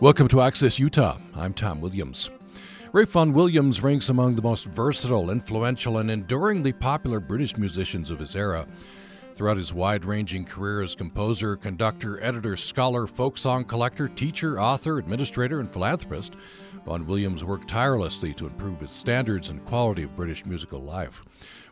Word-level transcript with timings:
Welcome 0.00 0.28
to 0.28 0.40
Access 0.40 0.78
Utah. 0.78 1.18
I'm 1.34 1.52
Tom 1.52 1.82
Williams. 1.82 2.30
Ralph 2.94 3.10
Vaughan 3.10 3.34
Williams 3.34 3.82
ranks 3.82 4.08
among 4.08 4.34
the 4.34 4.40
most 4.40 4.64
versatile, 4.64 5.28
influential, 5.28 5.98
and 5.98 6.10
enduringly 6.10 6.72
popular 6.72 7.20
British 7.20 7.58
musicians 7.58 8.10
of 8.10 8.18
his 8.18 8.34
era. 8.34 8.66
Throughout 9.34 9.58
his 9.58 9.74
wide 9.74 10.06
ranging 10.06 10.46
career 10.46 10.80
as 10.80 10.94
composer, 10.94 11.54
conductor, 11.54 12.18
editor, 12.22 12.56
scholar, 12.56 13.06
folk 13.06 13.36
song 13.36 13.62
collector, 13.62 14.08
teacher, 14.08 14.58
author, 14.58 14.96
administrator, 14.96 15.60
and 15.60 15.70
philanthropist, 15.70 16.34
Vaughan 16.86 17.06
Williams 17.06 17.44
worked 17.44 17.68
tirelessly 17.68 18.32
to 18.32 18.46
improve 18.46 18.80
the 18.80 18.88
standards 18.88 19.50
and 19.50 19.62
quality 19.66 20.04
of 20.04 20.16
British 20.16 20.46
musical 20.46 20.80
life. 20.80 21.20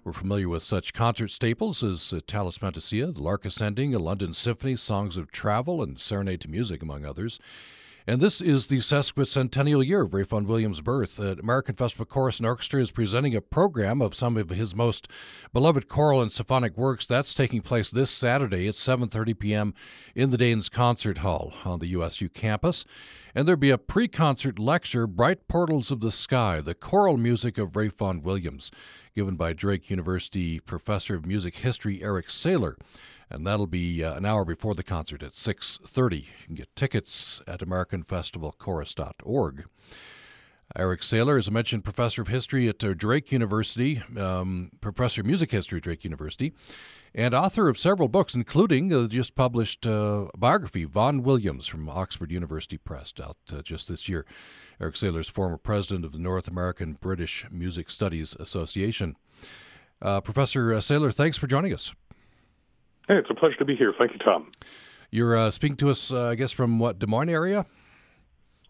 We're 0.04 0.12
familiar 0.12 0.50
with 0.50 0.62
such 0.62 0.92
concert 0.92 1.30
staples 1.30 1.82
as 1.82 2.12
uh, 2.12 2.50
Fantasia, 2.50 3.06
the 3.06 3.22
Lark 3.22 3.46
Ascending, 3.46 3.94
a 3.94 3.98
London 3.98 4.34
Symphony, 4.34 4.76
Songs 4.76 5.16
of 5.16 5.32
Travel, 5.32 5.82
and 5.82 5.98
Serenade 5.98 6.42
to 6.42 6.50
Music, 6.50 6.82
among 6.82 7.06
others. 7.06 7.40
And 8.08 8.22
this 8.22 8.40
is 8.40 8.68
the 8.68 8.78
sesquicentennial 8.78 9.86
year 9.86 10.00
of 10.00 10.12
Vaughan 10.12 10.46
Williams' 10.46 10.80
birth. 10.80 11.20
Uh, 11.20 11.36
American 11.42 11.74
Festival 11.74 12.06
Chorus 12.06 12.38
and 12.38 12.46
Orchestra 12.46 12.80
is 12.80 12.90
presenting 12.90 13.34
a 13.34 13.42
program 13.42 14.00
of 14.00 14.14
some 14.14 14.38
of 14.38 14.48
his 14.48 14.74
most 14.74 15.08
beloved 15.52 15.90
choral 15.90 16.22
and 16.22 16.32
symphonic 16.32 16.74
works. 16.78 17.04
That's 17.04 17.34
taking 17.34 17.60
place 17.60 17.90
this 17.90 18.08
Saturday 18.08 18.66
at 18.66 18.76
7:30 18.76 19.38
p.m. 19.38 19.74
in 20.14 20.30
the 20.30 20.38
Daines 20.38 20.70
Concert 20.70 21.18
Hall 21.18 21.52
on 21.66 21.80
the 21.80 21.88
USU 21.88 22.30
campus. 22.30 22.86
And 23.34 23.46
there'll 23.46 23.60
be 23.60 23.68
a 23.68 23.76
pre-concert 23.76 24.58
lecture, 24.58 25.06
"Bright 25.06 25.46
Portals 25.46 25.90
of 25.90 26.00
the 26.00 26.10
Sky: 26.10 26.62
The 26.62 26.74
Choral 26.74 27.18
Music 27.18 27.58
of 27.58 27.72
Vaughan 27.72 28.22
Williams," 28.22 28.70
given 29.14 29.36
by 29.36 29.52
Drake 29.52 29.90
University 29.90 30.60
professor 30.60 31.14
of 31.14 31.26
music 31.26 31.56
history 31.56 32.02
Eric 32.02 32.28
Saylor 32.28 32.76
and 33.30 33.46
that'll 33.46 33.66
be 33.66 34.02
uh, 34.02 34.14
an 34.14 34.24
hour 34.24 34.44
before 34.44 34.74
the 34.74 34.82
concert 34.82 35.22
at 35.22 35.32
6.30 35.32 36.16
you 36.16 36.24
can 36.44 36.54
get 36.54 36.74
tickets 36.76 37.40
at 37.46 37.60
americanfestivalchorus.org 37.60 39.64
eric 40.76 41.00
saylor 41.00 41.38
is 41.38 41.48
a 41.48 41.50
mentioned 41.50 41.84
professor 41.84 42.22
of 42.22 42.28
history 42.28 42.68
at 42.68 42.82
uh, 42.84 42.94
drake 42.94 43.32
university 43.32 44.02
um, 44.16 44.70
professor 44.80 45.22
of 45.22 45.26
music 45.26 45.50
history 45.50 45.78
at 45.78 45.82
drake 45.82 46.04
university 46.04 46.52
and 47.14 47.34
author 47.34 47.68
of 47.68 47.78
several 47.78 48.08
books 48.08 48.34
including 48.34 48.88
the 48.88 49.08
just 49.08 49.34
published 49.34 49.86
uh, 49.86 50.26
biography 50.36 50.84
vaughan 50.84 51.22
williams 51.22 51.66
from 51.66 51.88
oxford 51.88 52.30
university 52.30 52.78
press 52.78 53.12
out 53.22 53.36
uh, 53.52 53.62
just 53.62 53.88
this 53.88 54.08
year. 54.08 54.26
Eric 54.80 54.94
saylor 54.94 55.20
is 55.20 55.28
former 55.28 55.56
president 55.56 56.04
of 56.04 56.12
the 56.12 56.18
north 56.18 56.48
american 56.48 56.94
british 56.94 57.46
music 57.50 57.90
studies 57.90 58.36
association. 58.38 59.16
Uh, 60.00 60.20
professor 60.20 60.72
uh, 60.72 60.78
saylor 60.78 61.12
thanks 61.12 61.38
for 61.38 61.46
joining 61.46 61.72
us 61.72 61.92
Hey, 63.08 63.16
it's 63.16 63.30
a 63.30 63.34
pleasure 63.34 63.56
to 63.56 63.64
be 63.64 63.74
here. 63.74 63.94
Thank 63.98 64.12
you, 64.12 64.18
Tom. 64.18 64.50
You're 65.10 65.34
uh, 65.34 65.50
speaking 65.50 65.76
to 65.78 65.88
us, 65.88 66.12
uh, 66.12 66.26
I 66.26 66.34
guess, 66.34 66.52
from 66.52 66.78
what 66.78 66.98
Des 66.98 67.06
Moines 67.06 67.30
area? 67.30 67.64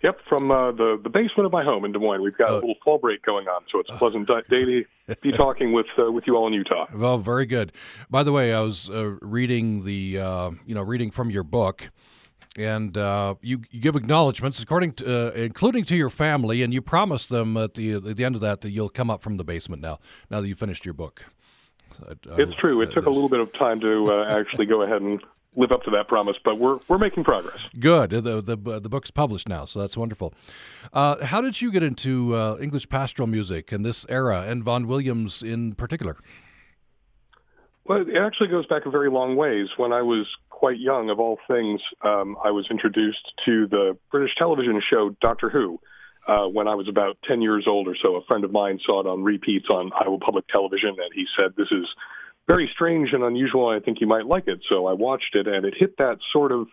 Yep, 0.04 0.20
from 0.28 0.52
uh, 0.52 0.70
the 0.70 1.00
the 1.02 1.10
basement 1.10 1.46
of 1.46 1.50
my 1.50 1.64
home 1.64 1.84
in 1.84 1.90
Des 1.90 1.98
Moines. 1.98 2.22
We've 2.22 2.36
got 2.38 2.50
a 2.50 2.52
oh. 2.52 2.54
little 2.56 2.76
fall 2.84 2.98
break 2.98 3.20
going 3.22 3.48
on, 3.48 3.62
so 3.72 3.80
it's 3.80 3.90
a 3.90 3.94
pleasant 3.94 4.28
day 4.28 4.64
to 4.64 4.84
be 5.22 5.32
talking 5.32 5.72
with 5.72 5.86
uh, 5.98 6.12
with 6.12 6.22
you 6.28 6.36
all 6.36 6.46
in 6.46 6.52
Utah. 6.52 6.86
Well, 6.94 7.18
very 7.18 7.46
good. 7.46 7.72
By 8.08 8.22
the 8.22 8.30
way, 8.30 8.54
I 8.54 8.60
was 8.60 8.88
uh, 8.88 9.16
reading 9.20 9.84
the 9.84 10.20
uh, 10.20 10.50
you 10.64 10.76
know 10.76 10.82
reading 10.82 11.10
from 11.10 11.30
your 11.30 11.42
book, 11.42 11.90
and 12.56 12.96
uh, 12.96 13.34
you, 13.42 13.62
you 13.72 13.80
give 13.80 13.96
acknowledgments, 13.96 14.62
according 14.62 14.92
to, 14.94 15.30
uh, 15.30 15.32
including 15.32 15.82
to 15.86 15.96
your 15.96 16.10
family, 16.10 16.62
and 16.62 16.72
you 16.72 16.80
promise 16.80 17.26
them 17.26 17.56
at 17.56 17.74
the 17.74 17.94
at 17.94 18.16
the 18.16 18.24
end 18.24 18.36
of 18.36 18.40
that 18.42 18.60
that 18.60 18.70
you'll 18.70 18.90
come 18.90 19.10
up 19.10 19.20
from 19.20 19.36
the 19.36 19.44
basement 19.44 19.82
now. 19.82 19.98
Now 20.30 20.40
that 20.40 20.46
you 20.46 20.54
finished 20.54 20.84
your 20.84 20.94
book. 20.94 21.24
It's 22.36 22.54
true. 22.56 22.80
It 22.82 22.92
took 22.92 23.06
a 23.06 23.10
little 23.10 23.28
bit 23.28 23.40
of 23.40 23.52
time 23.54 23.80
to 23.80 24.12
uh, 24.12 24.24
actually 24.38 24.66
go 24.66 24.82
ahead 24.82 25.02
and 25.02 25.20
live 25.56 25.72
up 25.72 25.82
to 25.82 25.90
that 25.90 26.08
promise, 26.08 26.36
but 26.44 26.58
we're 26.58 26.78
we're 26.88 26.98
making 26.98 27.24
progress. 27.24 27.58
Good. 27.78 28.10
The 28.10 28.40
the, 28.40 28.80
the 28.80 28.88
book's 28.88 29.10
published 29.10 29.48
now, 29.48 29.64
so 29.64 29.80
that's 29.80 29.96
wonderful. 29.96 30.32
Uh, 30.92 31.24
how 31.24 31.40
did 31.40 31.60
you 31.60 31.70
get 31.70 31.82
into 31.82 32.34
uh, 32.34 32.56
English 32.60 32.88
pastoral 32.88 33.26
music 33.26 33.72
in 33.72 33.82
this 33.82 34.06
era, 34.08 34.44
and 34.46 34.62
Vaughan 34.62 34.86
Williams 34.86 35.42
in 35.42 35.74
particular? 35.74 36.16
Well, 37.84 38.02
it 38.02 38.16
actually 38.18 38.48
goes 38.48 38.66
back 38.66 38.84
a 38.84 38.90
very 38.90 39.10
long 39.10 39.34
ways. 39.34 39.68
When 39.76 39.92
I 39.92 40.02
was 40.02 40.26
quite 40.50 40.78
young, 40.78 41.08
of 41.08 41.18
all 41.18 41.38
things, 41.48 41.80
um, 42.02 42.36
I 42.44 42.50
was 42.50 42.66
introduced 42.70 43.32
to 43.46 43.66
the 43.66 43.96
British 44.10 44.34
television 44.36 44.80
show 44.90 45.16
Doctor 45.22 45.48
Who 45.48 45.80
uh, 46.28 46.46
when 46.46 46.68
I 46.68 46.74
was 46.74 46.88
about 46.88 47.16
10 47.26 47.40
years 47.40 47.64
old 47.66 47.88
or 47.88 47.96
so. 48.00 48.16
A 48.16 48.24
friend 48.24 48.44
of 48.44 48.52
mine 48.52 48.78
saw 48.86 49.00
it 49.00 49.06
on 49.06 49.24
repeats 49.24 49.66
on 49.72 49.90
Iowa 49.98 50.18
Public 50.18 50.46
Television, 50.48 50.90
and 50.90 51.10
he 51.14 51.24
said, 51.38 51.54
This 51.56 51.68
is 51.72 51.86
very 52.46 52.70
strange 52.72 53.10
and 53.12 53.24
unusual. 53.24 53.68
I 53.68 53.80
think 53.80 54.00
you 54.00 54.06
might 54.06 54.26
like 54.26 54.46
it. 54.46 54.60
So 54.70 54.86
I 54.86 54.92
watched 54.92 55.34
it, 55.34 55.48
and 55.48 55.64
it 55.64 55.74
hit 55.78 55.96
that 55.96 56.18
sort 56.32 56.52
of 56.52 56.68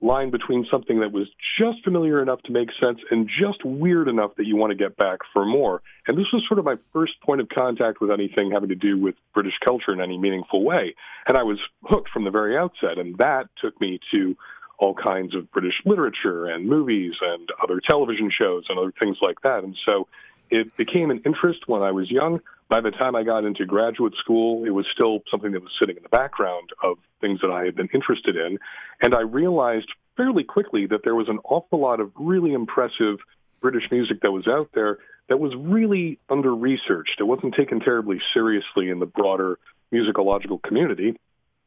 line 0.00 0.30
between 0.30 0.66
something 0.70 1.00
that 1.00 1.12
was 1.12 1.28
just 1.58 1.82
familiar 1.84 2.20
enough 2.20 2.42
to 2.42 2.52
make 2.52 2.68
sense 2.82 2.98
and 3.10 3.28
just 3.28 3.64
weird 3.64 4.08
enough 4.08 4.32
that 4.36 4.46
you 4.46 4.56
want 4.56 4.72
to 4.72 4.76
get 4.76 4.96
back 4.96 5.20
for 5.32 5.44
more. 5.44 5.80
And 6.08 6.18
this 6.18 6.26
was 6.32 6.42
sort 6.48 6.58
of 6.58 6.64
my 6.64 6.74
first 6.92 7.12
point 7.24 7.40
of 7.40 7.48
contact 7.48 8.00
with 8.00 8.10
anything 8.10 8.50
having 8.50 8.70
to 8.70 8.74
do 8.74 8.98
with 9.00 9.14
British 9.32 9.54
culture 9.64 9.92
in 9.92 10.00
any 10.00 10.18
meaningful 10.18 10.64
way. 10.64 10.94
And 11.28 11.38
I 11.38 11.44
was 11.44 11.58
hooked 11.84 12.10
from 12.10 12.24
the 12.24 12.30
very 12.30 12.56
outset. 12.56 12.98
And 12.98 13.16
that 13.18 13.44
took 13.62 13.80
me 13.80 14.00
to 14.12 14.36
all 14.82 14.94
kinds 14.94 15.32
of 15.36 15.48
British 15.52 15.74
literature 15.84 16.46
and 16.46 16.68
movies 16.68 17.12
and 17.20 17.48
other 17.62 17.80
television 17.88 18.28
shows 18.36 18.64
and 18.68 18.80
other 18.80 18.92
things 19.00 19.16
like 19.22 19.40
that. 19.42 19.62
And 19.62 19.76
so 19.86 20.08
it 20.50 20.76
became 20.76 21.12
an 21.12 21.22
interest 21.24 21.60
when 21.68 21.82
I 21.82 21.92
was 21.92 22.10
young. 22.10 22.40
By 22.68 22.80
the 22.80 22.90
time 22.90 23.14
I 23.14 23.22
got 23.22 23.44
into 23.44 23.64
graduate 23.64 24.14
school, 24.18 24.64
it 24.64 24.70
was 24.70 24.84
still 24.92 25.20
something 25.30 25.52
that 25.52 25.62
was 25.62 25.70
sitting 25.80 25.96
in 25.96 26.02
the 26.02 26.08
background 26.08 26.70
of 26.82 26.98
things 27.20 27.40
that 27.42 27.50
I 27.52 27.64
had 27.64 27.76
been 27.76 27.90
interested 27.94 28.34
in. 28.34 28.58
And 29.00 29.14
I 29.14 29.20
realized 29.20 29.86
fairly 30.16 30.42
quickly 30.42 30.86
that 30.86 31.04
there 31.04 31.14
was 31.14 31.28
an 31.28 31.38
awful 31.44 31.78
lot 31.78 32.00
of 32.00 32.10
really 32.16 32.52
impressive 32.52 33.18
British 33.60 33.84
music 33.92 34.18
that 34.22 34.32
was 34.32 34.48
out 34.48 34.70
there 34.74 34.98
that 35.28 35.38
was 35.38 35.52
really 35.56 36.18
under 36.28 36.52
researched. 36.52 37.20
It 37.20 37.24
wasn't 37.24 37.54
taken 37.54 37.78
terribly 37.78 38.20
seriously 38.34 38.90
in 38.90 38.98
the 38.98 39.06
broader 39.06 39.60
musicological 39.92 40.60
community. 40.60 41.16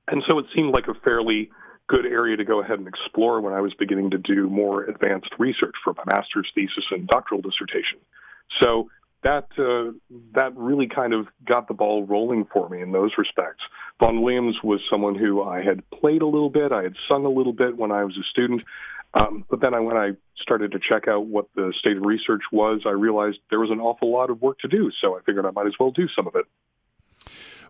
And 0.10 0.22
so 0.28 0.38
it 0.40 0.48
seemed 0.54 0.74
like 0.74 0.90
a 0.90 0.94
fairly 0.96 1.50
good 1.88 2.06
area 2.06 2.38
to 2.38 2.44
go 2.44 2.62
ahead 2.62 2.80
and 2.80 2.88
explore 2.88 3.42
when 3.42 3.54
I 3.54 3.62
was 3.62 3.74
beginning 3.78 4.12
to 4.12 4.18
do 4.18 4.50
more 4.50 4.84
advanced 4.84 5.30
research 5.38 5.76
for 5.84 5.94
my 5.94 6.04
master's 6.08 6.50
thesis 6.56 6.84
and 6.92 7.08
doctoral 7.08 7.42
dissertation. 7.42 8.00
So 8.62 8.90
that 9.24 9.48
uh, 9.58 9.92
that 10.36 10.56
really 10.56 10.88
kind 10.88 11.14
of 11.14 11.28
got 11.44 11.68
the 11.68 11.74
ball 11.74 12.06
rolling 12.06 12.46
for 12.54 12.70
me 12.70 12.82
in 12.82 12.92
those 12.92 13.12
respects. 13.18 13.62
Vaughan 14.00 14.22
Williams 14.22 14.56
was 14.64 14.80
someone 14.90 15.16
who 15.16 15.42
I 15.42 15.64
had 15.64 15.88
played 15.90 16.22
a 16.22 16.28
little 16.28 16.50
bit, 16.50 16.72
I 16.72 16.84
had 16.84 16.96
sung 17.10 17.26
a 17.26 17.30
little 17.30 17.54
bit 17.54 17.76
when 17.78 17.92
I 17.92 18.04
was 18.04 18.16
a 18.18 18.24
student, 18.30 18.62
um, 19.16 19.46
but 19.50 19.62
then 19.62 19.74
I, 19.74 19.80
when 19.80 19.98
I 19.98 20.12
started 20.42 20.74
to 20.74 20.80
check 20.80 21.08
out 21.08 21.26
what 21.26 21.48
the 21.56 21.74
state 21.80 21.98
of 21.98 22.04
research 22.04 22.42
was, 22.52 22.82
I 22.86 22.92
realized 22.92 23.38
there 23.50 23.60
was 23.60 23.72
an 23.72 23.80
awful 23.80 24.12
lot 24.12 24.30
of 24.30 24.42
work 24.42 24.60
to 24.60 24.68
do. 24.68 24.92
So 25.02 25.18
I 25.18 25.22
figured 25.22 25.46
I 25.46 25.52
might 25.52 25.68
as 25.68 25.74
well 25.80 25.92
do 25.92 26.08
some 26.16 26.28
of 26.28 26.36
it. 26.36 26.46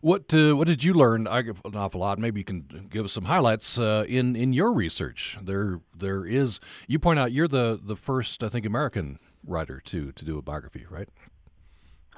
What 0.06 0.32
uh, 0.36 0.56
what 0.56 0.68
did 0.68 0.84
you 0.84 0.94
learn? 0.94 1.28
I 1.28 1.40
an 1.40 1.56
awful 1.74 2.02
lot. 2.02 2.20
Maybe 2.20 2.40
you 2.40 2.44
can 2.44 2.88
give 2.92 3.06
us 3.06 3.12
some 3.12 3.24
highlights 3.24 3.80
uh, 3.80 4.06
in 4.08 4.36
in 4.36 4.54
your 4.54 4.72
research. 4.72 5.36
There 5.42 5.82
there 5.98 6.28
is. 6.28 6.60
You 6.88 7.00
point 7.00 7.18
out 7.18 7.32
you're 7.32 7.48
the 7.48 7.80
the 7.82 7.96
first 7.96 8.44
I 8.44 8.50
think 8.50 8.68
American 8.68 9.18
writer 9.44 9.82
to 9.86 10.12
to 10.12 10.24
do 10.24 10.38
a 10.38 10.44
biography, 10.44 10.86
right? 10.92 11.10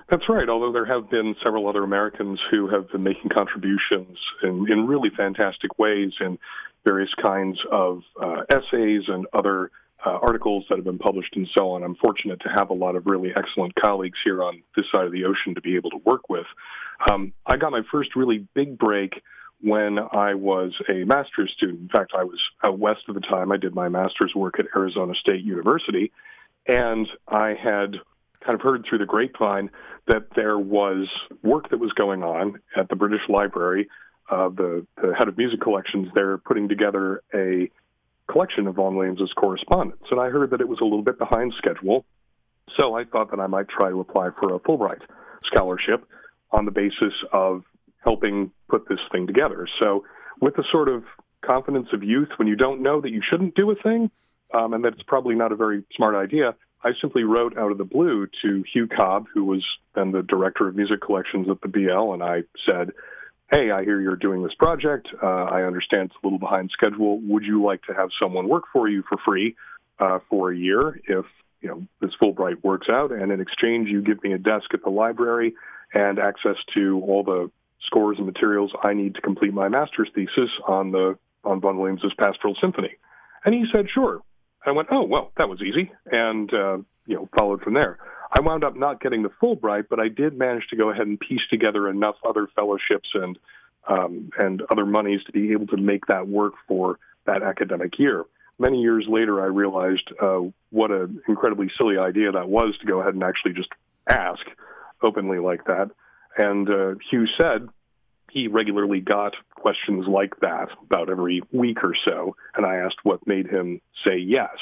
That's 0.10 0.28
right. 0.28 0.50
Although 0.50 0.74
there 0.74 0.86
have 0.86 1.10
been 1.10 1.34
several 1.42 1.70
other 1.70 1.82
Americans 1.82 2.42
who 2.52 2.68
have 2.68 2.92
been 2.92 3.04
making 3.04 3.30
contributions 3.34 4.18
in, 4.44 4.70
in 4.70 4.86
really 4.86 5.10
fantastic 5.16 5.80
ways 5.80 6.12
in 6.20 6.38
various 6.84 7.14
kinds 7.24 7.58
of 7.72 8.02
uh, 8.22 8.42
essays 8.50 9.04
and 9.08 9.28
other 9.32 9.72
uh, 10.06 10.20
articles 10.22 10.66
that 10.70 10.76
have 10.76 10.86
been 10.86 11.00
published 11.00 11.38
and 11.38 11.48
so 11.58 11.72
on. 11.72 11.84
I'm 11.84 11.96
fortunate 11.96 12.42
to 12.42 12.50
have 12.50 12.70
a 12.70 12.74
lot 12.74 12.98
of 12.98 13.06
really 13.06 13.32
excellent 13.38 13.76
colleagues 13.76 14.20
here 14.26 14.44
on 14.44 14.62
this 14.76 14.86
side 14.94 15.06
of 15.06 15.14
the 15.14 15.24
ocean 15.24 15.56
to 15.56 15.62
be 15.62 15.78
able 15.78 15.92
to 15.92 16.02
work 16.06 16.28
with. 16.28 16.46
Um, 17.10 17.34
I 17.46 17.58
got 17.58 17.72
my 17.72 17.82
first 17.92 18.16
really 18.16 18.48
big 18.54 18.78
break 18.78 19.22
when 19.62 19.98
I 20.00 20.36
was 20.36 20.74
a 20.90 21.04
master's 21.06 21.52
student. 21.56 21.82
In 21.82 21.90
fact, 21.90 22.14
I 22.18 22.24
was 22.24 22.40
out 22.64 22.80
west 22.80 23.02
at 23.08 23.16
the 23.16 23.22
time. 23.22 23.52
I 23.52 23.58
did 23.58 23.74
my 23.74 23.90
master's 23.90 24.34
work 24.36 24.60
at 24.60 24.66
Arizona 24.76 25.14
State 25.20 25.44
University, 25.44 26.12
and 26.68 27.08
I 27.28 27.50
had 27.50 27.96
kind 28.46 28.54
of 28.54 28.62
heard 28.62 28.86
through 28.88 29.00
the 29.00 29.06
grapevine 29.06 29.70
that 30.08 30.28
there 30.36 30.58
was 30.58 31.08
work 31.44 31.70
that 31.70 31.80
was 31.80 31.92
going 31.94 32.24
on 32.24 32.60
at 32.76 32.88
the 32.90 32.96
British 32.96 33.22
Library. 33.30 33.90
Uh, 34.30 34.50
the, 34.50 34.86
the 35.02 35.14
head 35.18 35.28
of 35.28 35.38
music 35.38 35.62
collections 35.62 36.08
there 36.14 36.38
putting 36.38 36.68
together 36.68 37.24
a 37.34 37.70
collection 38.30 38.68
of 38.68 38.76
Vaughan 38.76 38.96
Williams's 38.96 39.32
correspondence, 39.38 40.04
and 40.12 40.20
I 40.20 40.30
heard 40.30 40.52
that 40.52 40.62
it 40.62 40.68
was 40.68 40.80
a 40.82 40.84
little 40.84 41.02
bit 41.02 41.18
behind 41.18 41.54
schedule. 41.58 42.06
So 42.78 42.94
I 42.94 43.06
thought 43.06 43.32
that 43.32 43.40
I 43.40 43.48
might 43.48 43.70
try 43.70 43.90
to 43.90 44.00
apply 44.02 44.30
for 44.38 44.54
a 44.54 44.60
Fulbright 44.60 45.02
scholarship 45.46 46.06
on 46.52 46.66
the 46.66 46.72
basis 46.72 47.14
of 47.32 47.64
helping 48.04 48.52
put 48.70 48.88
this 48.88 49.00
thing 49.12 49.28
together. 49.28 49.68
So, 49.82 50.04
with 50.40 50.56
the 50.56 50.64
sort 50.72 50.88
of 50.88 51.04
confidence 51.42 51.88
of 51.94 52.04
youth, 52.04 52.30
when 52.38 52.48
you 52.48 52.56
don't 52.56 52.82
know 52.82 53.02
that 53.02 53.10
you 53.10 53.22
shouldn't 53.28 53.56
do 53.56 53.72
a 53.72 53.76
thing 53.76 54.12
um, 54.54 54.74
and 54.74 54.84
that 54.84 54.94
it's 54.94 55.04
probably 55.04 55.36
not 55.36 55.52
a 55.52 55.56
very 55.56 55.84
smart 55.96 56.16
idea, 56.16 56.56
I 56.84 56.92
simply 57.02 57.24
wrote 57.24 57.58
out 57.58 57.72
of 57.72 57.78
the 57.78 57.84
blue 57.84 58.28
to 58.44 58.64
Hugh 58.72 58.88
Cobb, 58.88 59.26
who 59.34 59.46
was 59.46 59.66
then 59.96 60.12
the 60.12 60.22
director 60.22 60.68
of 60.68 60.76
music 60.76 61.02
collections 61.02 61.48
at 61.50 61.60
the 61.62 61.68
BL, 61.68 62.14
and 62.14 62.24
I 62.24 62.44
said, 62.70 62.92
Hey, 63.52 63.72
I 63.72 63.84
hear 63.84 64.02
you're 64.02 64.18
doing 64.18 64.44
this 64.44 64.54
project. 64.56 65.08
Uh, 65.24 65.26
I 65.26 65.64
understand 65.64 66.10
it's 66.10 66.16
a 66.22 66.26
little 66.26 66.40
behind 66.40 66.70
schedule. 66.72 67.20
Would 67.22 67.44
you 67.44 67.64
like 67.64 67.82
to 67.84 67.94
have 67.94 68.10
someone 68.22 68.50
work 68.50 68.66
for 68.74 68.90
you 68.90 69.04
for 69.08 69.18
free 69.26 69.56
uh, 70.00 70.20
for 70.30 70.52
a 70.52 70.58
year 70.58 71.00
if 71.08 71.26
you 71.62 71.70
know 71.70 71.88
this 72.02 72.12
Fulbright 72.22 72.64
works 72.64 72.88
out, 72.90 73.12
and 73.12 73.32
in 73.32 73.42
exchange, 73.42 73.90
you 73.90 74.02
give 74.02 74.22
me 74.22 74.34
a 74.34 74.38
desk 74.38 74.74
at 74.74 74.84
the 74.84 74.90
library 74.90 75.56
and 75.94 76.20
access 76.20 76.58
to 76.74 77.02
all 77.06 77.24
the 77.24 77.52
scores 77.86 78.18
and 78.18 78.26
materials 78.26 78.72
I 78.84 78.94
need 78.94 79.16
to 79.16 79.22
complete 79.22 79.54
my 79.54 79.70
master's 79.70 80.10
thesis 80.14 80.50
on 80.68 80.92
the 80.92 81.18
on 81.44 81.62
Vaughan 81.62 81.78
Williams's 81.78 82.14
Pastoral 82.18 82.56
Symphony. 82.60 82.98
And 83.46 83.56
he 83.56 83.66
said, 83.74 83.88
sure. 83.94 84.22
I 84.66 84.72
went, 84.72 84.90
oh 84.92 85.04
well, 85.04 85.32
that 85.38 85.48
was 85.48 85.62
easy, 85.62 85.92
and 86.12 86.54
uh, 86.54 86.78
you 87.06 87.16
know 87.16 87.30
followed 87.38 87.62
from 87.62 87.74
there. 87.74 87.98
I 88.38 88.42
wound 88.42 88.66
up 88.66 88.76
not 88.76 89.00
getting 89.00 89.24
the 89.24 89.32
Fulbright, 89.42 89.86
but 89.90 90.00
I 90.00 90.10
did 90.10 90.38
manage 90.38 90.68
to 90.70 90.76
go 90.76 90.90
ahead 90.90 91.08
and 91.08 91.18
piece 91.18 91.42
together 91.50 91.90
enough 91.90 92.16
other 92.28 92.48
fellowships 92.56 93.10
and 93.14 93.40
um, 93.88 94.30
and 94.38 94.62
other 94.70 94.86
monies 94.86 95.22
to 95.26 95.32
be 95.32 95.54
able 95.54 95.68
to 95.68 95.78
make 95.78 96.08
that 96.08 96.28
work 96.28 96.54
for 96.68 97.00
that 97.26 97.42
academic 97.42 97.98
year. 97.98 98.26
Many 98.60 98.82
years 98.82 99.06
later, 99.08 99.42
I 99.42 99.46
realized 99.46 100.12
uh, 100.22 100.42
what 100.72 100.92
an 100.92 101.22
incredibly 101.28 101.72
silly 101.78 101.98
idea 101.98 102.32
that 102.32 102.50
was 102.50 102.76
to 102.80 102.86
go 102.86 103.00
ahead 103.00 103.14
and 103.14 103.24
actually 103.24 103.54
just 103.54 103.70
ask 104.10 104.42
openly 105.02 105.40
like 105.40 105.66
that. 105.66 105.92
And 106.38 106.70
uh, 106.70 106.96
Hugh 107.10 107.28
said 107.40 107.68
he 108.32 108.48
regularly 108.48 109.00
got 109.00 109.34
questions 109.56 110.06
like 110.08 110.40
that 110.42 110.68
about 110.84 111.10
every 111.10 111.42
week 111.52 111.84
or 111.84 111.96
so, 112.06 112.36
and 112.56 112.66
I 112.66 112.76
asked 112.78 113.00
what 113.04 113.26
made 113.26 113.48
him 113.48 113.82
say 114.06 114.18
yes. 114.18 114.56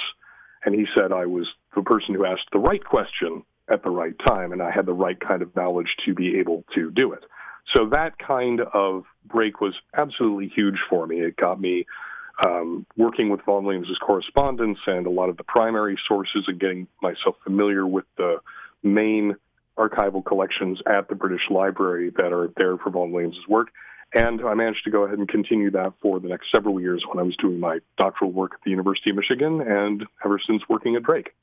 And 0.63 0.73
he 0.73 0.85
said 0.97 1.11
I 1.11 1.25
was 1.25 1.47
the 1.75 1.81
person 1.81 2.15
who 2.15 2.25
asked 2.25 2.49
the 2.51 2.59
right 2.59 2.83
question 2.83 3.43
at 3.69 3.83
the 3.83 3.89
right 3.89 4.15
time, 4.27 4.51
and 4.51 4.61
I 4.61 4.71
had 4.71 4.85
the 4.85 4.93
right 4.93 5.19
kind 5.19 5.41
of 5.41 5.55
knowledge 5.55 5.89
to 6.05 6.13
be 6.13 6.39
able 6.39 6.63
to 6.75 6.91
do 6.91 7.13
it. 7.13 7.23
So 7.75 7.89
that 7.89 8.17
kind 8.19 8.61
of 8.61 9.05
break 9.25 9.59
was 9.59 9.73
absolutely 9.95 10.51
huge 10.55 10.77
for 10.89 11.07
me. 11.07 11.21
It 11.21 11.35
got 11.35 11.59
me 11.59 11.85
um, 12.45 12.85
working 12.95 13.29
with 13.29 13.41
Vaughan 13.45 13.65
Williams' 13.65 13.97
correspondence 14.01 14.77
and 14.87 15.07
a 15.07 15.09
lot 15.09 15.29
of 15.29 15.37
the 15.37 15.43
primary 15.43 15.97
sources 16.07 16.45
and 16.47 16.59
getting 16.59 16.87
myself 17.01 17.35
familiar 17.43 17.87
with 17.87 18.05
the 18.17 18.37
main 18.83 19.35
archival 19.77 20.23
collections 20.23 20.79
at 20.87 21.09
the 21.09 21.15
British 21.15 21.49
Library 21.49 22.11
that 22.17 22.31
are 22.31 22.49
there 22.57 22.77
for 22.77 22.89
Vaughan 22.89 23.11
Williams' 23.11 23.35
work. 23.47 23.69
And 24.13 24.41
I 24.41 24.53
managed 24.53 24.83
to 24.85 24.91
go 24.91 25.03
ahead 25.03 25.17
and 25.17 25.27
continue 25.27 25.71
that 25.71 25.93
for 26.01 26.19
the 26.19 26.29
next 26.29 26.47
several 26.53 26.79
years 26.79 27.03
when 27.07 27.19
I 27.19 27.23
was 27.23 27.35
doing 27.37 27.59
my 27.59 27.79
doctoral 27.97 28.31
work 28.31 28.51
at 28.53 28.59
the 28.63 28.71
University 28.71 29.09
of 29.09 29.17
Michigan 29.17 29.61
and 29.61 30.05
ever 30.23 30.39
since 30.47 30.61
working 30.69 30.95
at 30.95 31.03
Drake. 31.03 31.33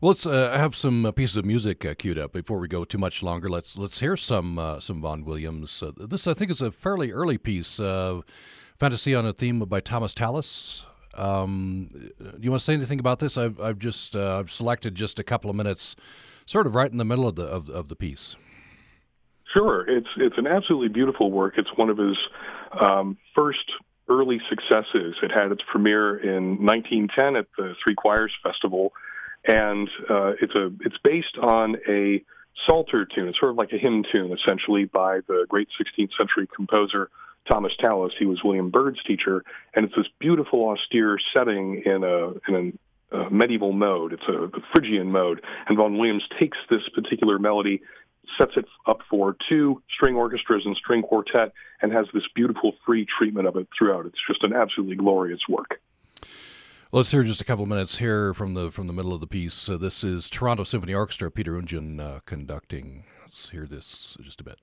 Well, 0.00 0.08
let's 0.10 0.24
uh, 0.24 0.56
have 0.56 0.74
some 0.74 1.04
uh, 1.04 1.12
pieces 1.12 1.36
of 1.36 1.44
music 1.44 1.84
uh, 1.84 1.92
queued 1.92 2.18
up 2.18 2.32
before 2.32 2.58
we 2.58 2.68
go 2.68 2.84
too 2.84 2.96
much 2.96 3.22
longer. 3.22 3.50
Let's 3.50 3.76
let's 3.76 4.00
hear 4.00 4.16
some 4.16 4.58
uh, 4.58 4.80
some 4.80 5.02
Vaughan 5.02 5.26
Williams. 5.26 5.82
Uh, 5.82 5.92
this 5.94 6.26
I 6.26 6.32
think 6.32 6.50
is 6.50 6.62
a 6.62 6.72
fairly 6.72 7.12
early 7.12 7.36
piece, 7.36 7.78
uh, 7.78 8.22
"Fantasy 8.78 9.14
on 9.14 9.26
a 9.26 9.32
Theme" 9.34 9.58
by 9.58 9.80
Thomas 9.80 10.14
Tallis. 10.14 10.86
Um, 11.14 11.88
do 11.92 12.38
you 12.40 12.50
want 12.50 12.60
to 12.60 12.64
say 12.64 12.72
anything 12.72 12.98
about 12.98 13.18
this? 13.18 13.36
I've 13.36 13.60
I've 13.60 13.78
just 13.78 14.16
I've 14.16 14.50
selected 14.50 14.94
just 14.94 15.18
a 15.18 15.22
couple 15.22 15.50
of 15.50 15.56
minutes, 15.56 15.96
sort 16.50 16.66
of 16.66 16.74
right 16.74 16.90
in 16.90 16.98
the 16.98 17.04
middle 17.04 17.28
of 17.28 17.36
the 17.36 17.44
of, 17.44 17.68
of 17.70 17.88
the 17.88 17.96
piece. 17.96 18.36
Sure, 19.54 19.88
it's 19.88 20.08
it's 20.16 20.38
an 20.38 20.46
absolutely 20.46 20.88
beautiful 20.88 21.30
work. 21.30 21.54
It's 21.56 21.70
one 21.76 21.90
of 21.90 21.98
his 21.98 22.16
um, 22.80 23.16
first 23.34 23.64
early 24.08 24.40
successes. 24.48 25.14
It 25.22 25.30
had 25.32 25.52
its 25.52 25.62
premiere 25.70 26.16
in 26.18 26.64
1910 26.64 27.36
at 27.36 27.46
the 27.56 27.74
Three 27.84 27.94
Choirs 27.94 28.32
Festival 28.42 28.92
and 29.46 29.88
uh, 30.08 30.32
it's 30.40 30.54
a 30.54 30.70
it's 30.80 30.96
based 31.02 31.36
on 31.40 31.76
a 31.88 32.22
psalter 32.66 33.06
tune. 33.06 33.28
It's 33.28 33.38
sort 33.38 33.52
of 33.52 33.56
like 33.56 33.72
a 33.72 33.78
hymn 33.78 34.04
tune, 34.10 34.32
essentially, 34.32 34.84
by 34.84 35.20
the 35.26 35.46
great 35.48 35.68
16th 35.80 36.10
century 36.18 36.48
composer 36.54 37.10
Thomas 37.50 37.72
Tallis. 37.80 38.12
He 38.18 38.26
was 38.26 38.42
William 38.44 38.70
Byrd's 38.70 39.02
teacher, 39.04 39.42
and 39.74 39.86
it's 39.86 39.94
this 39.96 40.06
beautiful, 40.18 40.68
austere 40.68 41.18
setting 41.34 41.82
in 41.86 42.04
a 42.04 42.32
in 42.48 42.54
a 42.54 42.72
uh, 43.12 43.28
medieval 43.30 43.72
mode. 43.72 44.12
It's 44.12 44.22
a, 44.28 44.48
Phrygian 44.72 45.10
mode, 45.10 45.40
and 45.68 45.76
Vaughan 45.76 45.98
Williams 45.98 46.24
takes 46.38 46.58
this 46.68 46.82
particular 46.94 47.38
melody, 47.38 47.80
sets 48.38 48.52
it 48.56 48.66
up 48.86 49.00
for 49.08 49.36
two 49.48 49.82
string 49.94 50.14
orchestras 50.16 50.62
and 50.64 50.76
string 50.76 51.02
quartet, 51.02 51.52
and 51.82 51.92
has 51.92 52.06
this 52.14 52.24
beautiful 52.34 52.72
free 52.86 53.06
treatment 53.18 53.46
of 53.48 53.56
it 53.56 53.68
throughout. 53.76 54.06
It's 54.06 54.18
just 54.26 54.44
an 54.44 54.52
absolutely 54.52 54.96
glorious 54.96 55.40
work. 55.48 55.80
Let's 56.92 57.12
hear 57.12 57.22
just 57.22 57.40
a 57.40 57.44
couple 57.44 57.66
minutes 57.66 57.98
here 57.98 58.34
from 58.34 58.54
the 58.54 58.72
from 58.72 58.88
the 58.88 58.92
middle 58.92 59.14
of 59.14 59.20
the 59.20 59.28
piece. 59.28 59.68
Uh, 59.68 59.76
this 59.76 60.02
is 60.02 60.28
Toronto 60.28 60.64
Symphony 60.64 60.92
Orchestra, 60.92 61.30
Peter 61.30 61.52
Oundjian 61.52 62.00
uh, 62.00 62.18
conducting. 62.26 63.04
Let's 63.22 63.50
hear 63.50 63.64
this 63.64 64.16
just 64.20 64.40
a 64.40 64.44
bit. 64.44 64.58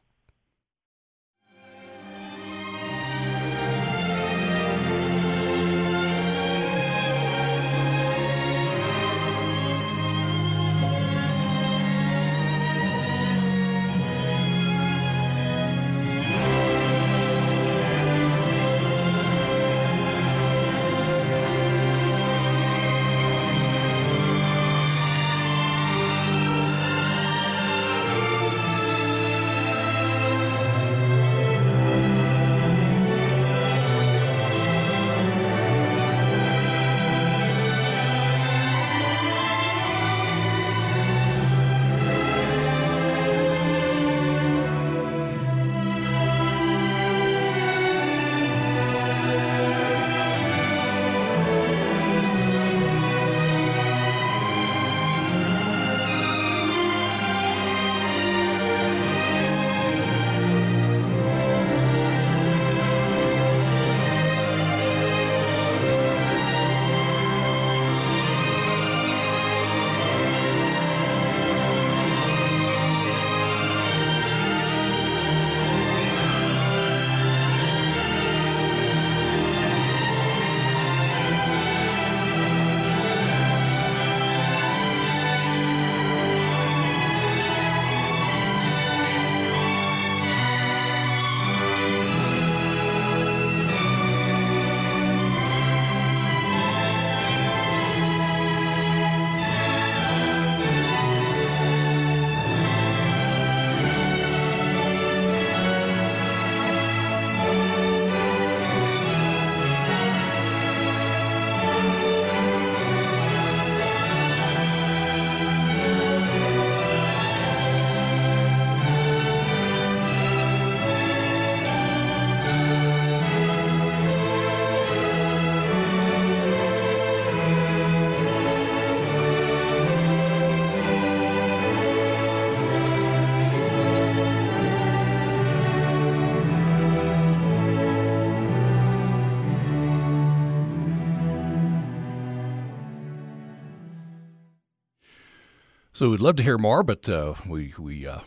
So 145.97 146.11
we'd 146.11 146.19
love 146.19 146.35
to 146.35 146.43
hear 146.43 146.59
more, 146.59 146.83
but 146.83 147.09
uh, 147.09 147.33
we 147.49 147.73
we 147.79 148.05
uh, 148.05 148.19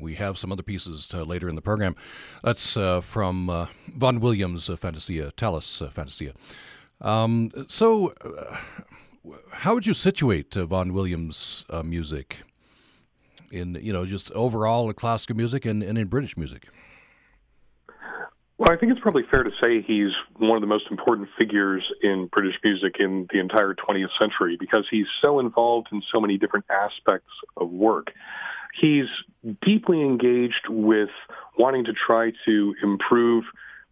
we 0.00 0.14
have 0.14 0.38
some 0.38 0.50
other 0.50 0.62
pieces 0.62 1.12
uh, 1.12 1.24
later 1.24 1.46
in 1.46 1.56
the 1.56 1.60
program. 1.60 1.94
That's 2.42 2.74
uh, 2.74 3.02
from 3.02 3.50
uh, 3.50 3.66
Vaughan 3.88 4.20
Williams' 4.20 4.70
uh, 4.70 4.76
Fantasia, 4.76 5.30
Tallis 5.36 5.82
Fantasia. 5.92 6.32
Um, 7.02 7.50
so 7.68 8.14
how 9.50 9.74
would 9.74 9.86
you 9.86 9.92
situate 9.92 10.54
Vaughan 10.54 10.94
Williams' 10.94 11.66
music 11.84 12.44
in 13.52 13.78
you 13.82 13.92
know 13.92 14.06
just 14.06 14.32
overall 14.32 14.90
classical 14.94 15.36
music 15.36 15.66
and, 15.66 15.82
and 15.82 15.98
in 15.98 16.06
British 16.06 16.34
music? 16.34 16.68
Well, 18.58 18.72
I 18.72 18.76
think 18.76 18.90
it's 18.90 19.00
probably 19.00 19.22
fair 19.30 19.44
to 19.44 19.52
say 19.62 19.82
he's 19.82 20.10
one 20.36 20.56
of 20.56 20.62
the 20.62 20.66
most 20.66 20.86
important 20.90 21.28
figures 21.38 21.84
in 22.02 22.26
British 22.26 22.56
music 22.64 22.96
in 22.98 23.28
the 23.32 23.38
entire 23.38 23.72
20th 23.72 24.08
century 24.20 24.56
because 24.58 24.84
he's 24.90 25.06
so 25.24 25.38
involved 25.38 25.88
in 25.92 26.02
so 26.12 26.20
many 26.20 26.38
different 26.38 26.66
aspects 26.68 27.30
of 27.56 27.70
work. 27.70 28.10
He's 28.80 29.06
deeply 29.64 30.02
engaged 30.02 30.66
with 30.68 31.10
wanting 31.56 31.84
to 31.84 31.92
try 31.92 32.32
to 32.46 32.74
improve 32.82 33.44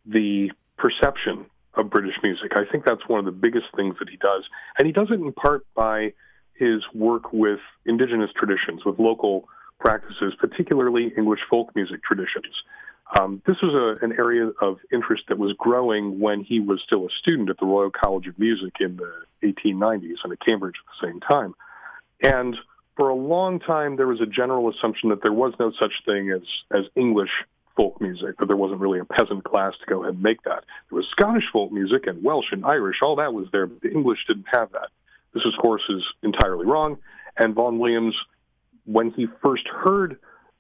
the 0.05 0.51
perception 0.77 1.47
of 1.75 1.89
British 1.89 2.17
music. 2.25 2.53
I 2.57 2.65
think 2.71 2.85
that's 2.85 3.07
one 3.07 3.21
of 3.21 3.25
the 3.25 3.31
biggest 3.31 3.67
things 3.77 3.95
that 4.01 4.09
he 4.09 4.17
does. 4.17 4.43
And 4.81 4.87
he 4.87 4.93
does 4.93 5.09
it 5.13 5.21
in 5.21 5.33
part 5.33 5.65
by 5.77 6.13
his 6.55 6.83
work 6.93 7.33
with 7.33 7.61
indigenous 7.85 8.31
traditions, 8.35 8.85
with 8.85 8.99
local 8.99 9.49
practices, 9.79 10.35
particularly 10.41 11.13
English 11.17 11.41
folk 11.49 11.71
music 11.77 12.03
traditions. 12.03 12.55
Um, 13.19 13.41
this 13.47 13.57
was 13.63 13.73
a, 13.73 14.05
an 14.05 14.13
area 14.13 14.51
of 14.61 14.79
interest 14.93 15.25
that 15.29 15.39
was 15.39 15.53
growing 15.59 16.19
when 16.19 16.43
he 16.43 16.59
was 16.59 16.83
still 16.85 17.07
a 17.07 17.11
student 17.21 17.51
at 17.51 17.59
the 17.59 17.67
Royal 17.67 17.91
College 17.91 18.27
of 18.27 18.39
Music 18.39 18.75
in 18.81 18.97
the 18.97 19.13
1890s 19.45 20.17
and 20.25 20.33
at 20.33 20.41
Cambridge 20.47 20.75
at 20.81 21.01
the 21.01 21.07
same 21.07 21.21
time. 21.21 21.55
And 22.23 22.57
for 22.97 23.09
a 23.09 23.15
long 23.15 23.61
time, 23.61 23.97
there 23.97 24.09
was 24.09 24.21
a 24.21 24.27
general 24.27 24.71
assumption 24.71 25.11
that 25.11 25.23
there 25.23 25.33
was 25.33 25.53
no 25.61 25.71
such 25.79 25.93
thing 26.05 26.31
as, 26.31 26.43
as 26.73 26.85
English 26.97 27.31
folk 27.77 28.01
music, 28.01 28.39
that 28.39 28.47
there 28.47 28.57
wasn't 28.57 28.81
really 28.81 28.99
a 28.99 29.05
peasant 29.05 29.45
class 29.45 29.75
to 29.81 29.87
go 29.87 30.03
ahead 30.03 30.15
and 30.15 30.23
make 30.23 30.43
that. 30.43 30.65
There 30.91 30.97
was 30.97 31.07
Scottish 31.11 31.45
folk 31.53 31.71
music 31.71 32.07
and 32.07 32.25
Welsh 32.25 32.47
and 32.51 32.65
Irish, 32.65 32.97
all 33.03 33.17
that 33.17 33.35
was 33.35 33.47
there, 33.53 33.67
but 33.67 33.83
the 33.83 33.91
English 33.91 34.21
didn't 34.27 34.47
have 34.51 34.73
that. 34.73 34.89
This, 35.35 35.45
of 35.45 35.61
course, 35.61 35.83
is 35.91 36.03
entirely 36.23 36.65
wrong. 36.65 36.97
And 37.37 37.55
Vaughan 37.55 37.79
Williams, 37.79 38.17
when 38.87 39.11
he 39.11 39.27
first 39.43 39.69
heard 39.69 40.19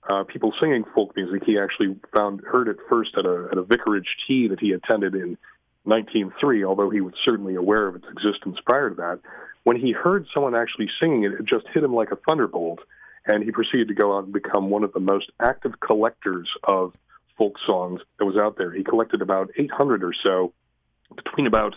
uh, 0.08 0.24
people 0.24 0.52
singing 0.60 0.84
folk 0.94 1.14
music. 1.16 1.42
He 1.44 1.58
actually 1.58 1.96
found 2.14 2.40
heard 2.40 2.68
it 2.68 2.76
first 2.88 3.10
at 3.18 3.26
a 3.26 3.48
at 3.50 3.58
a 3.58 3.62
vicarage 3.62 4.08
tea 4.26 4.48
that 4.48 4.60
he 4.60 4.72
attended 4.72 5.14
in 5.14 5.36
1903. 5.84 6.64
Although 6.64 6.90
he 6.90 7.00
was 7.00 7.14
certainly 7.24 7.54
aware 7.54 7.86
of 7.86 7.96
its 7.96 8.06
existence 8.10 8.58
prior 8.64 8.90
to 8.90 8.96
that, 8.96 9.20
when 9.64 9.76
he 9.76 9.92
heard 9.92 10.26
someone 10.32 10.54
actually 10.54 10.88
singing 11.00 11.24
it, 11.24 11.32
it 11.32 11.44
just 11.44 11.66
hit 11.72 11.82
him 11.82 11.94
like 11.94 12.12
a 12.12 12.16
thunderbolt, 12.28 12.80
and 13.26 13.42
he 13.42 13.50
proceeded 13.50 13.88
to 13.88 13.94
go 13.94 14.16
out 14.16 14.24
and 14.24 14.32
become 14.32 14.70
one 14.70 14.84
of 14.84 14.92
the 14.92 15.00
most 15.00 15.30
active 15.40 15.80
collectors 15.80 16.48
of 16.64 16.92
folk 17.36 17.54
songs 17.66 18.00
that 18.18 18.24
was 18.24 18.36
out 18.36 18.56
there. 18.56 18.72
He 18.72 18.84
collected 18.84 19.22
about 19.22 19.50
800 19.58 20.02
or 20.02 20.12
so 20.24 20.52
between 21.14 21.46
about 21.46 21.74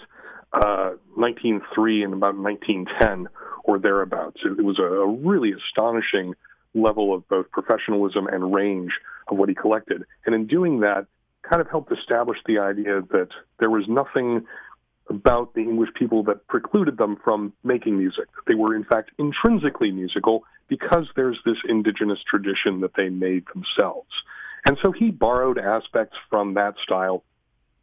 uh, 0.53 0.91
1903 1.15 2.03
and 2.03 2.13
about 2.13 2.36
1910 2.36 3.27
or 3.63 3.79
thereabouts. 3.79 4.38
It, 4.43 4.63
was 4.63 4.79
a 4.79 5.05
really 5.27 5.53
astonishing 5.53 6.36
level 6.73 7.13
of 7.13 7.27
both 7.27 7.49
professionalism 7.51 8.27
and 8.27 8.53
range 8.53 8.91
of 9.29 9.38
what 9.38 9.49
he 9.49 9.55
collected. 9.55 10.03
And 10.25 10.35
in 10.35 10.47
doing 10.47 10.81
that, 10.81 11.05
kind 11.49 11.61
of 11.61 11.69
helped 11.69 11.91
establish 11.91 12.38
the 12.45 12.59
idea 12.59 13.01
that 13.11 13.29
there 13.59 13.69
was 13.69 13.85
nothing 13.88 14.45
about 15.09 15.53
the 15.55 15.61
English 15.61 15.89
people 15.97 16.23
that 16.23 16.47
precluded 16.47 16.97
them 16.97 17.17
from 17.23 17.51
making 17.63 17.97
music. 17.97 18.25
They 18.47 18.53
were, 18.53 18.75
in 18.75 18.83
fact, 18.83 19.11
intrinsically 19.17 19.91
musical 19.91 20.43
because 20.67 21.07
there's 21.15 21.39
this 21.45 21.57
indigenous 21.67 22.19
tradition 22.29 22.81
that 22.81 22.91
they 22.95 23.09
made 23.09 23.45
themselves. 23.47 24.09
And 24.67 24.77
so 24.83 24.91
he 24.91 25.09
borrowed 25.09 25.57
aspects 25.57 26.15
from 26.29 26.53
that 26.53 26.75
style 26.83 27.23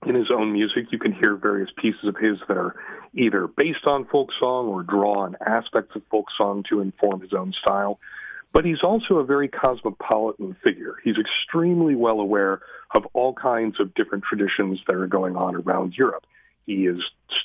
in 0.07 0.15
his 0.15 0.31
own 0.31 0.53
music. 0.53 0.87
You 0.93 0.99
can 0.99 1.13
hear 1.13 1.35
various 1.35 1.71
pieces 1.77 2.05
of 2.05 2.17
his 2.17 2.39
that 2.47 2.57
are 2.57 2.77
either 3.15 3.49
based 3.49 3.87
on 3.87 4.05
folk 4.07 4.29
song 4.39 4.69
or 4.69 4.83
draw 4.83 5.25
on 5.25 5.37
aspects 5.45 5.97
of 5.97 6.03
folk 6.11 6.27
song 6.37 6.65
to 6.69 6.81
inform 6.81 7.23
his 7.23 7.33
own 7.33 7.53
style. 7.61 7.99
But 8.53 8.65
he's 8.65 8.83
also 8.83 9.17
a 9.17 9.25
very 9.25 9.49
cosmopolitan 9.49 10.57
figure. 10.65 10.97
He's 11.05 11.17
extremely 11.19 11.95
well 11.95 12.21
aware 12.21 12.61
of 12.95 13.07
all 13.13 13.35
kinds 13.35 13.79
of 13.81 13.95
different 13.95 14.25
traditions 14.25 14.81
that 14.87 14.97
are 14.97 15.07
going 15.07 15.37
on 15.37 15.57
around 15.57 15.95
Europe. 15.97 16.25
He 16.67 16.87
is 16.87 17.01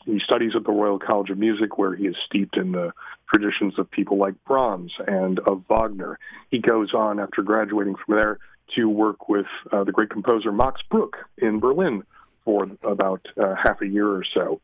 he 0.05 0.19
studies 0.23 0.53
at 0.55 0.63
the 0.63 0.71
Royal 0.71 0.99
College 0.99 1.29
of 1.29 1.37
Music, 1.37 1.77
where 1.77 1.95
he 1.95 2.07
is 2.07 2.15
steeped 2.25 2.57
in 2.57 2.71
the 2.71 2.91
traditions 3.31 3.77
of 3.77 3.89
people 3.91 4.17
like 4.17 4.33
Brahms 4.45 4.91
and 5.07 5.39
of 5.39 5.63
Wagner. 5.69 6.17
He 6.49 6.59
goes 6.59 6.93
on 6.93 7.19
after 7.19 7.43
graduating 7.43 7.95
from 7.95 8.15
there 8.15 8.39
to 8.75 8.85
work 8.85 9.29
with 9.29 9.45
uh, 9.71 9.83
the 9.83 9.91
great 9.91 10.09
composer 10.09 10.51
Max 10.51 10.81
Bruch 10.89 11.15
in 11.37 11.59
Berlin 11.59 12.03
for 12.45 12.67
about 12.83 13.25
uh, 13.37 13.55
half 13.55 13.81
a 13.81 13.87
year 13.87 14.07
or 14.07 14.23
so 14.33 14.59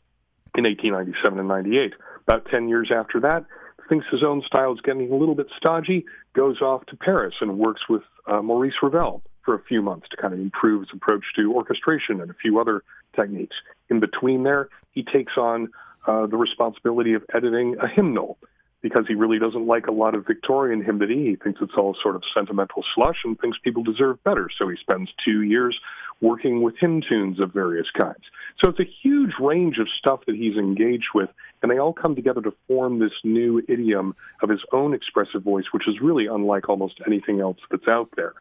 in 0.56 0.63
1897 0.63 1.39
and 1.39 1.48
98. 1.48 1.94
About 2.27 2.48
10 2.50 2.67
years 2.67 2.91
after 2.94 3.20
that, 3.22 3.46
thinks 3.88 4.06
his 4.12 4.24
own 4.24 4.41
style 4.46 4.74
is 4.74 4.79
getting 4.82 5.12
a 5.12 5.15
little 5.15 5.36
bit 5.36 5.48
stodgy, 5.58 6.06
goes 6.34 6.62
off 6.62 6.86
to 6.88 6.96
Paris 6.96 7.36
and 7.41 7.58
works 7.58 7.82
with 7.89 8.03
uh, 8.27 8.41
Maurice 8.41 8.74
Ravel 8.82 9.22
for 9.44 9.56
a 9.56 9.63
few 9.63 9.82
months 9.82 10.08
to 10.10 10.17
kind 10.17 10.34
of 10.34 10.39
improve 10.39 10.82
his 10.82 10.89
approach 10.94 11.24
to 11.36 11.53
orchestration 11.53 12.22
and 12.22 12.29
a 12.29 12.34
few 12.36 12.60
other 12.60 12.84
techniques. 13.15 13.56
In 13.89 14.00
between 14.00 14.44
there, 14.44 14.70
he 14.91 15.03
takes 15.03 15.34
on 15.38 15.70
uh, 16.08 16.27
the 16.27 16.38
responsibility 16.38 17.13
of 17.13 17.24
editing 17.34 17.75
a 17.82 17.88
hymnal 17.88 18.38
because 18.82 19.06
he 19.08 19.15
really 19.15 19.39
doesn't 19.39 19.65
like 19.65 19.88
a 19.88 19.91
lot 19.91 20.15
of 20.15 20.25
Victorian 20.25 20.84
hymnody. 20.84 21.29
He 21.29 21.36
thinks 21.36 21.60
it's 21.62 21.74
all 21.77 21.96
sort 22.01 22.15
of 22.15 22.24
sentimental 22.36 22.84
slush 22.96 23.17
and 23.25 23.39
thinks 23.39 23.58
people 23.63 23.84
deserve 23.84 24.24
better. 24.24 24.50
So 24.58 24.70
he 24.70 24.77
spends 24.79 25.10
two 25.25 25.41
years 25.41 25.77
working 26.22 26.62
with 26.62 26.75
hymn 26.79 27.01
tunes 27.08 27.39
of 27.39 27.53
various 27.53 27.88
kinds. 27.98 28.24
So 28.63 28.70
it's 28.70 28.79
a 28.79 28.89
huge 29.03 29.32
range 29.39 29.77
of 29.79 29.88
stuff 29.98 30.22
that 30.27 30.36
he's 30.36 30.56
engaged 30.56 31.10
with, 31.13 31.29
and 31.62 31.72
they 31.72 31.80
all 31.80 31.94
come 31.94 32.16
together 32.16 32.42
to 32.42 32.54
form 32.68 33.00
this 33.00 33.14
new 33.24 33.64
idiom 33.68 34.16
of 34.42 34.50
his 34.50 34.62
own 34.72 34.94
expressive 34.94 35.44
voice, 35.44 35.66
which 35.72 35.88
is 35.88 35.96
really 36.02 36.28
unlike 36.28 36.70
almost 36.70 37.00
anything 37.06 37.40
else 37.40 37.58
that's 37.72 37.88
out 37.88 38.10
there. 38.16 38.34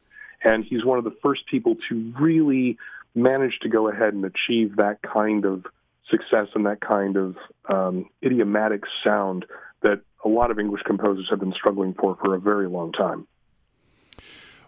And 0.45 0.65
he's 0.65 0.85
one 0.85 0.99
of 0.99 1.05
the 1.05 1.15
first 1.23 1.47
people 1.51 1.77
to 1.89 2.13
really 2.21 2.77
manage 3.15 3.59
to 3.63 3.69
go 3.69 3.89
ahead 3.89 4.13
and 4.13 4.25
achieve 4.25 4.77
that 4.77 4.99
kind 5.03 5.45
of 5.45 5.65
success 6.11 6.49
and 6.55 6.67
that 6.67 6.81
kind 6.81 7.17
of 7.17 7.37
um, 7.69 8.09
idiomatic 8.23 8.83
sound 9.03 9.47
that 9.83 10.01
a 10.25 10.29
lot 10.29 10.51
of 10.51 10.59
English 10.59 10.83
composers 10.87 11.27
have 11.31 11.41
been 11.41 11.53
struggling 11.53 11.95
for 11.95 12.17
for 12.17 12.35
a 12.35 12.41
very 12.41 12.69
long 12.69 12.93
time. 12.93 13.27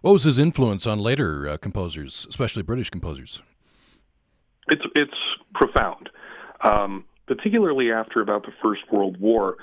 What 0.01 0.13
was 0.13 0.25
his 0.25 0.39
influence 0.39 0.87
on 0.87 1.01
later 1.01 1.49
uh, 1.49 1.57
composers, 1.57 2.27
especially 2.29 2.63
British 2.63 2.91
composers? 2.91 3.43
It's 4.69 4.85
it's 4.95 5.15
profound, 5.55 6.11
um, 6.63 7.05
particularly 7.29 7.93
after 7.93 8.21
about 8.21 8.43
the 8.45 8.53
First 8.63 8.83
World 8.91 9.21
War. 9.21 9.57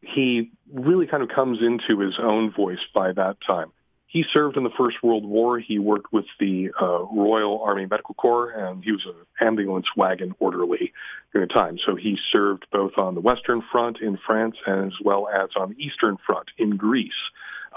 He 0.00 0.52
really 0.72 1.06
kind 1.06 1.22
of 1.22 1.28
comes 1.28 1.58
into 1.60 2.00
his 2.00 2.14
own 2.22 2.52
voice 2.52 2.78
by 2.94 3.12
that 3.12 3.36
time. 3.46 3.72
He 4.06 4.24
served 4.34 4.56
in 4.56 4.62
the 4.62 4.70
First 4.78 4.96
World 5.02 5.26
War. 5.26 5.58
He 5.58 5.78
worked 5.78 6.12
with 6.14 6.24
the 6.40 6.70
uh, 6.80 7.04
Royal 7.12 7.60
Army 7.62 7.84
Medical 7.84 8.14
Corps, 8.14 8.50
and 8.50 8.82
he 8.82 8.90
was 8.90 9.04
an 9.04 9.46
ambulance 9.46 9.84
wagon 9.96 10.34
orderly 10.38 10.94
during 11.32 11.48
the 11.48 11.54
time. 11.54 11.78
So 11.84 11.94
he 11.94 12.16
served 12.32 12.64
both 12.72 12.92
on 12.96 13.14
the 13.14 13.20
Western 13.20 13.62
Front 13.70 13.98
in 14.00 14.18
France 14.24 14.56
as 14.66 14.92
well 15.04 15.28
as 15.28 15.50
on 15.56 15.70
the 15.70 15.84
Eastern 15.84 16.16
Front 16.24 16.48
in 16.56 16.76
Greece. 16.78 17.12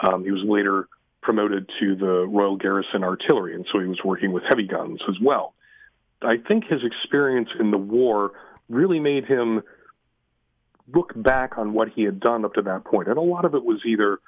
Um, 0.02 0.24
he 0.24 0.32
was 0.32 0.44
later 0.46 0.88
promoted 1.22 1.70
to 1.82 1.96
the 1.96 2.26
Royal 2.28 2.56
Garrison 2.56 3.04
Artillery, 3.04 3.54
and 3.54 3.66
so 3.72 3.80
he 3.80 3.88
was 3.88 4.00
working 4.06 4.32
with 4.32 4.44
heavy 4.48 4.68
guns 4.68 5.02
as 5.10 5.16
well. 5.22 5.54
I 6.22 6.38
think 6.38 6.66
his 6.66 6.82
experience 6.84 7.50
in 7.60 7.72
the 7.72 7.78
war 7.78 8.32
really 8.72 9.00
made 9.00 9.26
him 9.26 9.62
look 10.94 11.14
back 11.16 11.58
on 11.58 11.74
what 11.74 11.90
he 11.90 12.04
had 12.04 12.20
done 12.20 12.46
up 12.46 12.54
to 12.56 12.62
that 12.64 12.86
point. 12.86 13.08
And 13.08 13.18
a 13.18 13.22
lot 13.22 13.46
of 13.46 13.54
it 13.56 13.64
was 13.64 13.82
either 13.86 14.20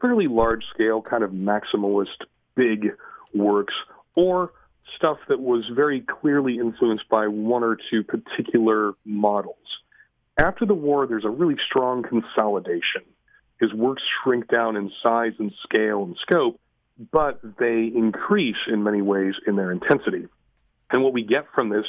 fairly 0.00 0.26
large 0.26 0.64
scale, 0.74 1.02
kind 1.02 1.22
of 1.22 1.30
maximalist, 1.30 2.24
big 2.54 2.88
works, 3.34 3.74
or 4.16 4.52
stuff 4.96 5.18
that 5.28 5.40
was 5.40 5.64
very 5.74 6.00
clearly 6.00 6.58
influenced 6.58 7.08
by 7.08 7.28
one 7.28 7.62
or 7.62 7.76
two 7.90 8.02
particular 8.02 8.92
models. 9.04 9.56
After 10.36 10.66
the 10.66 10.74
war, 10.74 11.06
there's 11.06 11.24
a 11.24 11.30
really 11.30 11.56
strong 11.68 12.02
consolidation. 12.02 13.02
His 13.60 13.72
works 13.74 14.02
shrink 14.22 14.48
down 14.48 14.76
in 14.76 14.90
size 15.02 15.32
and 15.38 15.52
scale 15.62 16.02
and 16.02 16.16
scope, 16.22 16.58
but 17.12 17.40
they 17.58 17.90
increase 17.94 18.56
in 18.66 18.82
many 18.82 19.02
ways 19.02 19.34
in 19.46 19.56
their 19.56 19.70
intensity. 19.70 20.28
And 20.90 21.02
what 21.02 21.12
we 21.12 21.22
get 21.22 21.46
from 21.54 21.68
this 21.68 21.86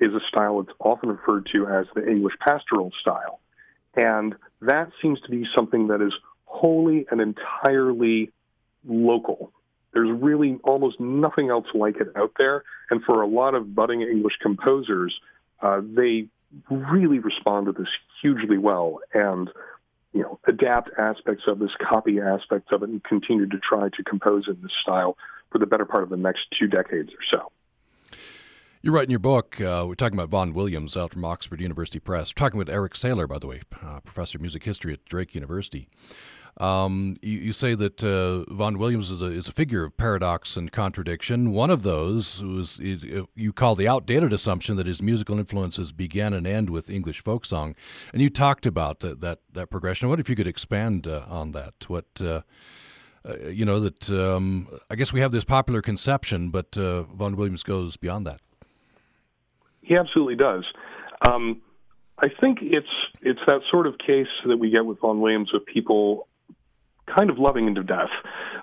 is 0.00 0.12
a 0.12 0.20
style 0.28 0.62
that's 0.62 0.76
often 0.78 1.10
referred 1.10 1.48
to 1.52 1.66
as 1.66 1.86
the 1.94 2.06
English 2.06 2.34
pastoral 2.40 2.90
style. 3.00 3.40
And 3.96 4.34
that 4.60 4.90
seems 5.00 5.20
to 5.22 5.30
be 5.30 5.44
something 5.54 5.88
that 5.88 6.00
is 6.00 6.12
wholly 6.44 7.06
and 7.10 7.20
entirely 7.20 8.30
local. 8.86 9.52
There's 9.92 10.10
really 10.20 10.58
almost 10.64 10.98
nothing 11.00 11.50
else 11.50 11.66
like 11.74 11.96
it 12.00 12.08
out 12.16 12.32
there. 12.38 12.64
And 12.90 13.02
for 13.04 13.22
a 13.22 13.26
lot 13.26 13.54
of 13.54 13.74
budding 13.74 14.02
English 14.02 14.34
composers, 14.42 15.14
uh, 15.62 15.80
they 15.82 16.26
really 16.70 17.18
respond 17.18 17.66
to 17.66 17.72
this 17.72 17.88
hugely 18.20 18.58
well 18.58 19.00
and 19.12 19.50
you 20.12 20.22
know 20.22 20.38
adapt 20.46 20.90
aspects 20.98 21.44
of 21.48 21.58
this, 21.58 21.70
copy 21.80 22.20
aspects 22.20 22.68
of 22.72 22.82
it, 22.82 22.88
and 22.88 23.02
continue 23.02 23.46
to 23.46 23.58
try 23.58 23.88
to 23.88 24.04
compose 24.04 24.44
in 24.46 24.56
this 24.62 24.70
style 24.82 25.16
for 25.50 25.58
the 25.58 25.66
better 25.66 25.84
part 25.84 26.04
of 26.04 26.10
the 26.10 26.16
next 26.16 26.42
two 26.58 26.68
decades 26.68 27.10
or 27.10 27.24
so. 27.32 27.50
You 28.84 28.92
write 28.92 29.04
in 29.04 29.10
your 29.10 29.18
book, 29.18 29.58
uh, 29.62 29.86
we're 29.88 29.94
talking 29.94 30.14
about 30.14 30.28
Vaughan 30.28 30.52
Williams 30.52 30.94
out 30.94 31.10
from 31.10 31.24
Oxford 31.24 31.58
University 31.58 31.98
Press. 31.98 32.34
We're 32.36 32.44
talking 32.44 32.58
with 32.58 32.68
Eric 32.68 32.92
Saylor, 32.92 33.26
by 33.26 33.38
the 33.38 33.46
way, 33.46 33.62
uh, 33.82 34.00
professor 34.00 34.36
of 34.36 34.42
music 34.42 34.62
history 34.62 34.92
at 34.92 35.02
Drake 35.06 35.34
University. 35.34 35.88
Um, 36.58 37.14
you, 37.22 37.38
you, 37.38 37.52
say 37.54 37.74
that 37.76 38.04
uh, 38.04 38.44
Vaughan 38.52 38.76
Williams 38.76 39.10
is 39.10 39.22
a, 39.22 39.28
is 39.28 39.48
a 39.48 39.52
figure 39.52 39.84
of 39.84 39.96
paradox 39.96 40.58
and 40.58 40.70
contradiction. 40.70 41.52
One 41.52 41.70
of 41.70 41.82
those 41.82 42.42
was 42.42 42.78
you 42.78 43.52
call 43.54 43.74
the 43.74 43.88
outdated 43.88 44.34
assumption 44.34 44.76
that 44.76 44.86
his 44.86 45.00
musical 45.00 45.38
influences 45.38 45.90
began 45.90 46.34
and 46.34 46.46
end 46.46 46.68
with 46.68 46.90
English 46.90 47.24
folk 47.24 47.46
song, 47.46 47.74
and 48.12 48.20
you 48.20 48.28
talked 48.28 48.66
about 48.66 49.00
that 49.00 49.22
that, 49.22 49.38
that 49.54 49.70
progression. 49.70 50.10
What 50.10 50.20
if 50.20 50.28
you 50.28 50.36
could 50.36 50.46
expand 50.46 51.06
uh, 51.06 51.24
on 51.26 51.52
that? 51.52 51.88
What 51.88 52.20
uh, 52.20 52.42
uh, 53.26 53.48
you 53.48 53.64
know 53.64 53.80
that 53.80 54.10
um, 54.10 54.68
I 54.90 54.94
guess 54.94 55.10
we 55.10 55.20
have 55.20 55.32
this 55.32 55.44
popular 55.44 55.80
conception, 55.80 56.50
but 56.50 56.76
uh, 56.76 57.04
Vaughan 57.04 57.36
Williams 57.36 57.62
goes 57.62 57.96
beyond 57.96 58.26
that. 58.26 58.42
He 59.84 59.96
absolutely 59.96 60.36
does. 60.36 60.64
Um, 61.26 61.62
I 62.18 62.28
think 62.40 62.58
it's 62.62 62.86
it's 63.22 63.40
that 63.46 63.60
sort 63.70 63.86
of 63.86 63.98
case 63.98 64.28
that 64.46 64.56
we 64.56 64.70
get 64.70 64.86
with 64.86 65.00
Vaughan 65.00 65.20
Williams 65.20 65.50
of 65.54 65.66
people 65.66 66.28
kind 67.06 67.30
of 67.30 67.38
loving 67.38 67.66
him 67.66 67.74
to 67.74 67.82
death. 67.82 68.10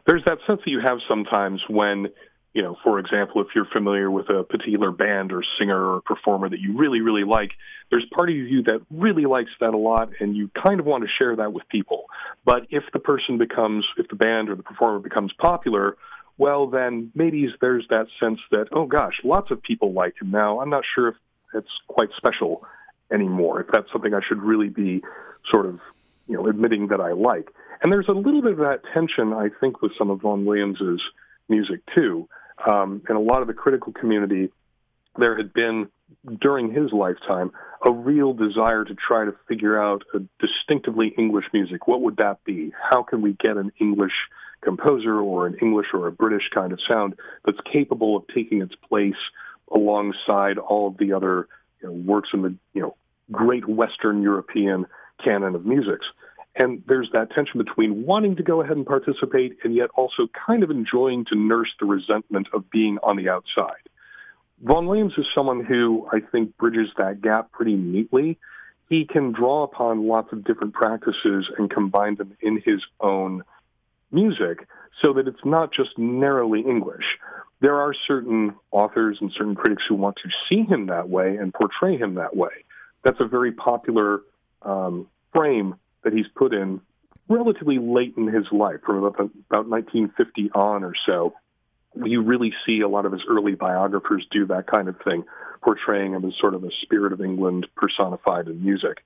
There's 0.08 0.24
that 0.26 0.40
sense 0.48 0.62
that 0.66 0.72
you 0.72 0.80
have 0.84 0.98
sometimes 1.08 1.62
when, 1.70 2.08
you 2.54 2.64
know, 2.64 2.76
for 2.84 2.98
example, 2.98 3.42
if 3.42 3.48
you're 3.54 3.68
familiar 3.72 4.10
with 4.10 4.30
a 4.30 4.44
particular 4.44 4.92
band 4.92 5.32
or 5.32 5.44
singer 5.60 5.96
or 5.96 6.02
performer 6.02 6.50
that 6.50 6.60
you 6.60 6.78
really, 6.78 7.02
really 7.02 7.24
like, 7.24 7.52
there's 7.92 8.06
part 8.14 8.30
of 8.30 8.36
you 8.36 8.64
that 8.64 8.82
really 8.90 9.26
likes 9.26 9.52
that 9.60 9.74
a 9.74 9.78
lot 9.78 10.10
and 10.20 10.36
you 10.36 10.50
kind 10.66 10.80
of 10.80 10.86
want 10.86 11.04
to 11.04 11.10
share 11.20 11.36
that 11.36 11.54
with 11.54 11.68
people. 11.70 12.06
But 12.46 12.68
if 12.70 12.84
the 12.94 13.00
person 13.00 13.38
becomes, 13.38 13.86
if 13.98 14.08
the 14.08 14.16
band 14.16 14.50
or 14.50 14.56
the 14.56 14.64
performer 14.64 15.00
becomes 15.00 15.32
popular, 15.34 15.98
well, 16.42 16.66
then 16.66 17.12
maybe 17.14 17.48
there's 17.62 17.86
that 17.92 18.08
sense 18.20 18.40
that, 18.50 18.66
oh 18.72 18.88
gosh, 18.88 19.14
lots 19.24 19.52
of 19.52 19.62
people 19.62 19.94
like 19.94 20.16
him 20.20 20.32
now. 20.32 20.60
I'm 20.60 20.72
not 20.72 20.84
sure 20.96 21.10
if 21.10 21.16
it's 21.54 21.70
quite 21.88 22.10
special 22.18 22.66
anymore, 23.14 23.62
if 23.62 23.68
that's 23.72 23.92
something 23.92 24.16
I 24.16 24.22
should 24.28 24.42
really 24.42 24.70
be 24.70 25.04
sort 25.52 25.68
of, 25.68 25.80
you 26.28 26.36
know, 26.36 26.48
admitting 26.48 26.88
that 26.88 27.00
I 27.00 27.12
like. 27.12 27.52
And 27.84 27.92
there's 27.92 28.08
a 28.08 28.14
little 28.14 28.42
bit 28.42 28.54
of 28.54 28.58
that 28.58 28.82
tension, 28.92 29.34
I 29.34 29.50
think, 29.60 29.84
with 29.84 29.92
some 30.00 30.10
of 30.10 30.22
Vaughan 30.22 30.44
Williams's 30.44 31.00
music 31.48 31.82
too. 31.96 32.28
Um, 32.68 33.04
and 33.08 33.16
a 33.16 33.22
lot 33.22 33.44
of 33.44 33.48
the 33.48 33.54
critical 33.54 33.94
community, 33.94 34.50
there 35.20 35.38
had 35.38 35.54
been 35.54 35.90
during 36.42 36.74
his 36.74 36.92
lifetime 36.92 37.52
a 37.86 37.92
real 37.92 38.34
desire 38.34 38.84
to 38.84 38.96
try 38.96 39.26
to 39.26 39.36
figure 39.48 39.80
out 39.80 40.02
a 40.16 40.20
distinctively 40.40 41.14
English 41.20 41.46
music. 41.54 41.88
What 41.88 42.02
would 42.02 42.18
that 42.18 42.44
be? 42.46 42.72
How 42.90 43.04
can 43.04 43.22
we 43.22 43.34
get 43.34 43.58
an 43.58 43.72
English 43.80 44.14
composer 44.62 45.20
or 45.20 45.48
an 45.48 45.56
English 45.62 45.88
or 45.94 46.08
a 46.08 46.12
British 46.12 46.50
kind 46.54 46.72
of 46.72 46.80
sound 46.88 47.16
that's 47.46 47.58
capable 47.72 48.16
of 48.16 48.24
taking 48.34 48.62
its 48.62 48.76
place 48.88 49.16
alongside 49.74 50.58
all 50.58 50.88
of 50.88 50.98
the 50.98 51.14
other 51.14 51.48
you 51.82 51.88
know, 51.88 51.94
works 51.94 52.30
in 52.34 52.42
the 52.42 52.56
you 52.74 52.82
know 52.82 52.96
great 53.32 53.68
Western 53.68 54.22
European 54.22 54.86
canon 55.24 55.56
of 55.56 55.66
musics? 55.66 56.06
And 56.56 56.84
there's 56.88 57.10
that 57.14 57.32
tension 57.32 57.64
between 57.64 58.06
wanting 58.06 58.36
to 58.36 58.44
go 58.44 58.62
ahead 58.62 58.76
and 58.76 58.86
participate 58.86 59.58
and 59.64 59.74
yet 59.74 59.90
also 59.96 60.28
kind 60.46 60.64
of 60.64 60.70
enjoying 60.70 61.26
to 61.26 61.36
nurse 61.36 61.70
the 61.80 61.86
resentment 61.86 62.48
of 62.54 62.70
being 62.70 62.98
on 63.04 63.16
the 63.16 63.30
outside. 63.30 63.88
Vaughan 64.62 64.86
Williams 64.86 65.14
is 65.18 65.26
someone 65.34 65.64
who 65.64 66.08
I 66.12 66.20
think 66.20 66.58
bridges 66.58 66.90
that 66.98 67.22
gap 67.22 67.52
pretty 67.52 67.76
neatly. 67.76 68.38
He 68.90 69.06
can 69.06 69.32
draw 69.32 69.64
upon 69.64 70.08
lots 70.08 70.34
of 70.34 70.44
different 70.44 70.74
practices 70.74 71.50
and 71.58 71.70
combine 71.72 72.16
them 72.16 72.36
in 72.42 72.62
his 72.64 72.82
own 73.00 73.44
music 74.12 74.68
so 75.04 75.14
that 75.14 75.28
it's 75.28 75.46
not 75.46 75.74
just 75.74 75.98
narrowly 75.98 76.62
English. 76.62 77.06
There 77.60 77.80
are 77.80 77.94
certain 78.08 78.56
authors 78.72 79.18
and 79.22 79.32
certain 79.38 79.56
critics 79.56 79.84
who 79.88 79.96
want 79.96 80.18
to 80.18 80.30
see 80.50 80.64
him 80.64 80.88
that 80.88 81.10
way 81.10 81.36
and 81.38 81.54
portray 81.54 81.98
him 81.98 82.16
that 82.16 82.36
way. 82.36 82.66
That's 83.04 83.20
a 83.20 83.26
very 83.26 83.52
popular 83.52 84.22
um, 84.64 85.08
frame 85.34 85.76
that 86.04 86.14
he's 86.14 86.28
put 86.36 86.54
in 86.54 86.82
relatively 87.30 87.78
late 87.80 88.16
in 88.18 88.28
his 88.28 88.46
life, 88.52 88.82
from 88.86 89.04
about, 89.04 89.32
about 89.50 89.68
1950 89.68 90.52
on 90.54 90.84
or 90.84 90.94
so. 91.06 91.34
You 91.96 92.22
really 92.22 92.54
see 92.66 92.82
a 92.82 92.88
lot 92.88 93.06
of 93.06 93.12
his 93.12 93.22
early 93.30 93.56
biographers 93.56 94.26
do 94.32 94.46
that 94.48 94.68
kind 94.68 94.88
of 94.88 94.96
thing, 95.04 95.24
portraying 95.64 96.14
him 96.14 96.26
as 96.26 96.34
sort 96.40 96.56
of 96.56 96.64
a 96.64 96.70
spirit 96.82 97.14
of 97.14 97.22
England 97.22 97.68
personified 97.76 98.48
in 98.48 98.64
music. 98.64 99.04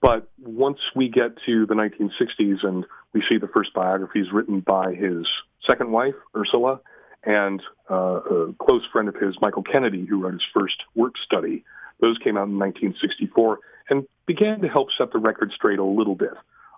But 0.00 0.28
once 0.38 0.78
we 0.94 1.08
get 1.08 1.36
to 1.46 1.66
the 1.66 1.74
1960s 1.74 2.64
and 2.64 2.84
we 3.12 3.22
see 3.28 3.38
the 3.38 3.48
first 3.48 3.74
biographies 3.74 4.26
written 4.32 4.60
by 4.60 4.94
his 4.94 5.26
second 5.68 5.90
wife, 5.90 6.14
Ursula, 6.36 6.80
and 7.24 7.60
uh, 7.90 7.94
a 7.94 8.52
close 8.60 8.82
friend 8.92 9.08
of 9.08 9.16
his, 9.16 9.34
Michael 9.40 9.64
Kennedy, 9.64 10.06
who 10.06 10.22
wrote 10.22 10.34
his 10.34 10.42
first 10.54 10.76
work 10.94 11.14
study, 11.24 11.64
those 12.00 12.16
came 12.18 12.36
out 12.36 12.48
in 12.48 12.58
1964 12.58 13.58
and 13.90 14.06
began 14.26 14.60
to 14.60 14.68
help 14.68 14.88
set 14.96 15.12
the 15.12 15.18
record 15.18 15.50
straight 15.54 15.78
a 15.78 15.84
little 15.84 16.14
bit 16.14 16.34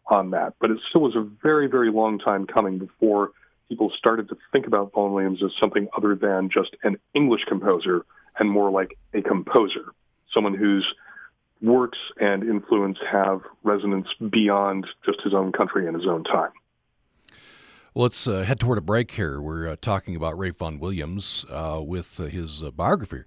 on 0.06 0.30
that. 0.30 0.54
But 0.60 0.70
it 0.70 0.78
still 0.88 1.02
was 1.02 1.14
a 1.14 1.28
very, 1.42 1.66
very 1.66 1.90
long 1.90 2.18
time 2.18 2.46
coming 2.46 2.78
before 2.78 3.30
people 3.68 3.92
started 3.98 4.28
to 4.30 4.36
think 4.52 4.66
about 4.66 4.92
Vaughan 4.92 5.12
Williams 5.12 5.42
as 5.42 5.50
something 5.60 5.88
other 5.96 6.14
than 6.14 6.48
just 6.52 6.76
an 6.82 6.96
English 7.14 7.42
composer 7.48 8.04
and 8.38 8.50
more 8.50 8.70
like 8.70 8.96
a 9.12 9.22
composer, 9.22 9.92
someone 10.32 10.54
whose 10.54 10.86
works 11.64 11.98
and 12.18 12.42
influence 12.42 12.98
have 13.10 13.40
resonance 13.62 14.06
beyond 14.30 14.86
just 15.04 15.20
his 15.22 15.34
own 15.34 15.52
country 15.52 15.86
and 15.86 15.96
his 15.96 16.06
own 16.06 16.24
time. 16.24 16.50
Let's 17.94 18.26
uh, 18.26 18.42
head 18.42 18.60
toward 18.60 18.78
a 18.78 18.82
break 18.82 19.12
here. 19.12 19.40
We're 19.40 19.68
uh, 19.68 19.76
talking 19.80 20.16
about 20.16 20.36
Ralph 20.36 20.58
Vaughan 20.58 20.80
Williams 20.80 21.46
uh, 21.48 21.80
with 21.84 22.18
uh, 22.18 22.24
his 22.24 22.62
uh, 22.62 22.70
biography 22.70 23.22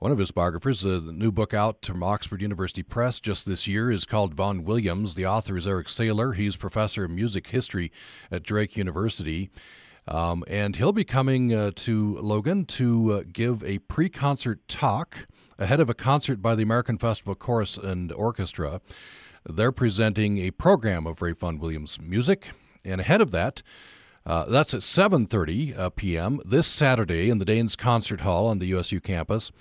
one 0.00 0.12
of 0.12 0.18
his 0.18 0.30
biographers, 0.30 0.84
uh, 0.84 0.98
the 1.04 1.12
new 1.12 1.30
book 1.30 1.52
out 1.52 1.84
from 1.84 2.02
Oxford 2.02 2.40
University 2.40 2.82
Press 2.82 3.20
just 3.20 3.44
this 3.44 3.68
year, 3.68 3.90
is 3.90 4.06
called 4.06 4.32
Vaughan 4.32 4.64
Williams. 4.64 5.14
The 5.14 5.26
author 5.26 5.58
is 5.58 5.66
Eric 5.66 5.88
Saylor. 5.88 6.34
He's 6.34 6.56
professor 6.56 7.04
of 7.04 7.10
music 7.10 7.48
history 7.48 7.92
at 8.30 8.42
Drake 8.42 8.78
University. 8.78 9.50
Um, 10.08 10.42
and 10.48 10.76
he'll 10.76 10.94
be 10.94 11.04
coming 11.04 11.54
uh, 11.54 11.72
to 11.76 12.16
Logan 12.16 12.64
to 12.64 13.12
uh, 13.12 13.22
give 13.30 13.62
a 13.62 13.78
pre 13.80 14.08
concert 14.08 14.66
talk 14.68 15.26
ahead 15.60 15.78
of 15.78 15.90
a 15.90 15.94
concert 15.94 16.40
by 16.40 16.54
the 16.54 16.62
American 16.62 16.98
Festival 16.98 17.34
Chorus 17.34 17.76
and 17.76 18.10
Orchestra. 18.12 18.80
They're 19.48 19.72
presenting 19.72 20.38
a 20.38 20.50
program 20.50 21.06
of 21.06 21.22
Ralph 21.22 21.38
Vaughan 21.38 21.58
Williams 21.58 21.98
music. 22.00 22.50
And 22.84 23.00
ahead 23.00 23.20
of 23.20 23.30
that, 23.30 23.62
uh, 24.24 24.46
that's 24.46 24.74
at 24.74 24.80
7:30 24.80 25.78
uh, 25.78 25.90
p.m. 25.90 26.40
this 26.44 26.66
Saturday 26.66 27.30
in 27.30 27.38
the 27.38 27.44
Daines 27.44 27.76
Concert 27.76 28.22
Hall 28.22 28.46
on 28.46 28.58
the 28.58 28.66
USU 28.66 29.00
campus. 29.00 29.52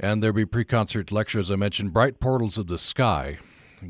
And 0.00 0.22
there'll 0.22 0.34
be 0.34 0.46
pre 0.46 0.64
concert 0.64 1.12
lectures. 1.12 1.50
I 1.50 1.56
mentioned, 1.56 1.92
Bright 1.92 2.20
Portals 2.20 2.56
of 2.58 2.66
the 2.66 2.78
Sky, 2.78 3.38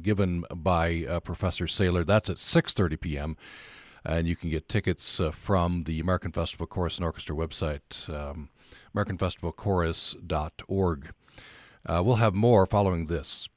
given 0.02 0.44
by 0.54 1.06
uh, 1.08 1.20
Professor 1.20 1.66
Saylor. 1.66 2.04
That's 2.04 2.28
at 2.28 2.36
6.30 2.36 3.00
p.m. 3.00 3.36
And 4.04 4.28
you 4.28 4.36
can 4.36 4.50
get 4.50 4.68
tickets 4.68 5.18
uh, 5.18 5.30
from 5.30 5.84
the 5.84 5.98
American 5.98 6.30
Festival 6.30 6.66
Chorus 6.66 6.98
and 6.98 7.06
Orchestra 7.06 7.34
website, 7.34 8.06
um, 8.10 8.50
AmericanFestivalChorus.org. 8.94 11.14
Uh, 11.86 12.02
we'll 12.04 12.16
have 12.16 12.34
more 12.34 12.66
following 12.66 13.06
this. 13.06 13.48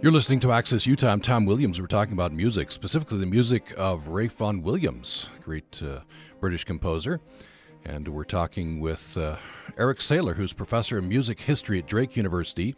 You're 0.00 0.10
listening 0.10 0.40
to 0.40 0.50
Access 0.50 0.86
Utah. 0.86 1.12
I'm 1.12 1.20
Tom 1.20 1.44
Williams. 1.44 1.80
We're 1.80 1.86
talking 1.86 2.14
about 2.14 2.32
music, 2.32 2.72
specifically 2.72 3.18
the 3.18 3.26
music 3.26 3.72
of 3.76 4.08
Ralph 4.08 4.32
Vaughan 4.32 4.62
Williams, 4.62 5.28
great 5.42 5.80
uh, 5.82 6.00
British 6.40 6.64
composer. 6.64 7.20
And 7.84 8.08
we're 8.08 8.24
talking 8.24 8.80
with 8.80 9.16
uh, 9.16 9.36
Eric 9.76 9.98
Saylor, 9.98 10.34
who's 10.34 10.52
professor 10.52 10.98
of 10.98 11.04
music 11.04 11.40
history 11.40 11.78
at 11.78 11.86
Drake 11.86 12.16
University. 12.16 12.74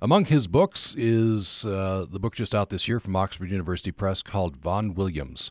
Among 0.00 0.24
his 0.24 0.48
books 0.48 0.94
is 0.96 1.64
uh, 1.66 2.06
the 2.10 2.18
book 2.18 2.34
just 2.34 2.54
out 2.54 2.70
this 2.70 2.88
year 2.88 2.98
from 2.98 3.14
Oxford 3.14 3.50
University 3.50 3.92
Press 3.92 4.22
called 4.22 4.56
Vaughan 4.56 4.94
Williams. 4.94 5.50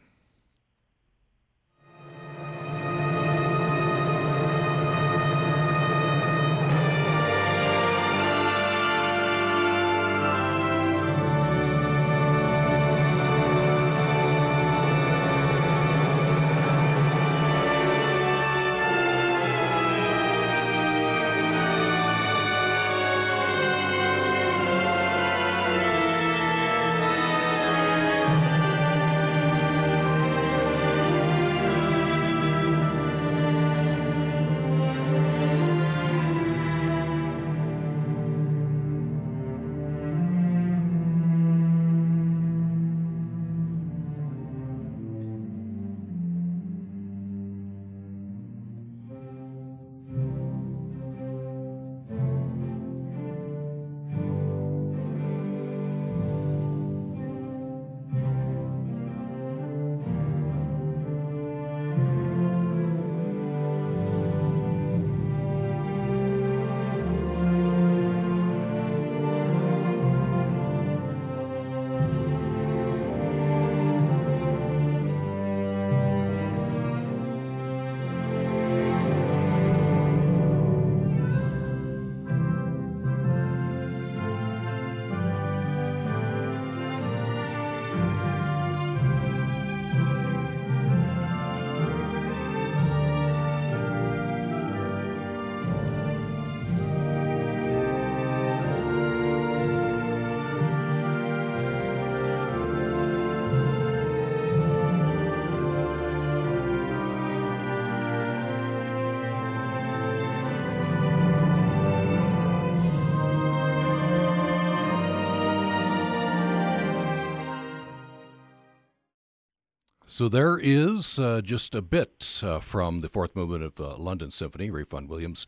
So 120.18 120.28
there 120.28 120.58
is 120.58 121.20
uh, 121.20 121.42
just 121.42 121.76
a 121.76 121.80
bit 121.80 122.42
uh, 122.42 122.58
from 122.58 123.02
the 123.02 123.08
fourth 123.08 123.36
movement 123.36 123.62
of 123.62 123.80
uh, 123.80 123.96
London 123.98 124.32
Symphony, 124.32 124.68
Vaughan 124.68 125.06
Williams. 125.06 125.46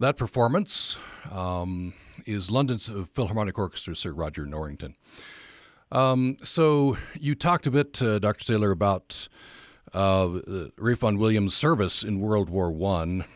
That 0.00 0.16
performance 0.16 0.96
um, 1.30 1.92
is 2.24 2.50
London's 2.50 2.90
Philharmonic 3.12 3.58
Orchestra, 3.58 3.94
Sir 3.94 4.12
Roger 4.12 4.46
Norrington. 4.46 4.96
Um, 5.92 6.38
so 6.42 6.96
you 7.20 7.34
talked 7.34 7.66
a 7.66 7.70
bit, 7.70 8.00
uh, 8.00 8.18
Dr. 8.18 8.50
Saylor, 8.50 8.72
about 8.72 9.28
uh, 9.92 10.38
Vaughan 10.78 11.18
Williams' 11.18 11.54
service 11.54 12.02
in 12.02 12.18
World 12.18 12.48
War 12.48 12.72
One, 12.72 13.26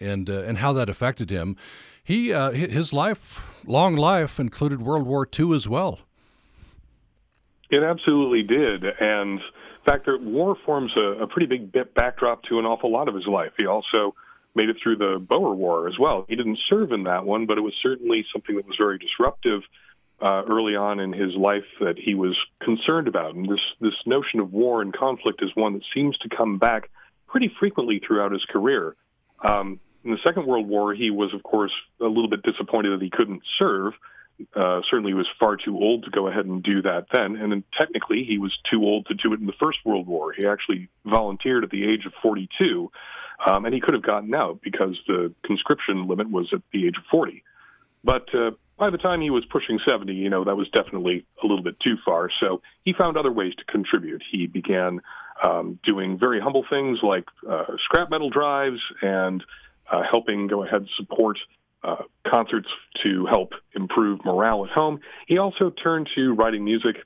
and 0.00 0.28
uh, 0.28 0.42
and 0.42 0.58
how 0.58 0.72
that 0.72 0.90
affected 0.90 1.30
him. 1.30 1.56
He 2.02 2.30
his 2.30 2.92
life, 2.92 3.40
long 3.64 3.94
life, 3.94 4.40
included 4.40 4.82
World 4.82 5.06
War 5.06 5.28
II 5.38 5.54
as 5.54 5.68
well. 5.68 6.00
It 7.70 7.84
absolutely 7.84 8.42
did, 8.42 8.82
and 8.98 9.40
fact, 9.90 10.08
war 10.08 10.56
forms 10.64 10.92
a, 10.96 11.22
a 11.22 11.26
pretty 11.26 11.46
big 11.46 11.72
backdrop 11.94 12.42
to 12.44 12.58
an 12.58 12.64
awful 12.64 12.92
lot 12.92 13.08
of 13.08 13.14
his 13.14 13.26
life. 13.26 13.52
He 13.58 13.66
also 13.66 14.14
made 14.54 14.68
it 14.68 14.76
through 14.82 14.96
the 14.96 15.18
Boer 15.18 15.54
War 15.54 15.88
as 15.88 15.98
well. 15.98 16.26
He 16.28 16.36
didn't 16.36 16.58
serve 16.68 16.92
in 16.92 17.04
that 17.04 17.24
one, 17.24 17.46
but 17.46 17.58
it 17.58 17.60
was 17.60 17.74
certainly 17.82 18.24
something 18.32 18.56
that 18.56 18.66
was 18.66 18.76
very 18.78 18.98
disruptive 18.98 19.62
uh, 20.20 20.42
early 20.48 20.74
on 20.74 20.98
in 21.00 21.12
his 21.12 21.34
life 21.36 21.64
that 21.80 21.96
he 21.96 22.14
was 22.14 22.36
concerned 22.60 23.08
about. 23.08 23.34
And 23.34 23.48
this 23.48 23.60
this 23.80 23.94
notion 24.04 24.40
of 24.40 24.52
war 24.52 24.82
and 24.82 24.92
conflict 24.92 25.42
is 25.42 25.50
one 25.54 25.74
that 25.74 25.82
seems 25.94 26.18
to 26.18 26.28
come 26.28 26.58
back 26.58 26.90
pretty 27.28 27.52
frequently 27.60 28.00
throughout 28.04 28.32
his 28.32 28.44
career. 28.50 28.96
Um, 29.44 29.78
in 30.04 30.10
the 30.10 30.18
Second 30.26 30.46
World 30.46 30.66
War, 30.66 30.94
he 30.94 31.10
was, 31.10 31.32
of 31.34 31.42
course, 31.42 31.72
a 32.00 32.04
little 32.04 32.28
bit 32.28 32.42
disappointed 32.42 32.98
that 32.98 33.04
he 33.04 33.10
couldn't 33.10 33.42
serve. 33.58 33.92
Uh, 34.54 34.80
certainly 34.88 35.14
was 35.14 35.26
far 35.40 35.56
too 35.56 35.76
old 35.76 36.04
to 36.04 36.10
go 36.10 36.28
ahead 36.28 36.46
and 36.46 36.62
do 36.62 36.80
that 36.82 37.06
then. 37.12 37.34
And 37.36 37.50
then 37.50 37.64
technically, 37.76 38.24
he 38.24 38.38
was 38.38 38.56
too 38.70 38.82
old 38.84 39.06
to 39.06 39.14
do 39.14 39.32
it 39.32 39.40
in 39.40 39.46
the 39.46 39.52
First 39.58 39.78
World 39.84 40.06
War. 40.06 40.32
He 40.32 40.46
actually 40.46 40.88
volunteered 41.04 41.64
at 41.64 41.70
the 41.70 41.84
age 41.84 42.06
of 42.06 42.12
42, 42.22 42.90
um, 43.44 43.64
and 43.64 43.74
he 43.74 43.80
could 43.80 43.94
have 43.94 44.04
gotten 44.04 44.32
out 44.34 44.60
because 44.62 44.96
the 45.08 45.34
conscription 45.44 46.06
limit 46.06 46.30
was 46.30 46.48
at 46.52 46.62
the 46.72 46.86
age 46.86 46.96
of 46.96 47.04
40. 47.10 47.42
But 48.04 48.32
uh, 48.32 48.52
by 48.78 48.90
the 48.90 48.98
time 48.98 49.20
he 49.20 49.30
was 49.30 49.44
pushing 49.50 49.80
70, 49.86 50.14
you 50.14 50.30
know, 50.30 50.44
that 50.44 50.56
was 50.56 50.68
definitely 50.70 51.26
a 51.42 51.46
little 51.46 51.64
bit 51.64 51.78
too 51.80 51.96
far. 52.04 52.30
So 52.40 52.62
he 52.84 52.92
found 52.92 53.16
other 53.16 53.32
ways 53.32 53.54
to 53.56 53.64
contribute. 53.64 54.22
He 54.30 54.46
began 54.46 55.00
um, 55.42 55.78
doing 55.84 56.18
very 56.18 56.40
humble 56.40 56.64
things 56.70 56.98
like 57.02 57.24
uh, 57.48 57.64
scrap 57.84 58.10
metal 58.10 58.30
drives 58.30 58.80
and 59.02 59.42
uh, 59.90 60.02
helping 60.08 60.46
go 60.46 60.64
ahead 60.64 60.86
support 60.96 61.38
uh, 61.82 62.02
concerts 62.26 62.68
to 63.02 63.26
help 63.26 63.52
improve 63.74 64.24
morale 64.24 64.64
at 64.64 64.70
home. 64.70 65.00
He 65.26 65.38
also 65.38 65.70
turned 65.70 66.08
to 66.14 66.34
writing 66.34 66.64
music 66.64 66.96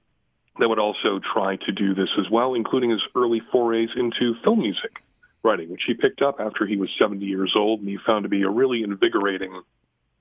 that 0.58 0.68
would 0.68 0.78
also 0.78 1.20
try 1.32 1.56
to 1.56 1.72
do 1.72 1.94
this 1.94 2.08
as 2.18 2.30
well, 2.30 2.54
including 2.54 2.90
his 2.90 3.02
early 3.14 3.40
forays 3.50 3.90
into 3.96 4.34
film 4.44 4.60
music 4.60 4.92
writing, 5.42 5.70
which 5.70 5.82
he 5.86 5.94
picked 5.94 6.22
up 6.22 6.36
after 6.38 6.66
he 6.66 6.76
was 6.76 6.88
70 7.00 7.24
years 7.24 7.52
old, 7.56 7.80
and 7.80 7.88
he 7.88 7.98
found 8.06 8.22
to 8.24 8.28
be 8.28 8.42
a 8.42 8.48
really 8.48 8.82
invigorating 8.82 9.62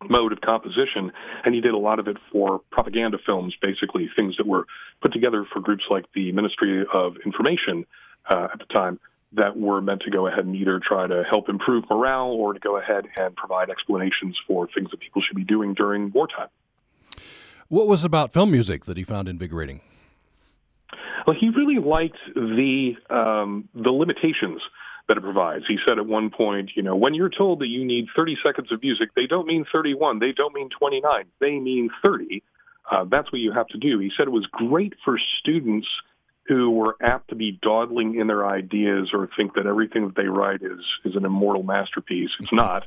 mode 0.10 0.32
of 0.32 0.42
composition. 0.42 1.12
And 1.46 1.54
he 1.54 1.62
did 1.62 1.74
a 1.74 1.78
lot 1.78 2.00
of 2.00 2.08
it 2.08 2.18
for 2.32 2.62
propaganda 2.72 3.20
films, 3.24 3.56
basically 3.62 4.10
things 4.18 4.36
that 4.38 4.48
were 4.48 4.66
put 5.02 5.14
together 5.14 5.46
for 5.52 5.60
groups 5.60 5.84
like 5.90 6.06
the 6.16 6.32
Ministry 6.32 6.86
of 6.92 7.18
Information 7.26 7.86
uh, 8.30 8.48
at 8.52 8.60
the 8.60 8.74
time 8.74 9.00
that 9.34 9.58
were 9.58 9.82
meant 9.82 10.02
to 10.02 10.12
go 10.12 10.28
ahead 10.28 10.46
and 10.46 10.56
either 10.56 10.80
try 10.86 11.08
to 11.08 11.24
help 11.30 11.48
improve 11.48 11.86
morale 11.90 12.32
or 12.32 12.54
to 12.54 12.60
go 12.60 12.78
ahead 12.78 13.06
and 13.16 13.36
provide 13.36 13.70
explanations 13.70 14.38
for 14.48 14.68
things 14.76 14.92
that 14.92 15.00
people 15.00 15.22
should 15.26 15.38
be 15.38 15.44
doing 15.44 15.74
during 15.74 16.12
wartime. 16.12 16.50
What 17.70 17.88
was 17.88 18.04
about 18.04 18.34
film 18.34 18.52
music 18.52 18.86
that 18.86 18.98
he 18.98 19.04
found 19.04 19.30
invigorating? 19.30 19.80
Well, 21.26 21.38
he 21.40 21.50
really 21.50 21.80
liked 21.80 22.18
the 22.36 22.96
um, 23.10 23.70
the 23.74 23.92
limitations 23.92 24.62
that 25.08 25.18
it 25.18 25.22
provides. 25.22 25.66
He 25.68 25.78
said 25.88 25.98
at 25.98 26.06
one 26.06 26.30
point, 26.30 26.72
you 26.76 26.84
know, 26.84 26.96
when 26.96 27.14
you're 27.14 27.30
told 27.30 27.60
that 27.60 27.68
you 27.68 27.86
need 27.86 28.08
30 28.16 28.38
seconds 28.46 28.72
of 28.72 28.82
music, 28.82 29.10
they 29.16 29.28
don't 29.28 29.48
mean 29.48 29.66
31, 29.72 30.20
they 30.20 30.32
don't 30.32 30.54
mean 30.54 30.70
29, 30.70 31.26
they 31.40 31.60
mean 31.60 31.90
30. 32.04 32.44
Uh, 32.90 33.06
that's 33.10 33.32
what 33.32 33.40
you 33.40 33.52
have 33.52 33.68
to 33.68 33.78
do. 33.78 34.00
He 34.00 34.12
said 34.18 34.28
it 34.28 34.32
was 34.32 34.48
great 34.52 34.94
for 35.04 35.20
students 35.40 35.88
who 36.48 36.72
were 36.72 36.96
apt 37.02 37.30
to 37.30 37.36
be 37.36 37.60
dawdling 37.62 38.20
in 38.20 38.28
their 38.28 38.46
ideas 38.46 39.10
or 39.14 39.30
think 39.38 39.54
that 39.56 39.68
everything 39.68 40.08
that 40.08 40.16
they 40.16 40.28
write 40.28 40.62
is 40.62 40.80
is 41.06 41.16
an 41.16 41.26
immortal 41.26 41.64
masterpiece. 41.64 42.30
It's 42.40 42.52
not, 42.52 42.86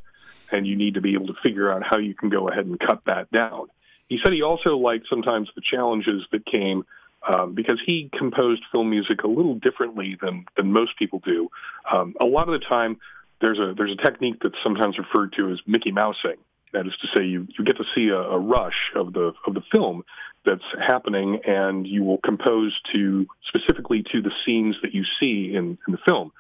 and 0.50 0.66
you 0.66 0.76
need 0.76 0.94
to 0.94 1.00
be 1.00 1.14
able 1.14 1.28
to 1.28 1.34
figure 1.44 1.72
out 1.72 1.82
how 1.88 1.98
you 1.98 2.14
can 2.14 2.30
go 2.30 2.48
ahead 2.48 2.66
and 2.66 2.78
cut 2.78 3.02
that 3.06 3.30
down. 3.30 3.68
He 4.08 4.18
said 4.22 4.32
he 4.32 4.42
also 4.42 4.76
liked 4.76 5.06
sometimes 5.08 5.48
the 5.54 5.62
challenges 5.62 6.22
that 6.32 6.44
came 6.44 6.84
um, 7.26 7.54
because 7.54 7.80
he 7.86 8.10
composed 8.18 8.62
film 8.70 8.90
music 8.90 9.22
a 9.22 9.28
little 9.28 9.54
differently 9.54 10.16
than 10.20 10.44
than 10.56 10.72
most 10.72 10.98
people 10.98 11.20
do. 11.24 11.48
Um, 11.90 12.14
a 12.20 12.26
lot 12.26 12.48
of 12.48 12.60
the 12.60 12.66
time, 12.66 12.98
there's 13.40 13.58
a 13.58 13.74
there's 13.76 13.96
a 13.98 14.04
technique 14.04 14.36
that's 14.42 14.56
sometimes 14.62 14.98
referred 14.98 15.32
to 15.38 15.50
as 15.50 15.58
Mickey 15.66 15.92
Mousing. 15.92 16.36
That 16.72 16.86
is 16.86 16.92
to 17.02 17.08
say, 17.16 17.24
you, 17.24 17.46
you 17.56 17.64
get 17.64 17.76
to 17.76 17.84
see 17.94 18.08
a, 18.08 18.18
a 18.18 18.38
rush 18.38 18.90
of 18.96 19.12
the 19.12 19.32
of 19.46 19.54
the 19.54 19.62
film 19.72 20.02
that's 20.44 20.62
happening, 20.78 21.40
and 21.46 21.86
you 21.86 22.04
will 22.04 22.18
compose 22.18 22.78
to 22.92 23.26
specifically 23.48 24.04
to 24.12 24.22
the 24.22 24.32
scenes 24.44 24.76
that 24.82 24.94
you 24.94 25.04
see 25.20 25.54
in, 25.54 25.78
in 25.86 25.92
the 25.92 25.98
film. 26.06 26.32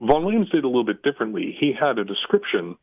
Vaughan 0.00 0.24
Williams 0.24 0.50
did 0.50 0.64
a 0.64 0.68
little 0.68 0.84
bit 0.84 1.02
differently. 1.02 1.56
He 1.58 1.72
had 1.78 1.98
a 1.98 2.04
description 2.04 2.76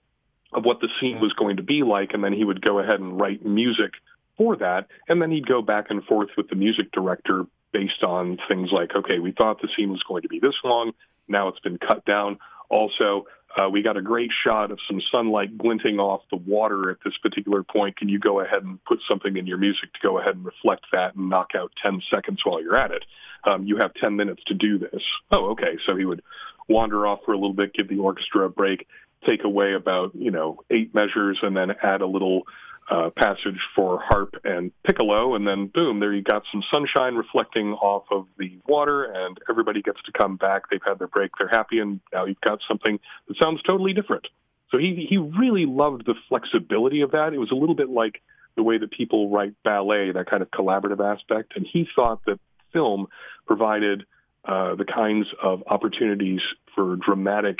of 0.54 0.64
what 0.64 0.80
the 0.80 0.90
scene 1.00 1.20
was 1.20 1.34
going 1.34 1.58
to 1.58 1.64
be 1.64 1.84
like, 1.84 2.14
and 2.14 2.24
then 2.24 2.34
he 2.34 2.44
would 2.44 2.62
go 2.62 2.80
ahead 2.80 3.00
and 3.00 3.20
write 3.20 3.46
music 3.46 3.92
for 4.38 4.56
that, 4.58 4.88
and 5.08 5.22
then 5.22 5.32
he'd 5.32 5.48
go 5.48 5.62
back 5.62 5.88
and 5.90 6.04
forth 6.04 6.30
with 6.38 6.48
the 6.50 6.56
music 6.56 6.92
director 6.92 7.46
based 7.74 8.04
on 8.04 8.38
things 8.48 8.70
like, 8.72 8.96
okay, 8.96 9.20
we 9.20 9.32
thought 9.32 9.62
the 9.62 9.68
scene 9.76 9.90
was 9.92 10.02
going 10.08 10.22
to 10.22 10.30
be 10.30 10.40
this 10.40 10.56
long, 10.64 10.94
now 11.28 11.48
it's 11.48 11.60
been 11.60 11.78
cut 11.78 12.06
down. 12.06 12.38
Also, 12.70 13.26
uh, 13.56 13.70
we 13.70 13.82
got 13.82 13.98
a 13.98 14.02
great 14.02 14.32
shot 14.46 14.72
of 14.72 14.80
some 14.88 15.02
sunlight 15.12 15.58
glinting 15.58 16.00
off 16.00 16.22
the 16.30 16.38
water 16.38 16.92
at 16.92 16.98
this 17.04 17.14
particular 17.22 17.64
point. 17.64 17.98
Can 17.98 18.10
you 18.10 18.20
go 18.20 18.42
ahead 18.42 18.64
and 18.64 18.84
put 18.86 19.00
something 19.10 19.38
in 19.38 19.48
your 19.48 19.58
music 19.58 19.94
to 19.94 20.00
go 20.02 20.20
ahead 20.20 20.36
and 20.36 20.46
reflect 20.46 20.86
that 20.94 21.16
and 21.16 21.30
knock 21.30 21.52
out 21.56 21.72
10 21.82 22.02
seconds 22.14 22.42
while 22.44 22.62
you're 22.62 22.78
at 22.78 22.92
it? 22.92 23.04
Um, 23.50 23.66
you 23.66 23.78
have 23.82 23.94
10 23.94 24.16
minutes 24.16 24.44
to 24.48 24.54
do 24.54 24.78
this. 24.78 25.02
Oh, 25.32 25.52
okay. 25.52 25.78
So 25.86 25.96
he 25.96 26.06
would 26.06 26.22
wander 26.68 27.08
off 27.08 27.20
for 27.26 27.32
a 27.32 27.38
little 27.38 27.54
bit, 27.54 27.74
give 27.74 27.88
the 27.88 28.00
orchestra 28.00 28.46
a 28.46 28.50
break, 28.50 28.88
take 29.26 29.44
away 29.44 29.74
about, 29.74 30.14
you 30.16 30.32
know, 30.32 30.64
eight 30.70 30.94
measures, 30.94 31.40
and 31.42 31.56
then 31.56 31.72
add 31.82 32.02
a 32.02 32.08
little 32.08 32.44
uh, 32.90 33.10
passage 33.18 33.60
for 33.76 34.00
harp 34.00 34.36
and 34.44 34.72
piccolo, 34.86 35.36
and 35.36 35.46
then 35.46 35.68
boom, 35.68 36.00
there 36.00 36.14
you 36.14 36.22
got 36.22 36.44
some 36.52 36.64
sunshine 36.74 37.16
reflecting 37.16 37.74
off 37.74 38.06
of 38.12 38.28
the 38.38 38.58
water, 38.66 39.04
and 39.04 39.38
everybody 39.50 39.82
gets 39.82 40.02
to 40.06 40.12
come 40.12 40.38
back. 40.38 40.70
They've 40.70 40.80
had 40.86 40.98
their 41.00 41.08
break, 41.08 41.32
they're 41.38 41.50
happy, 41.50 41.80
and 41.80 42.00
now 42.14 42.26
you've 42.26 42.42
got 42.42 42.60
something 42.68 43.00
that 43.28 43.38
sounds 43.42 43.62
totally 43.64 43.94
different. 43.94 44.28
So 44.72 44.78
he 44.78 45.06
he 45.10 45.18
really 45.18 45.66
loved 45.66 46.06
the 46.06 46.16
flexibility 46.30 47.02
of 47.02 47.12
that. 47.12 47.34
It 47.34 47.40
was 47.40 47.52
a 47.52 47.56
little 47.56 47.76
bit 47.76 47.90
like 47.90 48.22
the 48.56 48.64
way 48.64 48.78
that 48.78 48.92
people 48.92 49.30
write 49.30 49.54
ballet, 49.64 50.12
that 50.14 50.30
kind 50.30 50.42
of 50.42 50.50
collaborative 50.52 51.00
aspect, 51.00 51.54
and 51.56 51.66
he 51.72 51.88
thought 51.96 52.24
that 52.26 52.40
film 52.74 53.08
provided 53.46 54.04
uh, 54.46 54.76
the 54.76 54.86
kinds 54.86 55.28
of 55.44 55.64
opportunities 55.68 56.40
for 56.74 56.96
dramatic, 56.96 57.60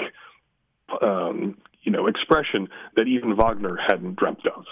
um, 1.02 1.58
you 1.84 1.92
know, 1.92 2.08
expression 2.08 2.70
that 2.96 3.08
even 3.08 3.36
Wagner 3.36 3.78
hadn't 3.78 4.16
dreamt 4.16 4.46
of. 4.46 4.66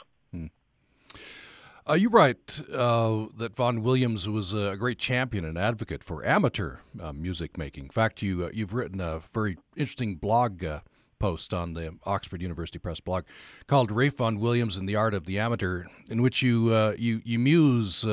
Uh, 1.87 1.93
you 1.93 2.09
write 2.09 2.61
uh, 2.73 3.25
that 3.37 3.55
Vaughan 3.55 3.83
Williams 3.83 4.27
was 4.27 4.55
a 4.55 4.75
great 4.75 4.97
champion 4.97 5.45
and 5.45 5.55
advocate 5.55 6.03
for 6.03 6.25
amateur 6.25 6.77
uh, 6.99 7.13
music 7.13 7.59
making. 7.59 7.83
In 7.83 7.89
fact, 7.91 8.23
you 8.23 8.45
uh, 8.45 8.49
you've 8.51 8.73
written 8.73 8.99
a 8.99 9.19
very 9.19 9.57
interesting 9.75 10.15
blog 10.15 10.65
uh, 10.65 10.79
post 11.19 11.53
on 11.53 11.73
the 11.73 11.95
Oxford 12.03 12.41
University 12.41 12.79
Press 12.79 12.99
blog 12.99 13.25
called 13.67 13.91
"Ralph 13.91 14.15
Vaughan 14.15 14.39
Williams 14.39 14.77
and 14.77 14.89
the 14.89 14.95
Art 14.95 15.13
of 15.13 15.27
the 15.27 15.37
Amateur," 15.37 15.83
in 16.09 16.23
which 16.23 16.41
you 16.41 16.73
uh, 16.73 16.95
you 16.97 17.21
you 17.23 17.37
muse 17.37 18.03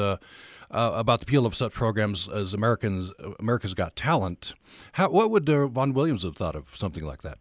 about 0.71 1.21
the 1.21 1.25
appeal 1.25 1.47
of 1.47 1.55
such 1.55 1.73
programs 1.73 2.29
as 2.29 2.53
Americans 2.53 3.11
America's 3.39 3.73
Got 3.73 3.97
Talent. 3.97 4.53
How, 4.93 5.09
what 5.09 5.31
would 5.31 5.47
Vaughan 5.47 5.95
Williams 5.95 6.25
have 6.25 6.37
thought 6.37 6.57
of 6.57 6.77
something 6.77 7.05
like 7.05 7.23
that? 7.23 7.39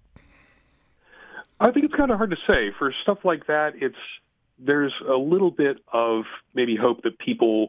I 1.60 1.72
think 1.72 1.86
it's 1.86 1.94
kind 1.96 2.10
of 2.10 2.18
hard 2.18 2.32
to 2.32 2.38
say. 2.50 2.72
For 2.80 2.94
stuff 3.04 3.20
like 3.26 3.48
that, 3.48 3.74
it's 3.76 3.98
there's 4.64 4.94
a 5.08 5.18
little 5.18 5.52
bit 5.52 5.78
of 5.92 6.24
maybe 6.54 6.76
hope 6.76 7.04
that 7.04 7.18
people 7.20 7.68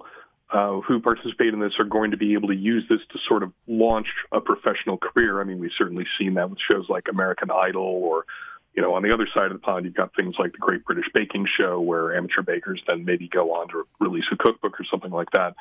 uh, 0.53 0.81
who 0.81 1.01
participate 1.01 1.55
in 1.55 1.61
this 1.61 1.73
are 1.79 1.87
going 1.87 2.11
to 2.11 2.17
be 2.17 2.35
able 2.35 2.49
to 2.49 2.55
use 2.55 2.85
this 2.89 3.01
to 3.11 3.19
sort 3.27 3.43
of 3.43 3.53
launch 3.67 4.09
a 4.33 4.41
professional 4.41 4.99
career. 4.99 5.41
I 5.41 5.45
mean, 5.45 5.59
we've 5.59 5.71
certainly 5.79 6.05
seen 6.19 6.35
that 6.35 6.51
with 6.51 6.59
shows 6.71 6.87
like 6.89 7.07
American 7.11 7.51
Idol, 7.51 7.83
or 7.83 8.27
you 8.75 8.83
know, 8.83 8.95
on 8.95 9.03
the 9.03 9.13
other 9.13 9.27
side 9.35 9.47
of 9.47 9.53
the 9.53 9.59
pond, 9.59 9.85
you've 9.85 9.95
got 9.95 10.15
things 10.15 10.35
like 10.39 10.53
the 10.53 10.59
Great 10.59 10.85
British 10.85 11.07
Baking 11.15 11.47
Show, 11.59 11.81
where 11.81 12.17
amateur 12.17 12.43
bakers 12.43 12.83
then 12.87 13.05
maybe 13.05 13.29
go 13.29 13.55
on 13.55 13.69
to 13.69 13.87
release 14.01 14.25
a 14.33 14.37
cookbook 14.37 14.79
or 14.79 14.85
something 14.91 15.11
like 15.11 15.31
that. 15.33 15.55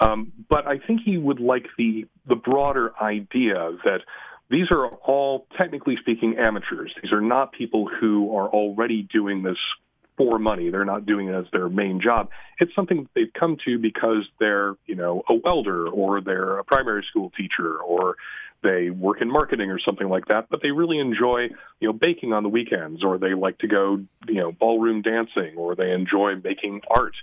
Um, 0.00 0.32
but 0.48 0.66
I 0.66 0.78
think 0.78 1.02
he 1.04 1.18
would 1.18 1.40
like 1.40 1.66
the 1.76 2.06
the 2.26 2.36
broader 2.36 2.92
idea 3.00 3.76
that 3.84 4.00
these 4.50 4.66
are 4.70 4.86
all, 4.86 5.46
technically 5.58 5.96
speaking, 6.00 6.36
amateurs. 6.38 6.92
These 7.02 7.12
are 7.12 7.22
not 7.22 7.52
people 7.52 7.88
who 7.88 8.36
are 8.36 8.48
already 8.48 9.02
doing 9.02 9.42
this 9.42 9.56
for 10.22 10.38
money. 10.38 10.70
They're 10.70 10.84
not 10.84 11.04
doing 11.04 11.28
it 11.28 11.34
as 11.34 11.46
their 11.52 11.68
main 11.68 12.00
job. 12.00 12.30
It's 12.58 12.74
something 12.74 13.08
they've 13.14 13.32
come 13.38 13.56
to 13.64 13.78
because 13.78 14.24
they're, 14.38 14.74
you 14.86 14.94
know, 14.94 15.22
a 15.28 15.34
welder 15.34 15.88
or 15.88 16.20
they're 16.20 16.58
a 16.58 16.64
primary 16.64 17.04
school 17.10 17.30
teacher 17.36 17.78
or 17.78 18.16
they 18.62 18.90
work 18.90 19.20
in 19.20 19.28
marketing 19.28 19.70
or 19.70 19.80
something 19.80 20.08
like 20.08 20.26
that, 20.26 20.46
but 20.48 20.62
they 20.62 20.70
really 20.70 21.00
enjoy, 21.00 21.48
you 21.80 21.88
know, 21.88 21.92
baking 21.92 22.32
on 22.32 22.44
the 22.44 22.48
weekends 22.48 23.02
or 23.02 23.18
they 23.18 23.34
like 23.34 23.58
to 23.58 23.66
go, 23.66 23.98
you 24.28 24.34
know, 24.36 24.52
ballroom 24.52 25.02
dancing 25.02 25.56
or 25.56 25.74
they 25.74 25.90
enjoy 25.90 26.34
making 26.36 26.80
art 26.88 27.14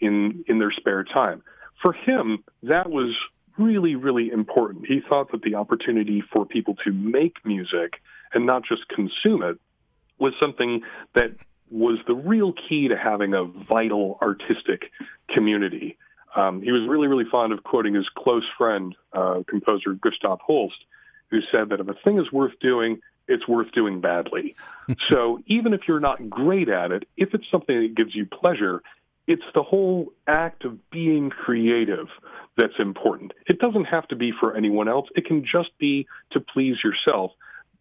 in 0.00 0.44
in 0.46 0.58
their 0.58 0.72
spare 0.72 1.04
time. 1.04 1.42
For 1.80 1.94
him, 1.94 2.44
that 2.64 2.90
was 2.90 3.16
really 3.56 3.94
really 3.94 4.30
important. 4.30 4.86
He 4.86 5.00
thought 5.08 5.32
that 5.32 5.40
the 5.42 5.54
opportunity 5.54 6.22
for 6.32 6.44
people 6.44 6.74
to 6.84 6.92
make 6.92 7.36
music 7.44 7.94
and 8.34 8.44
not 8.44 8.62
just 8.64 8.86
consume 8.88 9.42
it 9.42 9.58
was 10.18 10.34
something 10.40 10.82
that 11.14 11.30
was 11.72 11.98
the 12.06 12.14
real 12.14 12.52
key 12.68 12.88
to 12.88 12.96
having 12.96 13.34
a 13.34 13.44
vital 13.44 14.18
artistic 14.20 14.90
community. 15.34 15.96
Um, 16.36 16.62
he 16.62 16.70
was 16.70 16.86
really, 16.88 17.08
really 17.08 17.24
fond 17.30 17.52
of 17.52 17.62
quoting 17.62 17.94
his 17.94 18.08
close 18.16 18.44
friend, 18.56 18.94
uh, 19.12 19.42
composer 19.48 19.94
Gustav 19.94 20.40
Holst, 20.40 20.76
who 21.30 21.40
said 21.54 21.70
that 21.70 21.80
if 21.80 21.88
a 21.88 21.94
thing 22.04 22.18
is 22.18 22.30
worth 22.30 22.52
doing, 22.60 23.00
it's 23.26 23.48
worth 23.48 23.72
doing 23.72 24.00
badly. 24.00 24.54
so 25.10 25.40
even 25.46 25.72
if 25.72 25.82
you're 25.88 26.00
not 26.00 26.28
great 26.28 26.68
at 26.68 26.92
it, 26.92 27.08
if 27.16 27.34
it's 27.34 27.50
something 27.50 27.80
that 27.80 27.94
gives 27.94 28.14
you 28.14 28.26
pleasure, 28.26 28.82
it's 29.26 29.42
the 29.54 29.62
whole 29.62 30.12
act 30.26 30.64
of 30.64 30.90
being 30.90 31.30
creative 31.30 32.08
that's 32.56 32.78
important. 32.78 33.32
It 33.46 33.58
doesn't 33.58 33.84
have 33.84 34.06
to 34.08 34.16
be 34.16 34.32
for 34.38 34.54
anyone 34.54 34.88
else. 34.88 35.08
It 35.14 35.24
can 35.24 35.42
just 35.44 35.70
be 35.78 36.06
to 36.32 36.40
please 36.40 36.76
yourself 36.84 37.32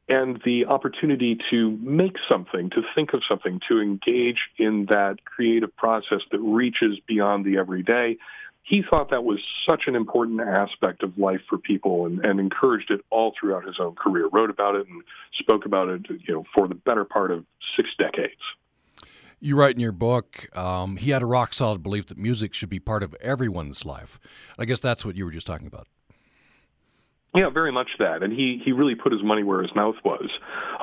and 0.10 0.42
the 0.44 0.66
opportunity 0.66 1.38
to 1.52 1.78
make 1.82 2.16
something, 2.30 2.70
to 2.72 2.82
think 2.96 3.14
of 3.14 3.22
something, 3.30 3.60
to 3.70 3.80
engage 3.80 4.40
in 4.58 4.88
that 4.90 5.24
creative 5.26 5.76
process 5.76 6.20
that 6.32 6.40
reaches 6.40 7.00
beyond 7.08 7.46
the 7.46 7.58
everyday. 7.58 8.18
He 8.64 8.84
thought 8.88 9.10
that 9.10 9.24
was 9.24 9.40
such 9.70 9.84
an 9.88 9.96
important 9.96 10.42
aspect 10.42 11.04
of 11.04 11.18
life 11.18 11.42
for 11.50 11.58
people 11.58 12.06
and, 12.06 12.26
and 12.26 12.40
encouraged 12.40 12.92
it 12.92 13.02
all 13.10 13.34
throughout 13.40 13.66
his 13.66 13.78
own 13.80 13.96
career, 13.96 14.28
wrote 14.32 14.50
about 14.50 14.76
it 14.76 14.88
and 14.88 15.02
spoke 15.40 15.66
about 15.66 15.90
it, 15.90 16.06
you 16.10 16.34
know, 16.34 16.46
for 16.56 16.68
the 16.68 16.76
better 16.76 17.04
part 17.04 17.32
of 17.32 17.46
six 17.76 17.90
decades. 17.98 18.42
You 19.40 19.56
write 19.56 19.74
in 19.74 19.82
your 19.82 19.92
book, 19.92 20.56
um, 20.56 20.98
he 20.98 21.10
had 21.10 21.24
a 21.24 21.26
rock 21.26 21.56
solid 21.56 21.82
belief 21.82 22.06
that 22.08 22.18
music 22.18 22.54
should 22.54 22.70
be 22.70 22.80
part 22.80 23.02
of 23.02 23.16
everyone's 23.16 23.86
life. 23.86 24.20
I 24.60 24.66
guess 24.66 24.80
that's 24.80 25.04
what 25.04 25.16
you 25.16 25.26
were 25.26 25.32
just 25.32 25.48
talking 25.48 25.66
about. 25.66 25.88
Yeah, 27.36 27.50
very 27.50 27.72
much 27.72 27.90
that. 28.00 28.24
And 28.24 28.34
he, 28.34 28.62
he 28.64 28.74
really 28.74 28.96
put 28.96 29.12
his 29.12 29.24
money 29.24 29.44
where 29.44 29.62
his 29.62 29.74
mouth 29.74 29.96
was 30.04 30.30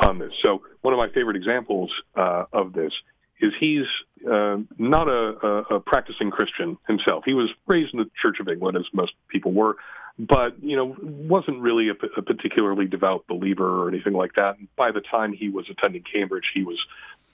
on 0.02 0.18
this. 0.18 0.32
So, 0.42 0.62
one 0.80 0.94
of 0.94 0.98
my 0.98 1.08
favorite 1.11 1.37
examples 1.37 1.92
uh, 2.16 2.44
of 2.52 2.72
this 2.72 2.92
is 3.40 3.52
he's 3.61 3.84
uh, 4.26 4.58
not 4.78 5.08
a, 5.08 5.46
a, 5.46 5.76
a 5.76 5.80
practicing 5.80 6.30
Christian 6.30 6.78
himself. 6.87 7.24
He 7.26 7.34
was 7.34 7.50
raised 7.66 7.92
in 7.92 8.00
the 8.00 8.11
Church 8.20 8.40
of 8.40 8.48
England, 8.48 8.76
as 8.76 8.84
most 8.92 9.12
people 9.28 9.52
were, 9.52 9.76
but 10.18 10.61
you 10.62 10.76
know 10.76 10.96
wasn't 11.00 11.61
really 11.61 11.88
a, 11.88 11.94
a 12.16 12.22
particularly 12.22 12.87
devout 12.87 13.26
believer 13.28 13.84
or 13.84 13.88
anything 13.88 14.14
like 14.14 14.34
that. 14.34 14.58
And 14.58 14.74
by 14.74 14.90
the 14.90 15.00
time 15.00 15.32
he 15.32 15.48
was 15.48 15.66
attending 15.70 16.02
Cambridge, 16.02 16.50
he 16.54 16.64
was 16.64 16.78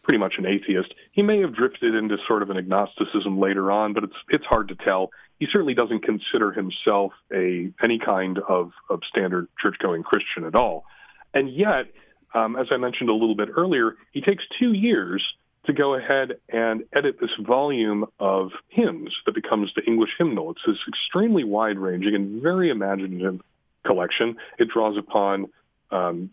pretty 0.04 0.18
much 0.18 0.34
an 0.38 0.46
atheist. 0.46 0.94
He 1.12 1.22
may 1.22 1.40
have 1.40 1.54
drifted 1.54 1.94
into 1.94 2.16
sort 2.28 2.42
of 2.42 2.50
an 2.50 2.56
agnosticism 2.56 3.38
later 3.38 3.72
on, 3.72 3.94
but 3.94 4.04
it's 4.04 4.16
it's 4.30 4.44
hard 4.44 4.68
to 4.68 4.76
tell 4.76 5.10
he 5.38 5.46
certainly 5.50 5.74
doesn't 5.74 6.04
consider 6.04 6.52
himself 6.52 7.12
a 7.32 7.72
any 7.82 7.98
kind 7.98 8.38
of, 8.48 8.70
of 8.88 9.00
standard 9.10 9.48
church 9.60 9.76
going 9.82 10.02
Christian 10.02 10.44
at 10.44 10.54
all. 10.54 10.84
And 11.32 11.52
yet, 11.52 11.86
um, 12.34 12.56
as 12.56 12.66
I 12.70 12.76
mentioned 12.76 13.10
a 13.10 13.14
little 13.14 13.34
bit 13.34 13.48
earlier, 13.56 13.96
he 14.12 14.20
takes 14.20 14.44
two 14.58 14.72
years 14.72 15.22
to 15.66 15.72
go 15.72 15.94
ahead 15.96 16.34
and 16.50 16.84
edit 16.94 17.16
this 17.20 17.30
volume 17.40 18.04
of 18.20 18.50
hymns 18.68 19.14
that 19.26 19.34
becomes 19.34 19.72
the 19.74 19.82
English 19.84 20.10
hymnal. 20.18 20.50
It's 20.50 20.60
this 20.66 20.76
extremely 20.86 21.42
wide 21.42 21.78
ranging 21.78 22.14
and 22.14 22.42
very 22.42 22.70
imaginative 22.70 23.40
collection. 23.86 24.36
It 24.58 24.68
draws 24.68 24.96
upon 24.98 25.46
um, 25.90 26.30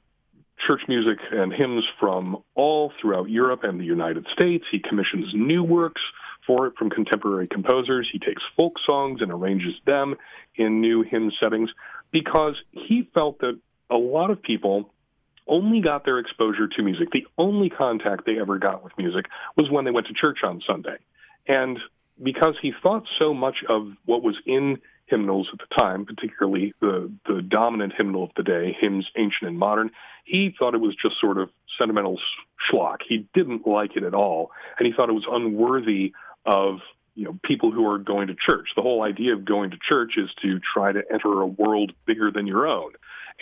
church 0.68 0.82
music 0.88 1.20
and 1.32 1.54
hymns 1.54 1.84
from 2.00 2.44
all 2.56 2.92
throughout 3.00 3.30
Europe 3.30 3.62
and 3.64 3.80
the 3.80 3.86
United 3.86 4.26
States. 4.34 4.66
He 4.72 4.80
commissions 4.80 5.28
new 5.34 5.64
works 5.64 6.02
for 6.46 6.68
it 6.68 6.74
from 6.78 6.90
contemporary 6.90 7.48
composers. 7.48 8.10
He 8.12 8.20
takes 8.20 8.42
folk 8.56 8.74
songs 8.86 9.22
and 9.22 9.32
arranges 9.32 9.74
them 9.86 10.16
in 10.56 10.82
new 10.82 11.04
hymn 11.04 11.32
settings 11.40 11.70
because 12.12 12.56
he 12.72 13.10
felt 13.14 13.40
that 13.40 13.60
a 13.90 13.96
lot 13.96 14.32
of 14.32 14.42
people 14.42 14.90
only 15.48 15.82
got 15.82 16.06
their 16.06 16.20
exposure 16.20 16.68
to 16.68 16.84
music. 16.84 17.10
The 17.12 17.28
only 17.38 17.70
contact 17.70 18.26
they 18.26 18.40
ever 18.40 18.58
got 18.58 18.84
with 18.84 18.94
music 18.98 19.26
was 19.58 19.70
when 19.70 19.86
they 19.86 19.92
went 19.92 20.08
to 20.08 20.14
church 20.14 20.40
on 20.44 20.62
Sunday. 20.68 20.98
And 21.48 21.80
because 22.22 22.56
he 22.62 22.72
thought 22.84 23.04
so 23.20 23.34
much 23.34 23.58
of 23.68 23.92
what 24.06 24.24
was 24.24 24.36
in 24.46 24.78
hymnals 25.12 25.50
at 25.54 25.60
the 25.60 25.76
time, 25.76 26.06
particularly 26.06 26.74
the, 26.80 27.12
the 27.28 27.42
dominant 27.42 27.94
hymnal 27.96 28.24
of 28.24 28.32
the 28.36 28.44
day, 28.44 28.76
hymns 28.80 29.08
ancient 29.16 29.50
and 29.50 29.60
modern, 29.60 29.92
he 30.26 30.56
thought 30.58 30.74
it 30.74 30.82
was 30.82 30.96
just 30.96 31.20
sort 31.20 31.38
of 31.38 31.50
sentimental 31.78 32.18
schlock. 32.72 32.98
He 33.08 33.28
didn't 33.36 33.68
like 33.68 33.96
it 33.96 34.04
at 34.04 34.16
all, 34.16 34.52
and 34.80 34.88
he 34.88 34.94
thought 34.94 35.10
it 35.10 35.14
was 35.14 35.28
unworthy 35.30 36.14
of 36.46 36.80
you 37.16 37.26
know 37.26 37.38
people 37.44 37.72
who 37.72 37.88
are 37.88 38.00
going 38.00 38.28
to 38.28 38.36
church. 38.36 38.70
The 38.76 38.82
whole 38.82 39.04
idea 39.04 39.34
of 39.34 39.46
going 39.46 39.72
to 39.72 39.78
church 39.78 40.14
is 40.18 40.30
to 40.42 40.60
try 40.74 40.92
to 40.92 41.04
enter 41.12 41.42
a 41.42 41.46
world 41.46 41.94
bigger 42.06 42.32
than 42.32 42.48
your 42.48 42.66
own. 42.68 42.94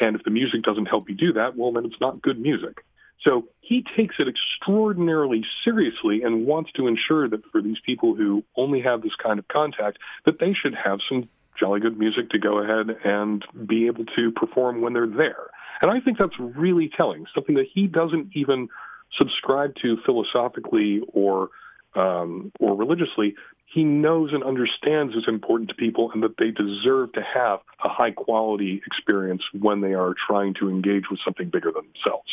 And 0.01 0.15
if 0.15 0.23
the 0.23 0.31
music 0.31 0.63
doesn't 0.63 0.87
help 0.87 1.09
you 1.09 1.15
do 1.15 1.33
that, 1.33 1.55
well, 1.55 1.71
then 1.71 1.85
it's 1.85 2.01
not 2.01 2.21
good 2.21 2.39
music. 2.39 2.83
So 3.27 3.49
he 3.59 3.85
takes 3.97 4.15
it 4.17 4.27
extraordinarily 4.27 5.43
seriously 5.65 6.23
and 6.23 6.45
wants 6.45 6.71
to 6.73 6.87
ensure 6.87 7.27
that 7.27 7.45
for 7.51 7.61
these 7.61 7.79
people 7.85 8.15
who 8.15 8.43
only 8.55 8.81
have 8.81 9.01
this 9.01 9.15
kind 9.21 9.39
of 9.39 9.47
contact, 9.49 9.97
that 10.25 10.39
they 10.39 10.53
should 10.53 10.73
have 10.73 10.99
some 11.07 11.27
jolly 11.59 11.79
good 11.79 11.97
music 11.97 12.29
to 12.29 12.39
go 12.39 12.59
ahead 12.59 12.95
and 13.03 13.43
be 13.67 13.87
able 13.87 14.05
to 14.15 14.31
perform 14.31 14.81
when 14.81 14.93
they're 14.93 15.07
there. 15.07 15.47
And 15.81 15.91
I 15.91 15.99
think 15.99 16.17
that's 16.17 16.37
really 16.39 16.89
telling, 16.95 17.25
something 17.33 17.55
that 17.55 17.67
he 17.73 17.87
doesn't 17.87 18.31
even 18.33 18.69
subscribe 19.17 19.75
to 19.81 19.97
philosophically 20.05 21.01
or 21.13 21.49
um, 21.95 22.51
or 22.59 22.75
religiously, 22.75 23.35
he 23.65 23.83
knows 23.83 24.31
and 24.31 24.43
understands 24.43 25.15
is 25.15 25.23
important 25.27 25.69
to 25.69 25.75
people 25.75 26.11
and 26.13 26.21
that 26.23 26.37
they 26.37 26.51
deserve 26.51 27.13
to 27.13 27.21
have 27.21 27.59
a 27.83 27.89
high 27.89 28.11
quality 28.11 28.81
experience 28.85 29.41
when 29.59 29.81
they 29.81 29.93
are 29.93 30.13
trying 30.27 30.53
to 30.59 30.69
engage 30.69 31.05
with 31.09 31.19
something 31.25 31.49
bigger 31.49 31.71
than 31.71 31.85
themselves. 31.93 32.29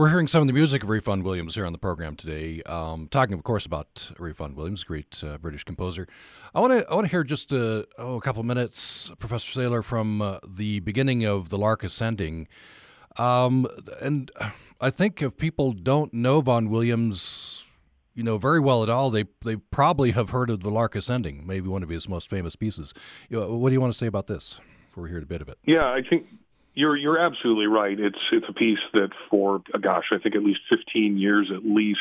We're 0.00 0.08
hearing 0.08 0.28
some 0.28 0.40
of 0.40 0.46
the 0.46 0.54
music 0.54 0.82
of 0.82 0.88
Vaughan 0.88 1.22
Williams 1.22 1.56
here 1.56 1.66
on 1.66 1.72
the 1.72 1.78
program 1.78 2.16
today. 2.16 2.62
Um, 2.62 3.06
talking, 3.10 3.34
of 3.34 3.42
course, 3.42 3.66
about 3.66 4.10
Vaughan 4.16 4.54
Williams, 4.54 4.82
great 4.82 5.22
uh, 5.22 5.36
British 5.36 5.62
composer. 5.64 6.08
I 6.54 6.60
want 6.60 6.72
to 6.72 6.90
I 6.90 6.94
want 6.94 7.04
to 7.04 7.10
hear 7.10 7.22
just 7.22 7.52
uh, 7.52 7.82
oh, 7.98 8.16
a 8.16 8.20
couple 8.22 8.40
of 8.40 8.46
minutes, 8.46 9.10
Professor 9.18 9.60
Saylor, 9.60 9.84
from 9.84 10.22
uh, 10.22 10.38
the 10.48 10.80
beginning 10.80 11.26
of 11.26 11.50
the 11.50 11.58
Lark 11.58 11.84
Ascending. 11.84 12.48
Um, 13.18 13.66
and 14.00 14.30
I 14.80 14.88
think 14.88 15.20
if 15.20 15.36
people 15.36 15.72
don't 15.72 16.14
know 16.14 16.40
Vaughan 16.40 16.70
Williams, 16.70 17.66
you 18.14 18.22
know 18.22 18.38
very 18.38 18.58
well 18.58 18.82
at 18.82 18.88
all, 18.88 19.10
they 19.10 19.26
they 19.44 19.56
probably 19.56 20.12
have 20.12 20.30
heard 20.30 20.48
of 20.48 20.60
the 20.60 20.70
Lark 20.70 20.96
Ascending, 20.96 21.46
maybe 21.46 21.68
one 21.68 21.82
of 21.82 21.90
his 21.90 22.08
most 22.08 22.30
famous 22.30 22.56
pieces. 22.56 22.94
You 23.28 23.38
know, 23.38 23.54
what 23.54 23.68
do 23.68 23.74
you 23.74 23.82
want 23.82 23.92
to 23.92 23.98
say 23.98 24.06
about 24.06 24.28
this? 24.28 24.56
Before 24.88 25.04
we 25.04 25.10
hear 25.10 25.18
a 25.18 25.26
bit 25.26 25.42
of 25.42 25.50
it. 25.50 25.58
Yeah, 25.66 25.84
I 25.84 26.00
think 26.00 26.26
you're 26.74 26.96
you're 26.96 27.18
absolutely 27.18 27.66
right. 27.66 27.98
It's 27.98 28.18
it's 28.32 28.46
a 28.48 28.52
piece 28.52 28.78
that 28.94 29.10
for 29.30 29.62
gosh, 29.80 30.04
I 30.12 30.18
think 30.18 30.34
at 30.36 30.42
least 30.42 30.60
15 30.70 31.18
years 31.18 31.50
at 31.54 31.64
least 31.64 32.00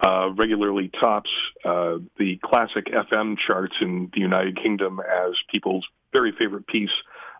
uh, 0.00 0.30
regularly 0.32 0.90
tops 1.00 1.30
uh, 1.64 1.98
the 2.18 2.38
classic 2.44 2.86
FM 2.86 3.36
charts 3.46 3.74
in 3.80 4.10
the 4.12 4.20
United 4.20 4.60
Kingdom 4.60 5.00
as 5.00 5.32
people's 5.52 5.86
very 6.12 6.32
favorite 6.38 6.66
piece 6.66 6.90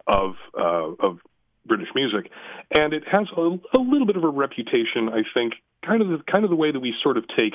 of 0.06 0.34
uh, 0.58 0.92
of 1.00 1.18
British 1.66 1.88
music, 1.94 2.30
and 2.74 2.92
it 2.92 3.04
has 3.10 3.26
a, 3.36 3.40
a 3.40 3.80
little 3.80 4.06
bit 4.06 4.16
of 4.16 4.24
a 4.24 4.28
reputation, 4.28 5.08
I 5.08 5.22
think, 5.32 5.54
kind 5.84 6.02
of 6.02 6.08
the 6.08 6.18
kind 6.30 6.44
of 6.44 6.50
the 6.50 6.56
way 6.56 6.70
that 6.70 6.80
we 6.80 6.94
sort 7.02 7.16
of 7.16 7.24
take 7.38 7.54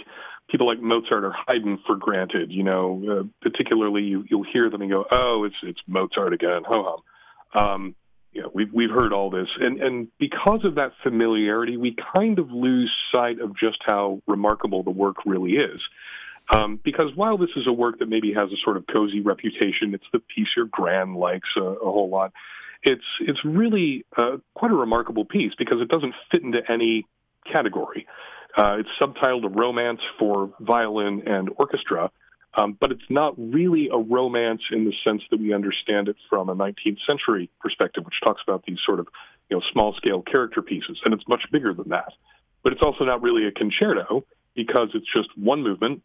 people 0.50 0.68
like 0.68 0.82
Mozart 0.82 1.24
or 1.24 1.34
Haydn 1.48 1.80
for 1.86 1.96
granted. 1.96 2.52
You 2.52 2.64
know, 2.64 3.04
uh, 3.10 3.24
particularly 3.42 4.04
you, 4.04 4.26
you'll 4.30 4.46
hear 4.52 4.70
them 4.70 4.82
and 4.82 4.90
go, 4.92 5.06
"Oh, 5.12 5.44
it's 5.46 5.56
it's 5.64 5.80
Mozart 5.88 6.34
again." 6.34 6.64
Ho 6.68 6.84
hum. 6.84 7.02
Um, 7.52 7.96
know, 8.34 8.52
we've 8.54 8.72
we've 8.74 8.92
heard 8.92 9.12
all 9.14 9.30
this, 9.30 9.48
and 9.60 9.82
and 9.82 10.08
because 10.20 10.62
of 10.64 10.76
that 10.76 10.92
familiarity, 11.04 11.78
we 11.78 11.96
kind 12.16 12.40
of 12.40 12.52
lose 12.52 12.92
sight 13.14 13.40
of 13.40 13.58
just 13.58 13.78
how 13.86 14.22
remarkable 14.28 14.84
the 14.84 14.92
work 14.92 15.18
really 15.26 15.54
is. 15.54 15.82
Um, 16.52 16.80
because 16.84 17.12
while 17.16 17.38
this 17.38 17.50
is 17.56 17.68
a 17.68 17.74
work 17.74 18.00
that 18.00 18.10
maybe 18.10 18.34
has 18.34 18.52
a 18.52 18.58
sort 18.64 18.78
of 18.78 18.86
cozy 18.92 19.22
reputation, 19.22 19.94
it's 19.94 20.06
the 20.12 20.20
piece 20.20 20.48
your 20.56 20.66
grand 20.66 21.16
likes 21.16 21.50
a, 21.58 21.62
a 21.62 21.92
whole 21.92 22.10
lot. 22.10 22.34
It's 22.84 23.04
it's 23.22 23.40
really 23.44 24.06
uh, 24.18 24.38
quite 24.56 24.72
a 24.72 24.76
remarkable 24.76 25.26
piece 25.26 25.52
because 25.58 25.82
it 25.82 25.90
doesn't 25.90 26.14
fit 26.32 26.44
into 26.44 26.60
any 26.70 27.06
category. 27.52 28.08
Uh, 28.58 28.78
it's 28.80 28.90
subtitled 29.02 29.46
"A 29.46 29.50
Romance 29.50 30.02
for 30.18 30.52
Violin 30.60 31.24
and 31.28 31.50
Orchestra," 31.58 32.10
Um, 32.56 32.78
but 32.80 32.92
it's 32.92 33.10
not 33.10 33.36
really 33.38 33.90
a 33.94 33.98
romance 33.98 34.62
in 34.72 34.86
the 34.86 34.94
sense 35.04 35.22
that 35.30 35.40
we 35.40 35.54
understand 35.54 36.08
it 36.08 36.16
from 36.30 36.50
a 36.50 36.56
19th 36.56 36.98
century 37.08 37.50
perspective, 37.62 38.04
which 38.06 38.16
talks 38.24 38.42
about 38.48 38.64
these 38.66 38.80
sort 38.86 39.00
of 39.00 39.08
you 39.50 39.58
know 39.58 39.64
small 39.72 39.94
scale 39.94 40.22
character 40.22 40.62
pieces, 40.62 41.00
and 41.06 41.14
it's 41.14 41.28
much 41.28 41.44
bigger 41.52 41.74
than 41.74 41.90
that. 41.90 42.12
But 42.64 42.74
it's 42.74 42.82
also 42.84 43.06
not 43.06 43.22
really 43.22 43.48
a 43.48 43.52
concerto 43.52 44.26
because 44.56 44.90
it's 44.94 45.06
just 45.16 45.30
one 45.38 45.64
movement, 45.64 46.02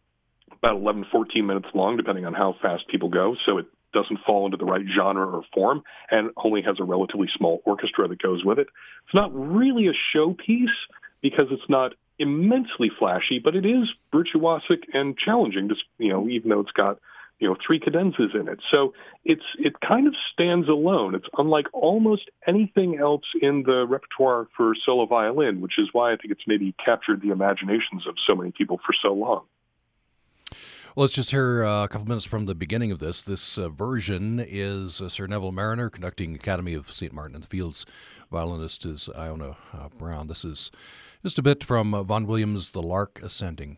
about 0.63 0.77
11, 0.77 1.07
14 1.11 1.45
minutes 1.45 1.67
long, 1.73 1.97
depending 1.97 2.25
on 2.25 2.33
how 2.33 2.55
fast 2.61 2.87
people 2.89 3.09
go. 3.09 3.35
So 3.45 3.57
it 3.57 3.65
doesn't 3.93 4.19
fall 4.25 4.45
into 4.45 4.57
the 4.57 4.65
right 4.65 4.85
genre 4.95 5.25
or 5.25 5.43
form, 5.53 5.81
and 6.11 6.29
only 6.37 6.61
has 6.61 6.77
a 6.79 6.83
relatively 6.83 7.27
small 7.35 7.61
orchestra 7.65 8.07
that 8.07 8.21
goes 8.21 8.43
with 8.45 8.59
it. 8.59 8.67
It's 9.05 9.15
not 9.15 9.31
really 9.33 9.87
a 9.87 9.93
showpiece 10.15 10.75
because 11.21 11.47
it's 11.49 11.69
not 11.69 11.93
immensely 12.19 12.91
flashy, 12.97 13.39
but 13.43 13.55
it 13.55 13.65
is 13.65 13.89
virtuosic 14.13 14.83
and 14.93 15.17
challenging. 15.17 15.69
Just 15.69 15.83
you 15.97 16.09
know, 16.09 16.27
even 16.27 16.49
though 16.49 16.61
it's 16.61 16.71
got 16.71 16.99
you 17.39 17.47
know 17.47 17.55
three 17.65 17.79
cadenzas 17.79 18.33
in 18.33 18.47
it, 18.47 18.59
so 18.73 18.93
it's 19.23 19.43
it 19.59 19.73
kind 19.79 20.07
of 20.07 20.13
stands 20.33 20.67
alone. 20.67 21.15
It's 21.15 21.27
unlike 21.37 21.67
almost 21.73 22.29
anything 22.47 22.97
else 22.99 23.25
in 23.41 23.63
the 23.65 23.85
repertoire 23.87 24.47
for 24.55 24.73
solo 24.85 25.05
violin, 25.05 25.61
which 25.61 25.77
is 25.77 25.89
why 25.91 26.13
I 26.13 26.17
think 26.17 26.31
it's 26.31 26.47
maybe 26.47 26.73
captured 26.83 27.21
the 27.21 27.31
imaginations 27.31 28.07
of 28.07 28.15
so 28.29 28.35
many 28.35 28.51
people 28.51 28.79
for 28.85 28.93
so 29.03 29.13
long. 29.13 29.43
Let's 30.97 31.11
just 31.11 31.31
hear 31.31 31.65
uh, 31.65 31.83
a 31.83 31.87
couple 31.89 32.07
minutes 32.07 32.25
from 32.25 32.45
the 32.45 32.55
beginning 32.55 32.89
of 32.89 32.99
this. 32.99 33.21
This 33.21 33.57
uh, 33.57 33.67
version 33.67 34.39
is 34.39 35.01
uh, 35.01 35.09
Sir 35.09 35.27
Neville 35.27 35.51
Marriner 35.51 35.89
conducting 35.89 36.33
Academy 36.33 36.73
of 36.73 36.89
St. 36.89 37.11
Martin 37.11 37.35
in 37.35 37.41
the 37.41 37.47
Fields. 37.47 37.85
Violinist 38.31 38.85
is 38.85 39.09
Iona 39.13 39.57
Brown. 39.97 40.27
This 40.27 40.45
is 40.45 40.71
just 41.21 41.37
a 41.37 41.41
bit 41.41 41.65
from 41.65 41.91
Vaughan 41.91 42.25
Williams' 42.27 42.69
The 42.69 42.81
Lark 42.81 43.19
Ascending. 43.21 43.77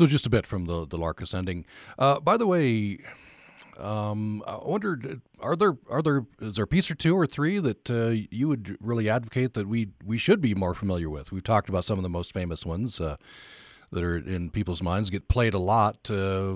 So 0.00 0.06
just 0.06 0.24
a 0.24 0.30
bit 0.30 0.46
from 0.46 0.64
the 0.64 0.86
the 0.86 0.96
Lark 0.96 1.20
Ascending. 1.20 1.66
Uh, 1.98 2.20
by 2.20 2.38
the 2.38 2.46
way, 2.46 3.00
um, 3.76 4.42
I 4.46 4.56
wondered, 4.62 5.20
are 5.40 5.54
there 5.54 5.76
are 5.90 6.00
there 6.00 6.24
is 6.40 6.54
there 6.54 6.64
a 6.64 6.66
piece 6.66 6.90
or 6.90 6.94
two 6.94 7.14
or 7.14 7.26
three 7.26 7.58
that 7.58 7.90
uh, 7.90 8.14
you 8.30 8.48
would 8.48 8.78
really 8.80 9.10
advocate 9.10 9.52
that 9.52 9.68
we 9.68 9.88
we 10.02 10.16
should 10.16 10.40
be 10.40 10.54
more 10.54 10.74
familiar 10.74 11.10
with? 11.10 11.32
We've 11.32 11.44
talked 11.44 11.68
about 11.68 11.84
some 11.84 11.98
of 11.98 12.02
the 12.02 12.08
most 12.08 12.32
famous 12.32 12.64
ones 12.64 12.98
uh, 12.98 13.18
that 13.92 14.02
are 14.02 14.16
in 14.16 14.48
people's 14.48 14.82
minds, 14.82 15.10
get 15.10 15.28
played 15.28 15.52
a 15.52 15.58
lot. 15.58 16.10
Uh, 16.10 16.54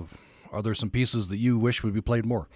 are 0.51 0.63
there 0.63 0.73
some 0.73 0.89
pieces 0.89 1.27
that 1.27 1.37
you 1.37 1.59
wish 1.59 1.83
would 1.83 1.93
be 1.93 2.01
played 2.01 2.25
more? 2.25 2.47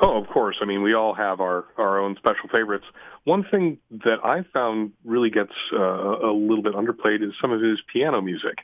Oh, 0.00 0.20
of 0.20 0.28
course. 0.28 0.58
I 0.60 0.66
mean, 0.66 0.82
we 0.82 0.92
all 0.92 1.14
have 1.14 1.40
our, 1.40 1.64
our 1.76 1.98
own 1.98 2.14
special 2.16 2.48
favorites. 2.54 2.84
One 3.24 3.44
thing 3.50 3.78
that 3.90 4.18
I 4.22 4.44
found 4.52 4.92
really 5.04 5.30
gets 5.30 5.52
uh, 5.72 5.78
a 5.78 6.32
little 6.32 6.62
bit 6.62 6.74
underplayed 6.74 7.26
is 7.26 7.32
some 7.40 7.50
of 7.50 7.60
his 7.60 7.80
piano 7.92 8.20
music. 8.20 8.58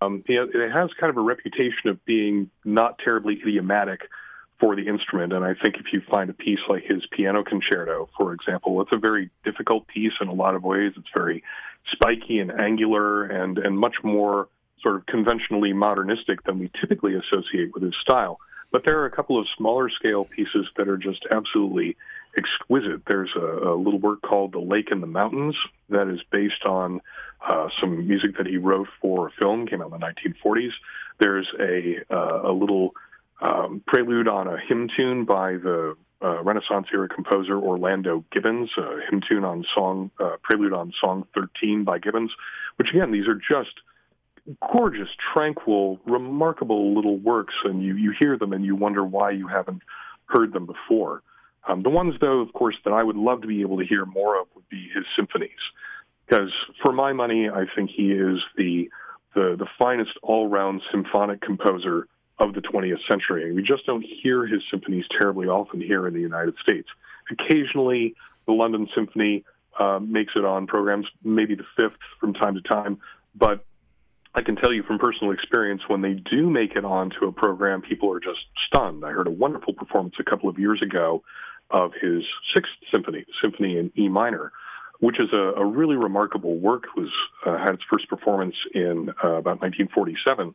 Um, 0.00 0.22
it 0.26 0.72
has 0.72 0.90
kind 0.98 1.10
of 1.10 1.16
a 1.16 1.20
reputation 1.20 1.88
of 1.88 2.04
being 2.04 2.50
not 2.64 2.98
terribly 2.98 3.38
idiomatic 3.40 4.02
for 4.60 4.76
the 4.76 4.86
instrument, 4.86 5.32
and 5.32 5.44
I 5.44 5.54
think 5.54 5.76
if 5.76 5.92
you 5.92 6.00
find 6.10 6.30
a 6.30 6.32
piece 6.32 6.60
like 6.68 6.84
his 6.84 7.02
piano 7.10 7.42
concerto, 7.42 8.08
for 8.16 8.32
example, 8.32 8.80
it's 8.80 8.92
a 8.92 8.98
very 8.98 9.30
difficult 9.44 9.86
piece 9.88 10.12
in 10.20 10.28
a 10.28 10.32
lot 10.32 10.54
of 10.54 10.62
ways. 10.62 10.92
It's 10.96 11.08
very 11.14 11.42
spiky 11.92 12.38
and 12.38 12.52
angular, 12.52 13.24
and 13.24 13.58
and 13.58 13.78
much 13.78 13.96
more 14.02 14.48
sort 14.80 14.96
of 14.96 15.06
conventionally 15.06 15.72
modernistic 15.72 16.42
than 16.44 16.58
we 16.58 16.70
typically 16.80 17.14
associate 17.14 17.74
with 17.74 17.82
his 17.82 17.94
style. 18.00 18.38
But 18.70 18.84
there 18.84 19.00
are 19.00 19.06
a 19.06 19.10
couple 19.10 19.38
of 19.38 19.46
smaller 19.56 19.88
scale 19.90 20.24
pieces 20.24 20.66
that 20.76 20.88
are 20.88 20.96
just 20.98 21.24
absolutely 21.32 21.96
exquisite. 22.36 23.02
There's 23.06 23.30
a, 23.36 23.40
a 23.40 23.76
little 23.76 23.98
work 23.98 24.22
called 24.22 24.52
The 24.52 24.60
Lake 24.60 24.88
in 24.90 25.00
the 25.00 25.06
Mountains 25.06 25.56
that 25.88 26.08
is 26.08 26.20
based 26.30 26.64
on 26.66 27.00
uh, 27.46 27.68
some 27.80 28.06
music 28.06 28.36
that 28.38 28.46
he 28.46 28.56
wrote 28.56 28.88
for 29.00 29.28
a 29.28 29.30
film, 29.40 29.66
came 29.66 29.82
out 29.82 29.92
in 29.92 30.00
the 30.00 30.06
1940s. 30.06 30.72
There's 31.20 31.46
a, 31.60 31.96
uh, 32.10 32.50
a 32.50 32.52
little 32.52 32.94
um, 33.40 33.82
prelude 33.86 34.28
on 34.28 34.48
a 34.48 34.56
hymn 34.58 34.88
tune 34.96 35.24
by 35.24 35.52
the 35.52 35.96
uh, 36.22 36.42
Renaissance 36.42 36.86
era 36.92 37.08
composer 37.08 37.58
Orlando 37.58 38.24
Gibbons, 38.32 38.70
a 38.78 39.00
hymn 39.10 39.20
tune 39.28 39.44
on 39.44 39.64
song, 39.74 40.10
uh, 40.18 40.36
prelude 40.42 40.72
on 40.72 40.92
Song 41.02 41.26
13 41.34 41.84
by 41.84 41.98
Gibbons, 41.98 42.30
which 42.76 42.88
again, 42.94 43.12
these 43.12 43.26
are 43.28 43.34
just 43.34 43.74
gorgeous, 44.72 45.08
tranquil, 45.32 46.00
remarkable 46.06 46.94
little 46.94 47.18
works, 47.18 47.54
and 47.64 47.82
you, 47.82 47.96
you 47.96 48.14
hear 48.18 48.38
them 48.38 48.52
and 48.52 48.64
you 48.64 48.76
wonder 48.76 49.04
why 49.04 49.30
you 49.30 49.46
haven't 49.48 49.82
heard 50.26 50.52
them 50.52 50.66
before. 50.66 51.22
Um, 51.66 51.82
the 51.82 51.90
ones, 51.90 52.14
though, 52.20 52.40
of 52.40 52.52
course, 52.52 52.76
that 52.84 52.92
I 52.92 53.02
would 53.02 53.16
love 53.16 53.42
to 53.42 53.48
be 53.48 53.62
able 53.62 53.78
to 53.78 53.86
hear 53.86 54.04
more 54.04 54.40
of 54.40 54.48
would 54.54 54.68
be 54.68 54.88
his 54.94 55.04
symphonies, 55.16 55.50
because 56.26 56.52
for 56.82 56.92
my 56.92 57.12
money, 57.12 57.48
I 57.48 57.64
think 57.74 57.90
he 57.90 58.12
is 58.12 58.38
the 58.56 58.88
the, 59.34 59.56
the 59.58 59.66
finest 59.78 60.12
all-round 60.22 60.80
symphonic 60.92 61.40
composer 61.40 62.06
of 62.38 62.54
the 62.54 62.60
20th 62.60 63.00
century. 63.10 63.46
and 63.46 63.56
We 63.56 63.62
just 63.62 63.84
don't 63.84 64.04
hear 64.22 64.46
his 64.46 64.62
symphonies 64.70 65.04
terribly 65.18 65.48
often 65.48 65.80
here 65.80 66.06
in 66.06 66.14
the 66.14 66.20
United 66.20 66.54
States. 66.62 66.88
Occasionally, 67.30 68.14
the 68.46 68.52
London 68.52 68.88
Symphony 68.94 69.44
uh, 69.78 69.98
makes 70.00 70.34
it 70.36 70.44
on 70.44 70.68
programs, 70.68 71.06
maybe 71.24 71.56
the 71.56 71.64
Fifth 71.76 71.98
from 72.20 72.34
time 72.34 72.54
to 72.54 72.60
time, 72.60 72.98
but 73.34 73.64
I 74.36 74.42
can 74.42 74.56
tell 74.56 74.72
you 74.72 74.82
from 74.82 74.98
personal 74.98 75.32
experience 75.32 75.82
when 75.86 76.02
they 76.02 76.14
do 76.14 76.50
make 76.50 76.72
it 76.74 76.84
onto 76.84 77.26
a 77.26 77.32
program, 77.32 77.82
people 77.82 78.12
are 78.12 78.20
just 78.20 78.40
stunned. 78.66 79.04
I 79.04 79.10
heard 79.10 79.28
a 79.28 79.32
wonderful 79.32 79.74
performance 79.74 80.16
a 80.18 80.24
couple 80.24 80.48
of 80.48 80.58
years 80.58 80.82
ago 80.82 81.22
of 81.74 81.92
his 82.00 82.22
Sixth 82.54 82.72
Symphony, 82.90 83.26
Symphony 83.42 83.76
in 83.76 83.92
E 83.98 84.08
minor, 84.08 84.52
which 85.00 85.18
is 85.20 85.28
a, 85.32 85.60
a 85.60 85.66
really 85.66 85.96
remarkable 85.96 86.56
work. 86.56 86.84
It 86.84 87.00
was 87.00 87.10
uh, 87.44 87.58
had 87.58 87.74
its 87.74 87.82
first 87.92 88.08
performance 88.08 88.54
in 88.72 89.10
uh, 89.22 89.34
about 89.42 89.60
1947, 89.60 90.54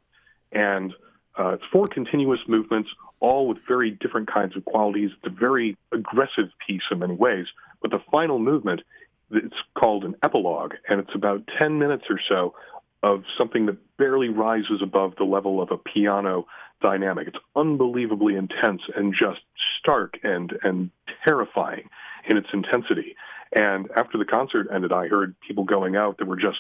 and 0.53 0.93
uh, 1.38 1.49
it's 1.49 1.63
four 1.72 1.88
continuous 1.88 2.39
movements, 2.47 2.89
all 3.20 3.47
with 3.47 3.57
very 3.67 3.91
different 3.91 4.32
kinds 4.32 4.55
of 4.55 4.63
qualities. 4.63 5.11
It's 5.17 5.28
a 5.28 5.38
very 5.38 5.78
aggressive 5.91 6.49
piece 6.65 6.82
in 6.89 6.99
many 6.99 7.15
ways, 7.15 7.47
but 7.82 7.91
the 7.91 7.99
final 8.11 8.39
movement, 8.39 8.82
it's 9.30 9.55
called 9.78 10.05
an 10.05 10.15
epilogue, 10.24 10.74
and 10.88 11.01
it's 11.01 11.13
about 11.13 11.43
10 11.61 11.78
minutes 11.78 12.05
or 12.09 12.20
so 12.30 12.55
of 13.03 13.24
something 13.38 13.65
that 13.65 13.78
barely 13.97 14.30
rises 14.30 14.82
above 14.82 15.13
the 15.17 15.24
level 15.26 15.61
of 15.61 15.70
a 15.72 15.78
piano 15.78 16.45
dynamic. 16.82 17.27
It's 17.27 17.38
unbelievably 17.55 18.36
intense 18.36 18.82
and 18.95 19.13
just 19.13 19.41
stark 19.80 20.17
and 20.23 20.53
and 20.63 20.91
terrifying 21.25 21.89
in 22.27 22.38
its 22.38 22.47
intensity. 22.53 23.15
And 23.53 23.89
after 23.95 24.17
the 24.17 24.25
concert 24.25 24.67
ended, 24.73 24.91
I 24.91 25.07
heard 25.07 25.36
people 25.45 25.63
going 25.63 25.95
out 25.95 26.17
that 26.17 26.27
were 26.27 26.36
just 26.36 26.59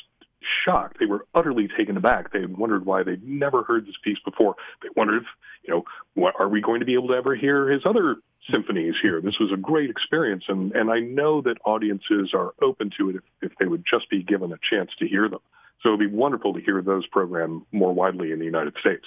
shocked. 0.65 0.97
They 0.99 1.05
were 1.05 1.25
utterly 1.35 1.67
taken 1.77 1.97
aback. 1.97 2.31
They 2.31 2.45
wondered 2.45 2.85
why 2.85 3.03
they'd 3.03 3.27
never 3.27 3.63
heard 3.63 3.85
this 3.85 3.95
piece 4.03 4.17
before. 4.25 4.55
They 4.81 4.89
wondered, 4.95 5.23
if, 5.23 5.27
you 5.63 5.73
know, 5.73 5.83
what 6.13 6.33
are 6.39 6.47
we 6.47 6.61
going 6.61 6.79
to 6.79 6.85
be 6.85 6.93
able 6.93 7.09
to 7.09 7.15
ever 7.15 7.35
hear 7.35 7.69
his 7.69 7.81
other 7.85 8.15
symphonies 8.49 8.95
here? 9.01 9.21
This 9.21 9.37
was 9.39 9.51
a 9.53 9.57
great 9.57 9.89
experience, 9.89 10.45
and 10.47 10.71
and 10.73 10.89
I 10.89 10.99
know 10.99 11.41
that 11.41 11.57
audiences 11.65 12.31
are 12.33 12.53
open 12.61 12.89
to 12.97 13.09
it 13.09 13.15
if, 13.17 13.51
if 13.51 13.57
they 13.59 13.67
would 13.67 13.83
just 13.91 14.09
be 14.09 14.23
given 14.23 14.51
a 14.51 14.57
chance 14.69 14.91
to 14.99 15.07
hear 15.07 15.29
them. 15.29 15.41
So 15.81 15.89
it'd 15.89 15.99
be 15.99 16.07
wonderful 16.07 16.53
to 16.53 16.61
hear 16.61 16.81
those 16.81 17.07
programmed 17.07 17.63
more 17.71 17.93
widely 17.93 18.31
in 18.31 18.39
the 18.39 18.45
United 18.45 18.75
States. 18.79 19.05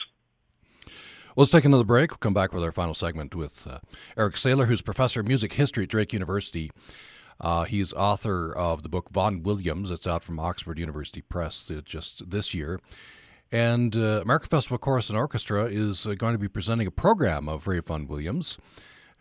Well, 1.34 1.44
let's 1.44 1.50
take 1.50 1.64
another 1.64 1.84
break. 1.84 2.10
We'll 2.10 2.18
come 2.18 2.34
back 2.34 2.52
with 2.52 2.62
our 2.62 2.72
final 2.72 2.92
segment 2.92 3.34
with 3.34 3.66
uh, 3.66 3.78
Eric 4.18 4.34
Saylor, 4.34 4.66
who's 4.66 4.82
professor 4.82 5.20
of 5.20 5.26
music 5.26 5.54
history 5.54 5.84
at 5.84 5.88
Drake 5.88 6.12
University. 6.12 6.70
Uh, 7.40 7.64
he's 7.64 7.94
author 7.94 8.54
of 8.54 8.82
the 8.82 8.90
book 8.90 9.08
Vaughan 9.10 9.42
Williams. 9.42 9.90
It's 9.90 10.06
out 10.06 10.22
from 10.22 10.38
Oxford 10.38 10.78
University 10.78 11.22
Press 11.22 11.70
uh, 11.70 11.80
just 11.86 12.28
this 12.28 12.52
year. 12.52 12.80
And 13.50 13.96
uh, 13.96 14.20
American 14.20 14.50
Festival 14.50 14.76
Chorus 14.76 15.08
and 15.08 15.18
Orchestra 15.18 15.64
is 15.64 16.06
uh, 16.06 16.12
going 16.14 16.34
to 16.34 16.38
be 16.38 16.48
presenting 16.48 16.86
a 16.86 16.90
program 16.90 17.48
of 17.48 17.66
Ralph 17.66 17.86
Vaughan 17.86 18.06
Williams. 18.06 18.58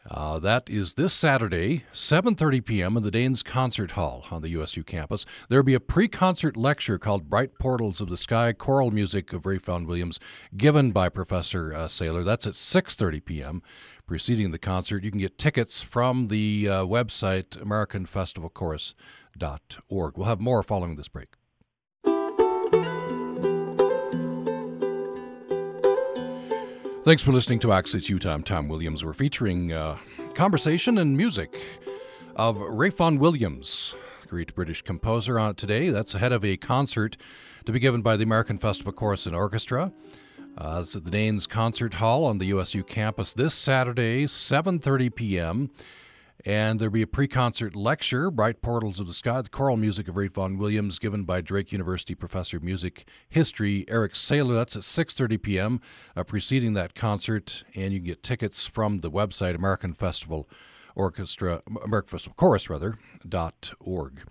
Uh, 0.09 0.39
that 0.39 0.67
is 0.67 0.95
this 0.95 1.13
Saturday, 1.13 1.83
7:30 1.93 2.65
p.m. 2.65 2.97
in 2.97 3.03
the 3.03 3.11
Daines 3.11 3.45
Concert 3.45 3.91
Hall 3.91 4.25
on 4.31 4.41
the 4.41 4.49
USU 4.49 4.83
campus. 4.83 5.27
There 5.47 5.59
will 5.59 5.63
be 5.63 5.75
a 5.75 5.79
pre-concert 5.79 6.57
lecture 6.57 6.97
called 6.97 7.29
"Bright 7.29 7.59
Portals 7.59 8.01
of 8.01 8.09
the 8.09 8.17
Sky: 8.17 8.51
Choral 8.51 8.89
Music 8.89 9.31
of 9.31 9.45
Ralph 9.45 9.65
Vaughan 9.65 9.85
Williams," 9.85 10.19
given 10.57 10.89
by 10.91 11.09
Professor 11.09 11.71
uh, 11.73 11.87
Saylor. 11.87 12.25
That's 12.25 12.47
at 12.47 12.53
6:30 12.53 13.23
p.m. 13.23 13.61
Preceding 14.07 14.49
the 14.49 14.57
concert, 14.57 15.03
you 15.03 15.11
can 15.11 15.19
get 15.19 15.37
tickets 15.37 15.83
from 15.83 16.25
the 16.27 16.67
uh, 16.67 16.83
website 16.83 17.49
AmericanFestivalChorus.org. 17.59 20.17
We'll 20.17 20.27
have 20.27 20.41
more 20.41 20.63
following 20.63 20.95
this 20.95 21.09
break. 21.09 21.35
Thanks 27.03 27.23
for 27.23 27.31
listening 27.31 27.57
to 27.61 27.73
Access 27.73 28.09
Utah. 28.09 28.31
I'm 28.35 28.43
Tom 28.43 28.67
Williams. 28.67 29.03
We're 29.03 29.13
featuring 29.13 29.73
uh, 29.73 29.97
conversation 30.35 30.99
and 30.99 31.17
music 31.17 31.59
of 32.35 32.57
Vaughan 32.57 33.17
Williams, 33.17 33.95
great 34.27 34.53
British 34.53 34.83
composer, 34.83 35.39
on 35.39 35.55
today. 35.55 35.89
That's 35.89 36.13
ahead 36.13 36.31
of 36.31 36.45
a 36.45 36.57
concert 36.57 37.17
to 37.65 37.71
be 37.71 37.79
given 37.79 38.03
by 38.03 38.17
the 38.17 38.23
American 38.23 38.59
Festival 38.59 38.91
Chorus 38.91 39.25
and 39.25 39.35
Orchestra. 39.35 39.91
Uh, 40.55 40.81
it's 40.83 40.95
at 40.95 41.03
the 41.03 41.09
Daines 41.09 41.49
Concert 41.49 41.95
Hall 41.95 42.23
on 42.23 42.37
the 42.37 42.45
USU 42.45 42.83
campus 42.83 43.33
this 43.33 43.55
Saturday, 43.55 44.25
7:30 44.25 45.15
p.m. 45.15 45.71
And 46.43 46.79
there'll 46.79 46.91
be 46.91 47.03
a 47.03 47.07
pre 47.07 47.27
concert 47.27 47.75
lecture, 47.75 48.31
Bright 48.31 48.61
Portals 48.61 48.99
of 48.99 49.05
the 49.05 49.13
Sky, 49.13 49.41
the 49.41 49.49
choral 49.49 49.77
music 49.77 50.07
of 50.07 50.17
Ralph 50.17 50.33
Vaughan 50.33 50.57
Williams, 50.57 50.97
given 50.97 51.23
by 51.23 51.41
Drake 51.41 51.71
University 51.71 52.15
professor 52.15 52.57
of 52.57 52.63
music 52.63 53.07
history 53.29 53.85
Eric 53.87 54.13
Saylor. 54.13 54.55
That's 54.55 54.75
at 54.75 54.81
6.30 54.81 55.41
p.m., 55.41 55.81
uh, 56.15 56.23
preceding 56.23 56.73
that 56.73 56.95
concert. 56.95 57.63
And 57.75 57.93
you 57.93 57.99
can 57.99 58.07
get 58.07 58.23
tickets 58.23 58.65
from 58.65 59.01
the 59.01 59.11
website 59.11 59.53
American 59.53 59.93
Festival 59.93 60.49
Orchestra, 60.95 61.61
American 61.83 62.09
Festival 62.09 62.35
Chorus, 62.35 62.69
rather, 62.69 62.97
dot 63.27 63.73
org. 63.79 64.23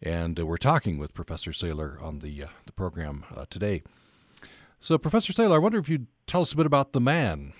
And 0.00 0.40
uh, 0.40 0.46
we're 0.46 0.56
talking 0.56 0.98
with 0.98 1.12
Professor 1.12 1.50
Saylor 1.50 2.02
on 2.02 2.20
the, 2.20 2.44
uh, 2.44 2.48
the 2.64 2.72
program 2.72 3.24
uh, 3.34 3.44
today. 3.50 3.82
So, 4.80 4.96
Professor 4.98 5.32
Saylor, 5.32 5.54
I 5.54 5.58
wonder 5.58 5.78
if 5.78 5.88
you'd 5.88 6.06
tell 6.26 6.40
us 6.40 6.52
a 6.52 6.56
bit 6.56 6.66
about 6.66 6.92
the 6.92 7.00
man 7.00 7.52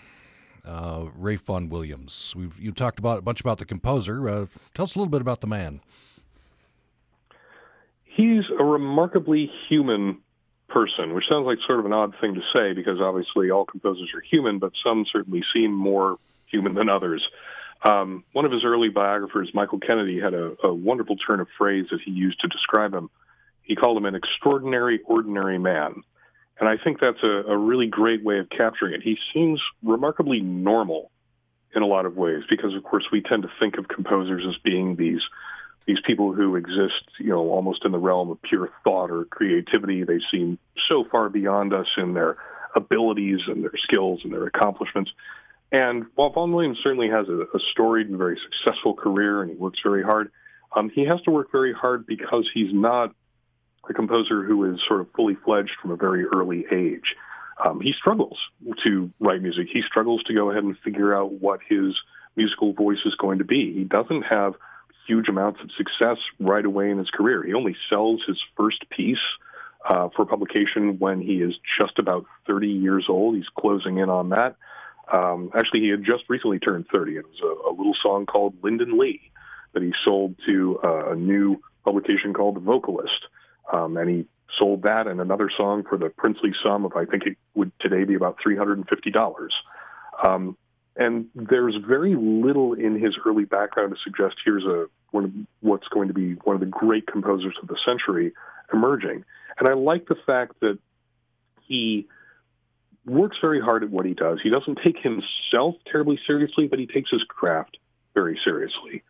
uh, 0.64 1.06
Ralph 1.14 1.42
Vaughan 1.42 1.68
Williams. 1.68 2.34
We've 2.36 2.58
you 2.58 2.72
talked 2.72 2.98
about 2.98 3.18
a 3.18 3.22
bunch 3.22 3.40
about 3.40 3.58
the 3.58 3.64
composer. 3.64 4.28
Uh, 4.28 4.46
tell 4.74 4.84
us 4.84 4.94
a 4.94 4.98
little 4.98 5.10
bit 5.10 5.20
about 5.20 5.40
the 5.40 5.46
man. 5.46 5.80
He's 8.04 8.44
a 8.58 8.64
remarkably 8.64 9.50
human 9.68 10.18
person, 10.68 11.14
which 11.14 11.24
sounds 11.30 11.46
like 11.46 11.58
sort 11.66 11.78
of 11.78 11.86
an 11.86 11.92
odd 11.92 12.14
thing 12.20 12.34
to 12.34 12.40
say 12.54 12.72
because 12.72 13.00
obviously 13.00 13.50
all 13.50 13.64
composers 13.64 14.10
are 14.14 14.20
human, 14.20 14.58
but 14.58 14.72
some 14.84 15.06
certainly 15.10 15.42
seem 15.54 15.72
more 15.72 16.18
human 16.46 16.74
than 16.74 16.88
others. 16.88 17.22
Um, 17.84 18.24
one 18.32 18.44
of 18.44 18.52
his 18.52 18.64
early 18.64 18.90
biographers, 18.90 19.50
Michael 19.54 19.80
Kennedy, 19.80 20.20
had 20.20 20.34
a, 20.34 20.54
a 20.62 20.72
wonderful 20.72 21.16
turn 21.16 21.40
of 21.40 21.48
phrase 21.58 21.86
that 21.90 22.00
he 22.04 22.10
used 22.12 22.40
to 22.40 22.48
describe 22.48 22.94
him. 22.94 23.10
He 23.62 23.74
called 23.74 23.96
him 23.96 24.04
an 24.04 24.14
extraordinary, 24.14 25.00
ordinary 25.04 25.58
man. 25.58 26.02
And 26.62 26.70
I 26.70 26.76
think 26.76 27.00
that's 27.00 27.24
a, 27.24 27.50
a 27.50 27.56
really 27.58 27.88
great 27.88 28.22
way 28.22 28.38
of 28.38 28.48
capturing 28.48 28.94
it. 28.94 29.02
He 29.02 29.18
seems 29.34 29.60
remarkably 29.82 30.38
normal 30.38 31.10
in 31.74 31.82
a 31.82 31.86
lot 31.86 32.06
of 32.06 32.16
ways 32.16 32.44
because, 32.48 32.72
of 32.76 32.84
course, 32.84 33.04
we 33.10 33.20
tend 33.20 33.42
to 33.42 33.48
think 33.58 33.78
of 33.78 33.88
composers 33.88 34.44
as 34.48 34.54
being 34.62 34.94
these 34.94 35.20
these 35.86 35.98
people 36.06 36.32
who 36.32 36.54
exist, 36.54 37.02
you 37.18 37.30
know, 37.30 37.50
almost 37.50 37.84
in 37.84 37.90
the 37.90 37.98
realm 37.98 38.30
of 38.30 38.40
pure 38.42 38.70
thought 38.84 39.10
or 39.10 39.24
creativity. 39.24 40.04
They 40.04 40.20
seem 40.30 40.56
so 40.88 41.04
far 41.10 41.28
beyond 41.28 41.74
us 41.74 41.88
in 41.96 42.14
their 42.14 42.36
abilities 42.76 43.40
and 43.48 43.64
their 43.64 43.74
skills 43.82 44.20
and 44.22 44.32
their 44.32 44.46
accomplishments. 44.46 45.10
And 45.72 46.04
while 46.14 46.30
Vaughan 46.30 46.52
Williams 46.52 46.78
certainly 46.80 47.08
has 47.08 47.28
a, 47.28 47.40
a 47.56 47.60
storied 47.72 48.08
and 48.08 48.16
very 48.16 48.38
successful 48.40 48.94
career 48.94 49.42
and 49.42 49.50
he 49.50 49.56
works 49.56 49.80
very 49.82 50.04
hard, 50.04 50.30
um, 50.76 50.90
he 50.90 51.06
has 51.06 51.20
to 51.22 51.32
work 51.32 51.50
very 51.50 51.72
hard 51.72 52.06
because 52.06 52.48
he's 52.54 52.72
not 52.72 53.16
a 53.88 53.94
composer 53.94 54.44
who 54.44 54.72
is 54.72 54.80
sort 54.86 55.00
of 55.00 55.08
fully 55.14 55.36
fledged 55.44 55.72
from 55.80 55.90
a 55.90 55.96
very 55.96 56.24
early 56.24 56.64
age. 56.72 57.14
Um, 57.64 57.80
he 57.80 57.92
struggles 57.98 58.38
to 58.84 59.10
write 59.20 59.42
music. 59.42 59.68
He 59.72 59.82
struggles 59.86 60.22
to 60.24 60.34
go 60.34 60.50
ahead 60.50 60.64
and 60.64 60.76
figure 60.78 61.14
out 61.14 61.32
what 61.32 61.60
his 61.68 61.94
musical 62.36 62.72
voice 62.72 62.98
is 63.04 63.14
going 63.16 63.38
to 63.38 63.44
be. 63.44 63.72
He 63.72 63.84
doesn't 63.84 64.22
have 64.22 64.54
huge 65.06 65.28
amounts 65.28 65.60
of 65.62 65.70
success 65.76 66.18
right 66.40 66.64
away 66.64 66.90
in 66.90 66.98
his 66.98 67.10
career. 67.10 67.42
He 67.44 67.54
only 67.54 67.76
sells 67.90 68.22
his 68.26 68.38
first 68.56 68.88
piece 68.90 69.18
uh, 69.88 70.08
for 70.14 70.24
publication 70.24 70.98
when 70.98 71.20
he 71.20 71.42
is 71.42 71.54
just 71.80 71.98
about 71.98 72.24
30 72.46 72.68
years 72.68 73.06
old. 73.08 73.36
He's 73.36 73.48
closing 73.58 73.98
in 73.98 74.08
on 74.08 74.30
that. 74.30 74.56
Um, 75.12 75.50
actually, 75.54 75.80
he 75.80 75.88
had 75.88 76.04
just 76.04 76.24
recently 76.28 76.58
turned 76.58 76.86
30. 76.92 77.16
It 77.16 77.24
was 77.24 77.40
a, 77.42 77.70
a 77.70 77.72
little 77.72 77.96
song 78.02 78.26
called 78.26 78.54
Linden 78.62 78.98
Lea 78.98 79.20
that 79.74 79.82
he 79.82 79.92
sold 80.04 80.36
to 80.46 80.78
uh, 80.82 81.12
a 81.12 81.16
new 81.16 81.60
publication 81.84 82.32
called 82.32 82.56
The 82.56 82.60
Vocalist. 82.60 83.26
Um, 83.70 83.96
and 83.96 84.08
he 84.08 84.26
sold 84.58 84.82
that 84.82 85.06
and 85.06 85.20
another 85.20 85.50
song 85.56 85.82
for 85.88 85.98
the 85.98 86.08
princely 86.08 86.52
sum 86.62 86.84
of, 86.84 86.92
I 86.96 87.04
think 87.04 87.24
it 87.26 87.36
would 87.54 87.72
today 87.80 88.04
be 88.04 88.14
about 88.14 88.38
$350. 88.46 89.48
Um, 90.26 90.56
and 90.96 91.26
there's 91.34 91.76
very 91.86 92.14
little 92.14 92.74
in 92.74 93.00
his 93.00 93.16
early 93.24 93.44
background 93.44 93.94
to 93.94 93.98
suggest 94.04 94.36
here's 94.44 94.64
a 94.64 94.86
one 95.10 95.24
of 95.24 95.30
what's 95.60 95.88
going 95.88 96.08
to 96.08 96.14
be 96.14 96.34
one 96.44 96.54
of 96.54 96.60
the 96.60 96.66
great 96.66 97.06
composers 97.06 97.54
of 97.62 97.68
the 97.68 97.76
century 97.84 98.32
emerging. 98.72 99.24
And 99.58 99.68
I 99.68 99.74
like 99.74 100.08
the 100.08 100.16
fact 100.26 100.60
that 100.60 100.78
he 101.62 102.08
works 103.06 103.36
very 103.40 103.60
hard 103.60 103.82
at 103.82 103.90
what 103.90 104.06
he 104.06 104.14
does. 104.14 104.38
He 104.42 104.50
doesn't 104.50 104.78
take 104.82 104.96
himself 104.98 105.74
terribly 105.90 106.18
seriously, 106.26 106.66
but 106.66 106.78
he 106.78 106.86
takes 106.86 107.10
his 107.10 107.22
craft 107.24 107.76
very 108.14 108.38
seriously. 108.44 109.02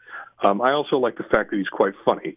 Um, 0.43 0.61
I 0.61 0.73
also 0.73 0.97
like 0.97 1.17
the 1.17 1.25
fact 1.25 1.51
that 1.51 1.57
he's 1.57 1.69
quite 1.69 1.95
funny. 2.05 2.37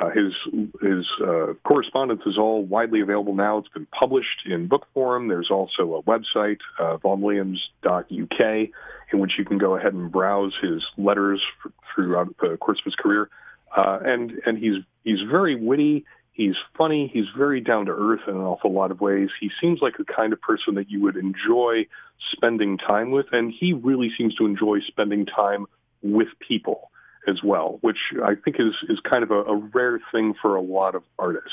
Uh, 0.00 0.08
his 0.10 0.32
his 0.80 1.06
uh, 1.22 1.52
correspondence 1.62 2.22
is 2.24 2.38
all 2.38 2.64
widely 2.64 3.02
available 3.02 3.34
now. 3.34 3.58
It's 3.58 3.68
been 3.68 3.86
published 3.86 4.46
in 4.46 4.66
book 4.66 4.86
form. 4.94 5.28
There's 5.28 5.50
also 5.50 5.96
a 5.96 6.02
website, 6.02 6.58
uh, 6.78 6.96
vaughanwilliams.uk, 6.96 8.70
in 9.12 9.18
which 9.18 9.32
you 9.36 9.44
can 9.44 9.58
go 9.58 9.76
ahead 9.76 9.92
and 9.92 10.10
browse 10.10 10.54
his 10.62 10.82
letters 10.96 11.42
for, 11.62 11.70
throughout 11.94 12.34
the 12.40 12.56
course 12.56 12.78
of 12.78 12.84
his 12.86 12.94
career. 12.94 13.28
Uh, 13.76 13.98
and 14.02 14.32
and 14.46 14.56
he's 14.56 14.82
he's 15.04 15.20
very 15.30 15.54
witty. 15.54 16.06
He's 16.32 16.56
funny. 16.78 17.10
He's 17.12 17.28
very 17.36 17.60
down 17.60 17.84
to 17.86 17.92
earth 17.92 18.22
in 18.26 18.36
an 18.36 18.40
awful 18.40 18.72
lot 18.72 18.90
of 18.90 19.02
ways. 19.02 19.28
He 19.38 19.50
seems 19.60 19.80
like 19.82 19.98
the 19.98 20.04
kind 20.04 20.32
of 20.32 20.40
person 20.40 20.76
that 20.76 20.88
you 20.88 21.02
would 21.02 21.16
enjoy 21.16 21.86
spending 22.32 22.78
time 22.78 23.10
with, 23.10 23.26
and 23.32 23.52
he 23.52 23.74
really 23.74 24.10
seems 24.16 24.34
to 24.36 24.46
enjoy 24.46 24.78
spending 24.88 25.26
time 25.26 25.66
with 26.02 26.28
people 26.38 26.89
as 27.28 27.42
well, 27.44 27.78
which 27.82 27.98
I 28.24 28.34
think 28.34 28.56
is 28.58 28.74
is 28.88 28.98
kind 29.10 29.22
of 29.22 29.30
a, 29.30 29.42
a 29.42 29.56
rare 29.56 30.00
thing 30.12 30.34
for 30.40 30.56
a 30.56 30.62
lot 30.62 30.94
of 30.94 31.02
artists. 31.18 31.50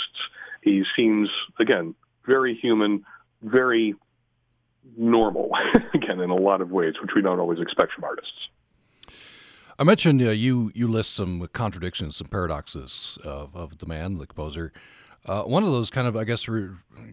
He 0.61 0.83
seems 0.95 1.29
again 1.59 1.95
very 2.25 2.55
human, 2.55 3.03
very 3.41 3.95
normal, 4.97 5.51
again 5.93 6.19
in 6.19 6.29
a 6.29 6.35
lot 6.35 6.61
of 6.61 6.71
ways, 6.71 6.93
which 7.01 7.11
we 7.15 7.21
don't 7.21 7.39
always 7.39 7.59
expect 7.59 7.93
from 7.93 8.03
artists. 8.03 8.49
I 9.79 9.83
mentioned 9.83 10.21
uh, 10.21 10.31
you 10.31 10.71
you 10.73 10.87
list 10.87 11.13
some 11.13 11.47
contradictions, 11.53 12.15
some 12.15 12.27
paradoxes 12.27 13.17
of, 13.23 13.55
of 13.55 13.77
the 13.77 13.85
man, 13.85 14.17
the 14.17 14.25
composer. 14.25 14.73
Uh, 15.25 15.43
one 15.43 15.63
of 15.63 15.71
those 15.71 15.89
kind 15.89 16.07
of, 16.07 16.15
I 16.15 16.23
guess, 16.23 16.47
re- 16.47 16.69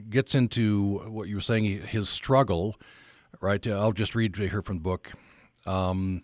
gets 0.08 0.34
into 0.34 1.00
what 1.08 1.26
you 1.26 1.34
were 1.34 1.40
saying, 1.40 1.64
his 1.64 2.08
struggle, 2.08 2.76
right? 3.40 3.66
I'll 3.66 3.92
just 3.92 4.14
read 4.14 4.36
here 4.36 4.62
from 4.62 4.76
the 4.76 4.82
book. 4.82 5.12
Um, 5.66 6.22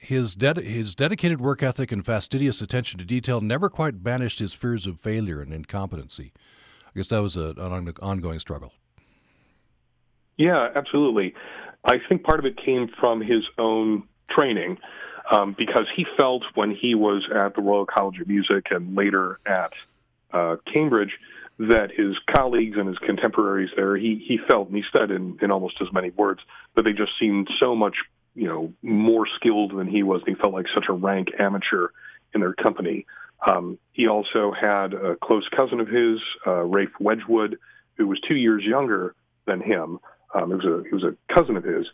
his, 0.00 0.34
ded- 0.34 0.56
his 0.56 0.94
dedicated 0.94 1.40
work 1.40 1.62
ethic 1.62 1.92
and 1.92 2.04
fastidious 2.04 2.62
attention 2.62 2.98
to 2.98 3.04
detail 3.04 3.40
never 3.40 3.68
quite 3.68 4.02
banished 4.02 4.38
his 4.38 4.54
fears 4.54 4.86
of 4.86 4.98
failure 4.98 5.40
and 5.42 5.52
incompetency. 5.52 6.32
I 6.86 6.98
guess 6.98 7.10
that 7.10 7.22
was 7.22 7.36
a, 7.36 7.54
an 7.58 7.92
ongoing 8.00 8.40
struggle. 8.40 8.72
Yeah, 10.38 10.70
absolutely. 10.74 11.34
I 11.84 11.98
think 12.08 12.24
part 12.24 12.38
of 12.38 12.46
it 12.46 12.56
came 12.56 12.88
from 12.98 13.20
his 13.20 13.44
own 13.58 14.04
training 14.30 14.78
um, 15.30 15.54
because 15.56 15.86
he 15.94 16.06
felt 16.18 16.44
when 16.54 16.74
he 16.74 16.94
was 16.94 17.28
at 17.34 17.54
the 17.54 17.60
Royal 17.62 17.86
College 17.86 18.20
of 18.20 18.26
Music 18.26 18.66
and 18.70 18.96
later 18.96 19.38
at 19.46 19.72
uh, 20.32 20.56
Cambridge 20.72 21.18
that 21.58 21.90
his 21.94 22.16
colleagues 22.34 22.78
and 22.78 22.88
his 22.88 22.96
contemporaries 22.98 23.68
there, 23.76 23.96
he, 23.96 24.24
he 24.26 24.38
felt, 24.48 24.68
and 24.68 24.76
he 24.76 24.84
said 24.96 25.10
in, 25.10 25.38
in 25.42 25.50
almost 25.50 25.76
as 25.82 25.88
many 25.92 26.08
words, 26.10 26.40
that 26.74 26.84
they 26.84 26.92
just 26.92 27.12
seemed 27.20 27.48
so 27.60 27.76
much 27.76 27.96
you 28.34 28.48
know 28.48 28.72
more 28.82 29.26
skilled 29.36 29.76
than 29.76 29.86
he 29.86 30.02
was. 30.02 30.22
He 30.26 30.34
felt 30.34 30.54
like 30.54 30.66
such 30.74 30.86
a 30.88 30.92
rank 30.92 31.28
amateur 31.38 31.88
in 32.34 32.40
their 32.40 32.54
company. 32.54 33.06
Um, 33.46 33.78
he 33.92 34.06
also 34.06 34.52
had 34.52 34.92
a 34.92 35.16
close 35.16 35.48
cousin 35.56 35.80
of 35.80 35.88
his, 35.88 36.18
uh, 36.46 36.62
Ralph 36.64 36.90
Wedgwood, 37.00 37.58
who 37.96 38.06
was 38.06 38.20
two 38.28 38.36
years 38.36 38.62
younger 38.64 39.14
than 39.46 39.60
him. 39.60 39.98
Um, 40.34 40.50
he 40.50 40.54
was 40.54 40.64
a 40.64 40.82
he 40.88 40.94
was 40.94 41.04
a 41.04 41.34
cousin 41.34 41.56
of 41.56 41.64
his, 41.64 41.86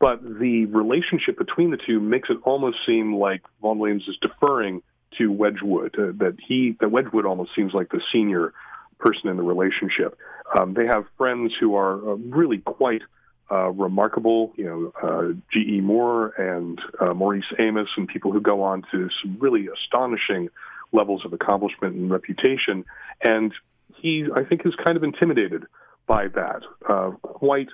but 0.00 0.22
the 0.22 0.66
relationship 0.66 1.38
between 1.38 1.70
the 1.70 1.78
two 1.86 2.00
makes 2.00 2.28
it 2.30 2.38
almost 2.44 2.78
seem 2.86 3.14
like 3.14 3.42
Vaughan 3.60 3.78
Williams 3.78 4.04
is 4.08 4.16
deferring 4.20 4.82
to 5.18 5.30
Wedgwood. 5.30 5.94
Uh, 5.98 6.12
that 6.18 6.36
he 6.46 6.76
that 6.80 6.90
Wedgwood 6.90 7.26
almost 7.26 7.50
seems 7.54 7.72
like 7.72 7.90
the 7.90 8.00
senior 8.12 8.52
person 8.98 9.28
in 9.28 9.36
the 9.36 9.42
relationship. 9.42 10.18
Um, 10.58 10.74
they 10.74 10.86
have 10.86 11.04
friends 11.16 11.52
who 11.60 11.76
are 11.76 11.94
uh, 11.94 12.14
really 12.16 12.58
quite 12.58 13.02
uh, 13.50 13.70
remarkable, 13.70 14.52
you 14.56 14.64
know, 14.64 14.92
uh, 15.02 15.32
G.E. 15.52 15.80
Moore 15.80 16.28
and 16.38 16.80
uh, 17.00 17.14
Maurice 17.14 17.44
Amos, 17.58 17.88
and 17.96 18.06
people 18.06 18.32
who 18.32 18.40
go 18.40 18.62
on 18.62 18.82
to 18.92 19.08
some 19.22 19.36
really 19.40 19.68
astonishing 19.68 20.48
levels 20.92 21.24
of 21.24 21.32
accomplishment 21.32 21.94
and 21.94 22.10
reputation. 22.10 22.84
And 23.22 23.52
he, 23.96 24.26
I 24.34 24.44
think, 24.44 24.62
is 24.64 24.74
kind 24.84 24.96
of 24.96 25.02
intimidated 25.02 25.64
by 26.06 26.28
that 26.28 26.62
uh, 26.88 27.10
quite 27.22 27.68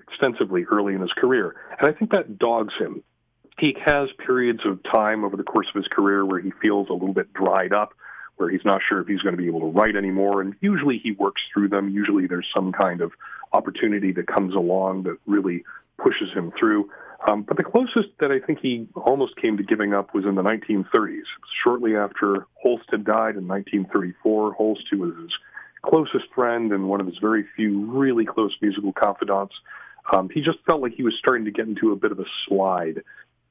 extensively 0.00 0.64
early 0.70 0.94
in 0.94 1.00
his 1.00 1.12
career. 1.12 1.54
And 1.78 1.88
I 1.88 1.96
think 1.96 2.10
that 2.12 2.38
dogs 2.38 2.74
him. 2.78 3.02
He 3.58 3.76
has 3.84 4.08
periods 4.24 4.60
of 4.64 4.80
time 4.82 5.24
over 5.24 5.36
the 5.36 5.42
course 5.42 5.66
of 5.74 5.76
his 5.76 5.86
career 5.88 6.24
where 6.24 6.40
he 6.40 6.52
feels 6.62 6.88
a 6.88 6.94
little 6.94 7.14
bit 7.14 7.32
dried 7.32 7.72
up, 7.72 7.92
where 8.36 8.48
he's 8.48 8.64
not 8.64 8.80
sure 8.88 9.00
if 9.00 9.06
he's 9.06 9.20
going 9.20 9.36
to 9.36 9.40
be 9.40 9.46
able 9.46 9.60
to 9.60 9.66
write 9.66 9.94
anymore. 9.94 10.40
And 10.40 10.54
usually 10.60 10.98
he 10.98 11.12
works 11.12 11.42
through 11.52 11.68
them. 11.68 11.88
Usually 11.88 12.26
there's 12.26 12.48
some 12.54 12.72
kind 12.72 13.00
of 13.00 13.12
opportunity 13.52 14.12
that 14.12 14.26
comes 14.26 14.54
along 14.54 15.04
that 15.04 15.16
really 15.26 15.64
pushes 15.98 16.32
him 16.34 16.52
through. 16.58 16.90
Um, 17.28 17.42
but 17.42 17.56
the 17.56 17.62
closest 17.62 18.08
that 18.18 18.32
I 18.32 18.44
think 18.44 18.58
he 18.60 18.88
almost 18.96 19.36
came 19.36 19.56
to 19.56 19.62
giving 19.62 19.94
up 19.94 20.12
was 20.14 20.24
in 20.24 20.34
the 20.34 20.42
1930s. 20.42 21.22
Shortly 21.62 21.96
after 21.96 22.46
Holst 22.54 22.84
had 22.90 23.04
died 23.04 23.36
in 23.36 23.46
1934, 23.46 24.54
Holst, 24.54 24.82
who 24.90 24.98
was 24.98 25.14
his 25.16 25.30
closest 25.82 26.32
friend 26.34 26.72
and 26.72 26.88
one 26.88 27.00
of 27.00 27.06
his 27.06 27.18
very 27.18 27.44
few 27.54 27.86
really 27.86 28.24
close 28.24 28.54
musical 28.60 28.92
confidants, 28.92 29.54
um, 30.12 30.28
he 30.30 30.40
just 30.40 30.58
felt 30.66 30.80
like 30.80 30.94
he 30.94 31.04
was 31.04 31.14
starting 31.18 31.44
to 31.44 31.52
get 31.52 31.68
into 31.68 31.92
a 31.92 31.96
bit 31.96 32.10
of 32.10 32.18
a 32.18 32.24
slide 32.48 33.02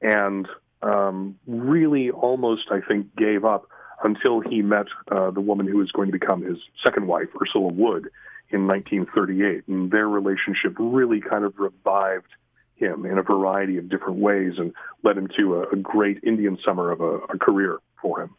and 0.02 0.46
um, 0.82 1.38
really 1.46 2.10
almost, 2.10 2.64
I 2.70 2.80
think, 2.86 3.14
gave 3.16 3.44
up 3.44 3.68
until 4.04 4.40
he 4.40 4.62
met 4.62 4.86
uh, 5.10 5.30
the 5.30 5.40
woman 5.40 5.66
who 5.66 5.78
was 5.78 5.90
going 5.92 6.10
to 6.10 6.18
become 6.18 6.42
his 6.42 6.58
second 6.84 7.06
wife, 7.06 7.28
Ursula 7.40 7.72
Wood, 7.72 8.08
in 8.52 8.66
1938. 8.66 9.66
And 9.68 9.90
their 9.90 10.08
relationship 10.08 10.74
really 10.78 11.20
kind 11.20 11.44
of 11.44 11.54
revived 11.58 12.28
him 12.76 13.06
in 13.06 13.18
a 13.18 13.22
variety 13.22 13.78
of 13.78 13.88
different 13.88 14.18
ways 14.18 14.54
and 14.58 14.72
led 15.02 15.16
him 15.16 15.28
to 15.38 15.56
a, 15.56 15.70
a 15.70 15.76
great 15.76 16.22
Indian 16.24 16.58
summer 16.64 16.90
of 16.90 17.00
a, 17.00 17.18
a, 17.32 17.38
career 17.38 17.78
for 18.00 18.22
him. 18.22 18.34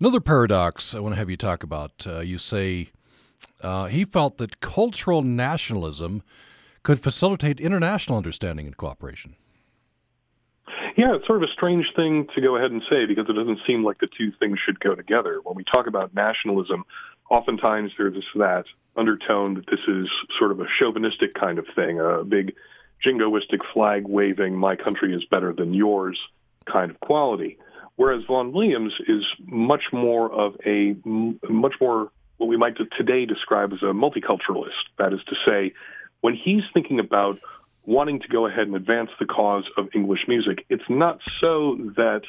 Another 0.00 0.20
paradox 0.20 0.94
I 0.94 1.00
want 1.00 1.14
to 1.14 1.18
have 1.18 1.30
you 1.30 1.36
talk 1.36 1.62
about. 1.62 2.06
Uh, 2.06 2.20
you 2.20 2.38
say 2.38 2.90
uh, 3.60 3.86
he 3.86 4.04
felt 4.04 4.38
that 4.38 4.60
cultural 4.60 5.22
nationalism 5.22 6.22
could 6.82 7.00
facilitate 7.00 7.60
international 7.60 8.16
understanding 8.16 8.66
and 8.66 8.76
cooperation. 8.76 9.36
Yeah, 10.96 11.14
it's 11.16 11.26
sort 11.26 11.42
of 11.42 11.48
a 11.48 11.52
strange 11.52 11.86
thing 11.96 12.26
to 12.34 12.40
go 12.40 12.56
ahead 12.56 12.70
and 12.70 12.82
say 12.90 13.06
because 13.06 13.26
it 13.28 13.32
doesn't 13.32 13.60
seem 13.66 13.84
like 13.84 13.98
the 13.98 14.08
two 14.18 14.30
things 14.38 14.58
should 14.64 14.78
go 14.80 14.94
together. 14.94 15.40
When 15.42 15.56
we 15.56 15.64
talk 15.64 15.86
about 15.86 16.14
nationalism, 16.14 16.84
oftentimes 17.32 17.90
there's 17.96 18.22
that 18.34 18.64
undertone 18.94 19.54
that 19.54 19.66
this 19.66 19.80
is 19.88 20.06
sort 20.38 20.50
of 20.52 20.60
a 20.60 20.66
chauvinistic 20.78 21.32
kind 21.32 21.58
of 21.58 21.64
thing, 21.74 21.98
a 21.98 22.22
big 22.22 22.54
jingoistic 23.04 23.60
flag 23.72 24.06
waving, 24.06 24.54
my 24.54 24.76
country 24.76 25.14
is 25.14 25.24
better 25.30 25.52
than 25.54 25.72
yours 25.72 26.20
kind 26.70 26.90
of 26.90 27.00
quality. 27.00 27.58
Whereas 27.96 28.22
Vaughan 28.26 28.52
Williams 28.52 28.92
is 29.08 29.24
much 29.46 29.84
more 29.92 30.30
of 30.30 30.56
a 30.66 30.94
much 31.48 31.74
more 31.80 32.10
what 32.36 32.48
we 32.48 32.56
might 32.56 32.74
today 32.98 33.24
describe 33.24 33.72
as 33.72 33.82
a 33.82 33.92
multiculturalist. 33.92 34.82
That 34.98 35.12
is 35.14 35.20
to 35.28 35.36
say, 35.48 35.72
when 36.20 36.34
he's 36.34 36.62
thinking 36.74 37.00
about 37.00 37.38
wanting 37.84 38.20
to 38.20 38.28
go 38.28 38.46
ahead 38.46 38.66
and 38.66 38.76
advance 38.76 39.10
the 39.18 39.26
cause 39.26 39.64
of 39.78 39.88
English 39.94 40.20
music, 40.28 40.66
it's 40.68 40.88
not 40.88 41.20
so 41.40 41.76
that 41.96 42.22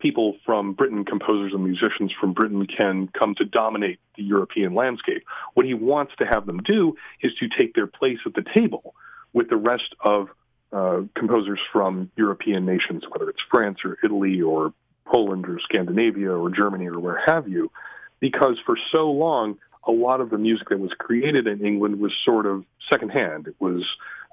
people 0.00 0.36
from 0.44 0.72
Britain, 0.72 1.04
composers 1.04 1.52
and 1.52 1.62
musicians 1.62 2.12
from 2.20 2.32
Britain, 2.32 2.66
can 2.66 3.08
come 3.18 3.34
to 3.36 3.44
dominate 3.44 4.00
the 4.16 4.22
European 4.22 4.74
landscape. 4.74 5.24
What 5.54 5.66
he 5.66 5.74
wants 5.74 6.12
to 6.18 6.24
have 6.24 6.46
them 6.46 6.58
do 6.62 6.96
is 7.22 7.32
to 7.40 7.48
take 7.48 7.74
their 7.74 7.86
place 7.86 8.18
at 8.26 8.34
the 8.34 8.44
table 8.54 8.94
with 9.32 9.48
the 9.48 9.56
rest 9.56 9.94
of 10.00 10.28
uh, 10.72 11.02
composers 11.14 11.60
from 11.72 12.10
European 12.16 12.64
nations, 12.64 13.02
whether 13.10 13.28
it's 13.28 13.40
France 13.50 13.78
or 13.84 13.98
Italy 14.04 14.40
or 14.40 14.72
Poland 15.04 15.46
or 15.46 15.58
Scandinavia 15.60 16.30
or 16.30 16.50
Germany 16.50 16.86
or 16.86 17.00
where 17.00 17.20
have 17.26 17.48
you, 17.48 17.70
because 18.20 18.56
for 18.64 18.76
so 18.92 19.10
long, 19.10 19.58
a 19.84 19.90
lot 19.90 20.20
of 20.20 20.30
the 20.30 20.38
music 20.38 20.68
that 20.68 20.78
was 20.78 20.92
created 20.98 21.46
in 21.46 21.64
England 21.64 21.98
was 22.00 22.12
sort 22.24 22.46
of 22.46 22.64
secondhand. 22.92 23.48
It 23.48 23.56
was, 23.58 23.82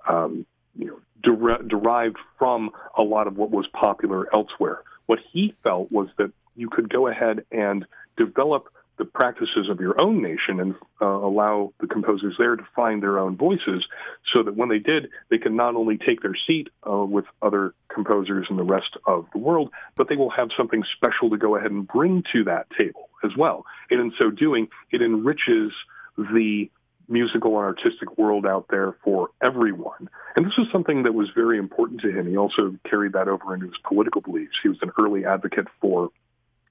um, 0.08 0.46
you 0.78 0.88
know, 0.88 1.00
der- 1.24 1.64
derived 1.64 2.18
from 2.38 2.72
a 2.98 3.04
lot 3.04 3.28
of 3.28 3.38
what 3.38 3.50
was 3.50 3.66
popular 3.68 4.28
elsewhere. 4.34 4.82
What 5.08 5.20
he 5.32 5.56
felt 5.64 5.92
was 5.92 6.08
that 6.18 6.32
you 6.56 6.70
could 6.70 6.90
go 6.90 7.08
ahead 7.08 7.46
and 7.52 7.86
develop 8.18 8.68
the 8.98 9.06
practices 9.06 9.70
of 9.70 9.80
your 9.80 10.00
own 10.02 10.22
nation 10.22 10.60
and 10.60 10.76
uh, 11.02 11.06
allow 11.06 11.72
the 11.80 11.88
composers 11.88 12.36
there 12.40 12.56
to 12.56 12.68
find 12.76 13.02
their 13.02 13.20
own 13.20 13.38
voices 13.38 13.86
so 14.34 14.42
that 14.44 14.56
when 14.56 14.70
they 14.70 14.80
did, 14.80 15.10
they 15.30 15.38
can 15.38 15.56
not 15.56 15.76
only 15.76 15.98
take 15.98 16.22
their 16.22 16.36
seat 16.48 16.70
uh, 16.90 17.06
with 17.06 17.26
other 17.42 17.74
composers 17.94 18.48
in 18.50 18.58
the 18.58 18.64
rest 18.64 18.98
of 19.06 19.28
the 19.34 19.40
world, 19.40 19.70
but 19.96 20.10
they 20.10 20.16
will 20.16 20.32
have 20.32 20.50
something 20.58 20.84
special 20.96 21.30
to 21.30 21.38
go 21.38 21.56
ahead 21.56 21.72
and 21.72 21.88
bring 21.88 22.24
to 22.34 22.44
that 22.44 22.68
table 22.76 23.10
as 23.24 23.32
well. 23.38 23.66
And 23.92 24.02
in 24.02 24.12
so 24.20 24.32
doing, 24.32 24.68
it 24.92 25.02
enriches 25.02 25.72
the 26.18 26.70
musical 27.10 27.58
and 27.58 27.66
artistic 27.66 28.18
world 28.18 28.46
out 28.46 28.66
there 28.70 28.96
for 29.04 29.30
everyone. 29.42 30.10
And 30.36 30.46
this 30.46 30.58
was 30.58 30.68
something 30.72 31.04
that 31.04 31.14
was 31.14 31.30
very 31.34 31.58
important 31.58 32.02
to 32.02 32.12
him. 32.12 32.28
He 32.28 32.38
also 32.38 32.76
carried 32.90 33.14
that 33.14 33.28
over 33.28 33.54
into 33.54 33.68
his 33.68 33.76
political 33.88 34.22
beliefs. 34.22 34.54
He 34.62 34.70
was 34.70 34.78
an 34.82 34.92
early 35.00 35.26
advocate 35.26 35.68
for 35.80 36.10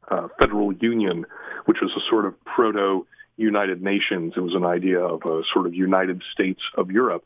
uh, 0.09 0.28
federal 0.39 0.72
union, 0.72 1.26
which 1.64 1.78
was 1.80 1.91
a 1.97 2.01
sort 2.11 2.26
of 2.26 2.34
proto 2.45 3.07
United 3.37 3.82
Nations. 3.82 4.34
It 4.37 4.41
was 4.41 4.55
an 4.55 4.64
idea 4.64 5.01
of 5.01 5.22
a 5.22 5.43
sort 5.53 5.66
of 5.66 5.74
United 5.74 6.22
States 6.32 6.61
of 6.76 6.91
Europe. 6.91 7.24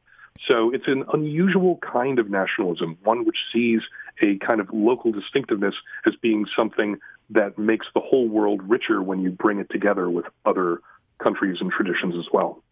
So 0.48 0.72
it's 0.72 0.86
an 0.86 1.04
unusual 1.12 1.78
kind 1.78 2.18
of 2.18 2.30
nationalism, 2.30 2.96
one 3.02 3.24
which 3.24 3.36
sees 3.52 3.80
a 4.22 4.38
kind 4.38 4.60
of 4.60 4.68
local 4.72 5.12
distinctiveness 5.12 5.74
as 6.06 6.14
being 6.22 6.46
something 6.56 6.98
that 7.30 7.58
makes 7.58 7.86
the 7.94 8.00
whole 8.00 8.28
world 8.28 8.62
richer 8.68 9.02
when 9.02 9.20
you 9.20 9.30
bring 9.30 9.58
it 9.58 9.68
together 9.70 10.08
with 10.08 10.24
other 10.44 10.80
countries 11.22 11.58
and 11.60 11.70
traditions 11.70 12.14
as 12.18 12.24
well. 12.32 12.62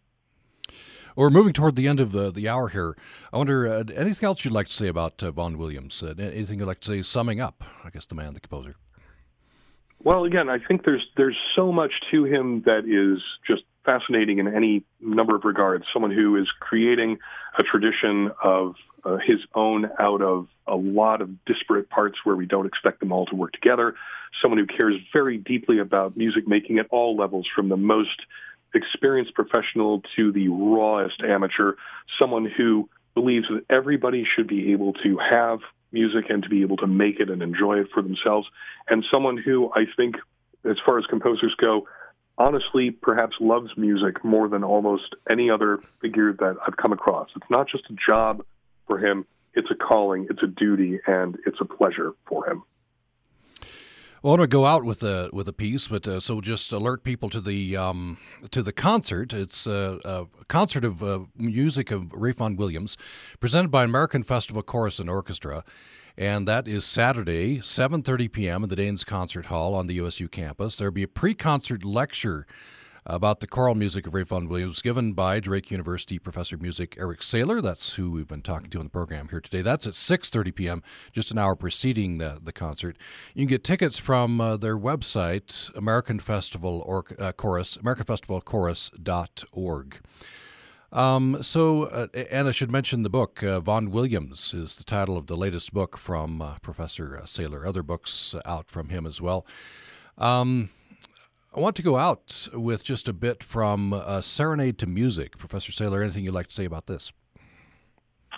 We're 1.19 1.29
moving 1.29 1.51
toward 1.51 1.75
the 1.75 1.85
end 1.85 1.99
of 1.99 2.13
the, 2.13 2.31
the 2.31 2.47
hour 2.47 2.69
here. 2.69 2.95
I 3.33 3.37
wonder, 3.37 3.67
uh, 3.67 3.83
anything 3.93 4.25
else 4.25 4.45
you'd 4.45 4.53
like 4.53 4.67
to 4.67 4.73
say 4.73 4.87
about 4.87 5.21
uh, 5.21 5.31
Vaughan 5.31 5.57
Williams? 5.57 6.01
Uh, 6.01 6.13
anything 6.17 6.59
you'd 6.59 6.65
like 6.65 6.79
to 6.79 6.87
say 6.87 7.01
summing 7.01 7.41
up, 7.41 7.61
I 7.83 7.89
guess, 7.89 8.05
the 8.05 8.15
man, 8.15 8.35
the 8.35 8.39
composer? 8.39 8.77
Well, 10.01 10.23
again, 10.23 10.47
I 10.47 10.59
think 10.65 10.85
there's 10.85 11.05
there's 11.17 11.35
so 11.57 11.73
much 11.73 11.91
to 12.11 12.23
him 12.23 12.61
that 12.61 12.85
is 12.85 13.21
just 13.45 13.63
fascinating 13.83 14.39
in 14.39 14.47
any 14.47 14.85
number 15.01 15.35
of 15.35 15.43
regards. 15.43 15.83
Someone 15.91 16.11
who 16.11 16.37
is 16.37 16.47
creating 16.61 17.17
a 17.57 17.63
tradition 17.63 18.31
of 18.41 18.75
uh, 19.03 19.17
his 19.17 19.39
own 19.53 19.89
out 19.99 20.21
of 20.21 20.47
a 20.67 20.77
lot 20.77 21.21
of 21.21 21.43
disparate 21.43 21.89
parts 21.89 22.19
where 22.23 22.37
we 22.37 22.45
don't 22.45 22.65
expect 22.65 23.01
them 23.01 23.11
all 23.11 23.25
to 23.25 23.35
work 23.35 23.51
together. 23.51 23.93
Someone 24.41 24.57
who 24.57 24.67
cares 24.67 24.95
very 25.11 25.37
deeply 25.37 25.79
about 25.79 26.15
music 26.15 26.47
making 26.47 26.79
at 26.79 26.85
all 26.91 27.17
levels, 27.17 27.45
from 27.53 27.67
the 27.67 27.75
most 27.75 28.21
experienced 28.73 29.33
professional 29.33 30.01
to 30.15 30.31
the 30.31 30.47
rawest 30.49 31.21
amateur. 31.21 31.73
Someone 32.19 32.45
who 32.45 32.89
believes 33.13 33.47
that 33.49 33.63
everybody 33.69 34.25
should 34.35 34.47
be 34.47 34.71
able 34.71 34.93
to 34.93 35.17
have 35.17 35.59
music 35.91 36.25
and 36.29 36.43
to 36.43 36.49
be 36.49 36.61
able 36.61 36.77
to 36.77 36.87
make 36.87 37.19
it 37.19 37.29
and 37.29 37.41
enjoy 37.41 37.79
it 37.79 37.87
for 37.93 38.01
themselves. 38.01 38.47
And 38.89 39.03
someone 39.11 39.37
who 39.37 39.71
I 39.73 39.85
think, 39.97 40.15
as 40.63 40.77
far 40.85 40.99
as 40.99 41.05
composers 41.05 41.55
go, 41.59 41.87
honestly 42.37 42.91
perhaps 42.91 43.35
loves 43.39 43.69
music 43.75 44.23
more 44.23 44.47
than 44.47 44.63
almost 44.63 45.15
any 45.29 45.49
other 45.49 45.79
figure 46.01 46.33
that 46.33 46.55
I've 46.65 46.77
come 46.77 46.93
across. 46.93 47.29
It's 47.35 47.49
not 47.49 47.67
just 47.67 47.83
a 47.89 47.95
job 48.09 48.43
for 48.87 48.97
him, 48.97 49.25
it's 49.53 49.69
a 49.69 49.75
calling, 49.75 50.27
it's 50.29 50.41
a 50.41 50.47
duty, 50.47 50.99
and 51.05 51.37
it's 51.45 51.57
a 51.59 51.65
pleasure 51.65 52.13
for 52.27 52.49
him. 52.49 52.63
Well, 54.21 54.33
I 54.33 54.39
want 54.39 54.51
to 54.51 54.53
go 54.53 54.65
out 54.65 54.83
with 54.83 55.01
a 55.01 55.29
with 55.31 55.47
a 55.47 55.53
piece, 55.53 55.87
but 55.87 56.05
uh, 56.05 56.19
so 56.19 56.41
just 56.41 56.73
alert 56.73 57.05
people 57.05 57.29
to 57.29 57.39
the 57.39 57.77
um, 57.77 58.17
to 58.51 58.61
the 58.61 58.73
concert. 58.73 59.31
It's 59.31 59.65
a, 59.65 59.97
a 60.03 60.27
concert 60.49 60.83
of 60.83 61.01
uh, 61.01 61.19
music 61.37 61.89
of 61.89 62.11
Vaughan 62.13 62.57
Williams, 62.57 62.97
presented 63.39 63.71
by 63.71 63.85
American 63.85 64.23
Festival 64.23 64.61
Chorus 64.61 64.99
and 64.99 65.09
Orchestra, 65.09 65.63
and 66.17 66.45
that 66.49 66.67
is 66.67 66.83
Saturday, 66.83 67.59
7:30 67.59 68.29
p.m. 68.29 68.63
in 68.63 68.69
the 68.69 68.75
Daines 68.75 69.05
Concert 69.05 69.45
Hall 69.45 69.73
on 69.73 69.87
the 69.87 69.93
USU 69.93 70.27
campus. 70.27 70.75
There'll 70.75 70.93
be 70.93 71.03
a 71.03 71.07
pre-concert 71.07 71.85
lecture 71.85 72.45
about 73.09 73.39
the 73.39 73.47
choral 73.47 73.75
music 73.75 74.05
of 74.05 74.13
Ralph 74.13 74.27
Vaughan 74.29 74.47
Williams, 74.47 74.81
given 74.81 75.13
by 75.13 75.39
Drake 75.39 75.71
University 75.71 76.19
professor 76.19 76.55
of 76.55 76.61
music 76.61 76.95
Eric 76.99 77.21
Saylor. 77.21 77.61
That's 77.61 77.95
who 77.95 78.11
we've 78.11 78.27
been 78.27 78.43
talking 78.43 78.69
to 78.69 78.79
on 78.79 78.85
the 78.85 78.91
program 78.91 79.29
here 79.29 79.41
today. 79.41 79.61
That's 79.61 79.87
at 79.87 79.93
6:30 79.93 80.53
p.m., 80.53 80.83
just 81.11 81.31
an 81.31 81.39
hour 81.39 81.55
preceding 81.55 82.19
the, 82.19 82.39
the 82.41 82.53
concert. 82.53 82.97
You 83.33 83.41
can 83.41 83.49
get 83.49 83.63
tickets 83.63 83.97
from 83.97 84.39
uh, 84.39 84.57
their 84.57 84.77
website, 84.77 85.75
American 85.75 86.19
Festival 86.19 86.83
or 86.85 87.03
uh, 87.17 87.31
Chorus, 87.31 87.77
AmericanFestivalChorus.org. 87.77 89.99
Um, 90.91 91.37
so, 91.41 91.83
uh, 91.83 92.07
and 92.31 92.47
I 92.47 92.51
should 92.51 92.71
mention 92.71 93.03
the 93.03 93.09
book, 93.09 93.43
uh, 93.43 93.59
Vaughan 93.59 93.91
Williams 93.91 94.53
is 94.53 94.75
the 94.75 94.83
title 94.83 95.17
of 95.17 95.27
the 95.27 95.37
latest 95.37 95.73
book 95.73 95.97
from 95.97 96.41
uh, 96.41 96.57
Professor 96.59 97.17
uh, 97.17 97.25
Saylor. 97.25 97.67
Other 97.67 97.83
books 97.83 98.33
out 98.45 98.71
from 98.71 98.89
him 98.89 99.05
as 99.05 99.21
well. 99.21 99.45
Um, 100.17 100.69
I 101.51 101.59
want 101.59 101.75
to 101.77 101.81
go 101.81 101.97
out 101.97 102.47
with 102.53 102.83
just 102.83 103.07
a 103.07 103.13
bit 103.13 103.43
from 103.43 103.91
uh, 103.91 104.21
Serenade 104.21 104.77
to 104.79 104.87
Music. 104.87 105.37
Professor 105.39 105.71
Saylor, 105.71 106.03
anything 106.03 106.23
you'd 106.23 106.33
like 106.33 106.47
to 106.47 106.53
say 106.53 106.65
about 106.65 106.85
this? 106.85 107.11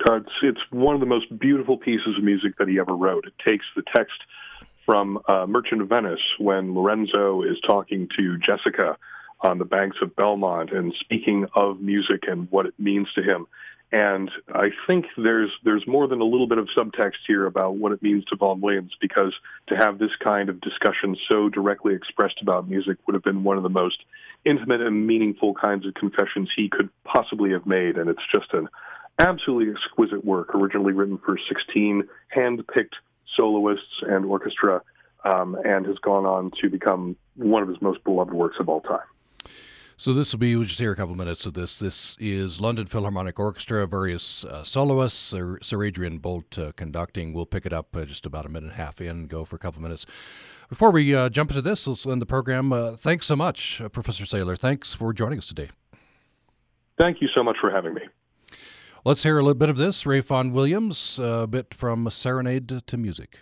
Uh, 0.10 0.16
it's, 0.16 0.32
it's, 0.42 0.62
one 0.70 0.96
of 0.96 1.02
the 1.02 1.08
most 1.08 1.38
beautiful 1.38 1.78
pieces 1.78 2.16
of 2.18 2.24
music 2.24 2.58
that 2.58 2.70
he 2.70 2.80
ever 2.80 2.96
wrote. 2.96 3.26
It 3.28 3.34
takes 3.46 3.66
the 3.76 3.84
text 3.94 4.16
from 4.86 5.20
uh, 5.28 5.46
Merchant 5.46 5.82
of 5.82 5.90
Venice 5.90 6.22
when 6.40 6.74
Lorenzo 6.74 7.44
is 7.44 7.60
talking 7.68 8.08
to 8.18 8.38
Jessica 8.38 8.98
on 9.42 9.58
the 9.58 9.66
banks 9.66 9.98
of 10.02 10.16
Belmont 10.16 10.72
and 10.72 10.94
speaking 11.02 11.48
of 11.54 11.82
music 11.82 12.24
and 12.28 12.50
what 12.50 12.66
it 12.66 12.74
means 12.80 13.08
to 13.16 13.22
him. 13.22 13.46
And 13.92 14.32
I 14.54 14.70
think 14.88 15.06
there's 15.18 15.52
there's 15.66 15.86
more 15.86 16.08
than 16.08 16.22
a 16.22 16.26
little 16.26 16.48
bit 16.48 16.58
of 16.58 16.70
subtext 16.78 17.20
here 17.28 17.46
about 17.46 17.76
what 17.76 17.92
it 17.92 18.02
means 18.02 18.24
to 18.26 18.38
Vaughan 18.38 18.62
Williams 18.62 18.94
because 19.02 19.34
to 19.68 19.76
have 19.76 20.00
this 20.00 20.12
kind 20.24 20.48
of 20.48 20.62
discussion 20.62 21.18
so 21.30 21.50
directly 21.50 21.94
expressed 21.94 22.42
about 22.42 22.70
music 22.70 22.98
would 23.06 23.16
have 23.16 23.24
been 23.24 23.44
one 23.44 23.58
of 23.58 23.64
the 23.64 23.70
most 23.70 23.98
intimate 24.46 24.80
and 24.80 25.06
meaningful 25.06 25.54
kinds 25.54 25.86
of 25.86 25.94
confessions 25.94 26.50
he 26.56 26.70
could 26.70 26.90
possibly 27.04 27.52
have 27.52 27.66
made. 27.66 27.98
And 27.98 28.10
it's 28.10 28.24
just 28.34 28.54
an 28.54 28.70
absolutely 29.20 29.74
exquisite 29.74 30.24
work, 30.24 30.56
originally 30.56 30.94
written 30.94 31.18
for 31.18 31.38
16 31.50 32.08
hand-picked 32.30 32.96
soloists 33.36 34.02
and 34.04 34.26
orchestra, 34.26 34.82
um, 35.26 35.58
and 35.66 35.86
has 35.86 35.98
gone 35.98 36.26
on 36.26 36.52
to 36.62 36.70
become 36.70 37.18
one 37.36 37.62
of 37.62 37.68
his 37.68 37.82
most 37.82 38.04
beloved 38.06 38.34
works 38.34 38.56
of 38.60 38.70
all 38.70 38.82
time. 38.82 39.00
So 40.02 40.16
this 40.16 40.34
will 40.34 40.40
be 40.40 40.56
we'll 40.56 40.66
just 40.66 40.80
hear 40.80 40.92
a 40.92 40.96
couple 40.96 41.14
minutes 41.14 41.46
of 41.46 41.54
this. 41.54 41.78
This 41.78 42.18
is 42.20 42.60
London 42.60 42.88
Philharmonic 42.88 43.40
Orchestra, 43.40 43.86
various 43.86 44.44
uh, 44.44 44.64
soloists, 44.64 45.20
Sir, 45.20 45.60
Sir, 45.62 45.84
Adrian 45.84 46.20
Boult 46.20 46.58
uh, 46.58 46.72
conducting. 46.72 47.34
We'll 47.34 47.46
pick 47.46 47.68
it 47.68 47.72
up 47.72 47.96
uh, 47.96 48.06
just 48.06 48.26
about 48.26 48.48
a 48.48 48.50
minute 48.50 48.72
and 48.72 48.72
a 48.72 48.84
half 48.84 49.00
in, 49.00 49.28
go 49.28 49.46
for 49.46 49.58
a 49.58 49.60
couple 49.60 49.80
minutes. 49.80 50.08
Before 50.70 50.90
we 50.90 51.14
uh, 51.14 51.30
jump 51.30 51.52
into 51.52 51.62
this, 51.62 51.86
let's 51.86 52.08
end 52.08 52.20
the 52.20 52.26
program. 52.26 52.74
Uh, 52.74 52.94
thanks 52.94 53.28
so 53.28 53.36
much, 53.36 53.80
uh, 53.80 53.90
Professor 53.90 54.24
Saylor. 54.24 54.58
Thanks 54.58 54.96
for 54.96 55.14
joining 55.14 55.38
us 55.38 55.46
today. 55.46 55.70
Thank 57.00 57.22
you 57.22 57.28
so 57.36 57.44
much 57.44 57.58
for 57.62 57.70
having 57.70 57.94
me. 57.94 58.02
Let's 59.06 59.22
hear 59.22 59.38
a 59.38 59.44
little 59.44 59.54
bit 59.54 59.70
of 59.70 59.78
this. 59.78 60.08
Ralph 60.08 60.26
Vaughan 60.26 60.52
Williams, 60.52 61.20
a 61.22 61.46
bit 61.46 61.76
from 61.76 62.10
Serenade 62.10 62.88
to 62.88 62.98
Music. 62.98 63.42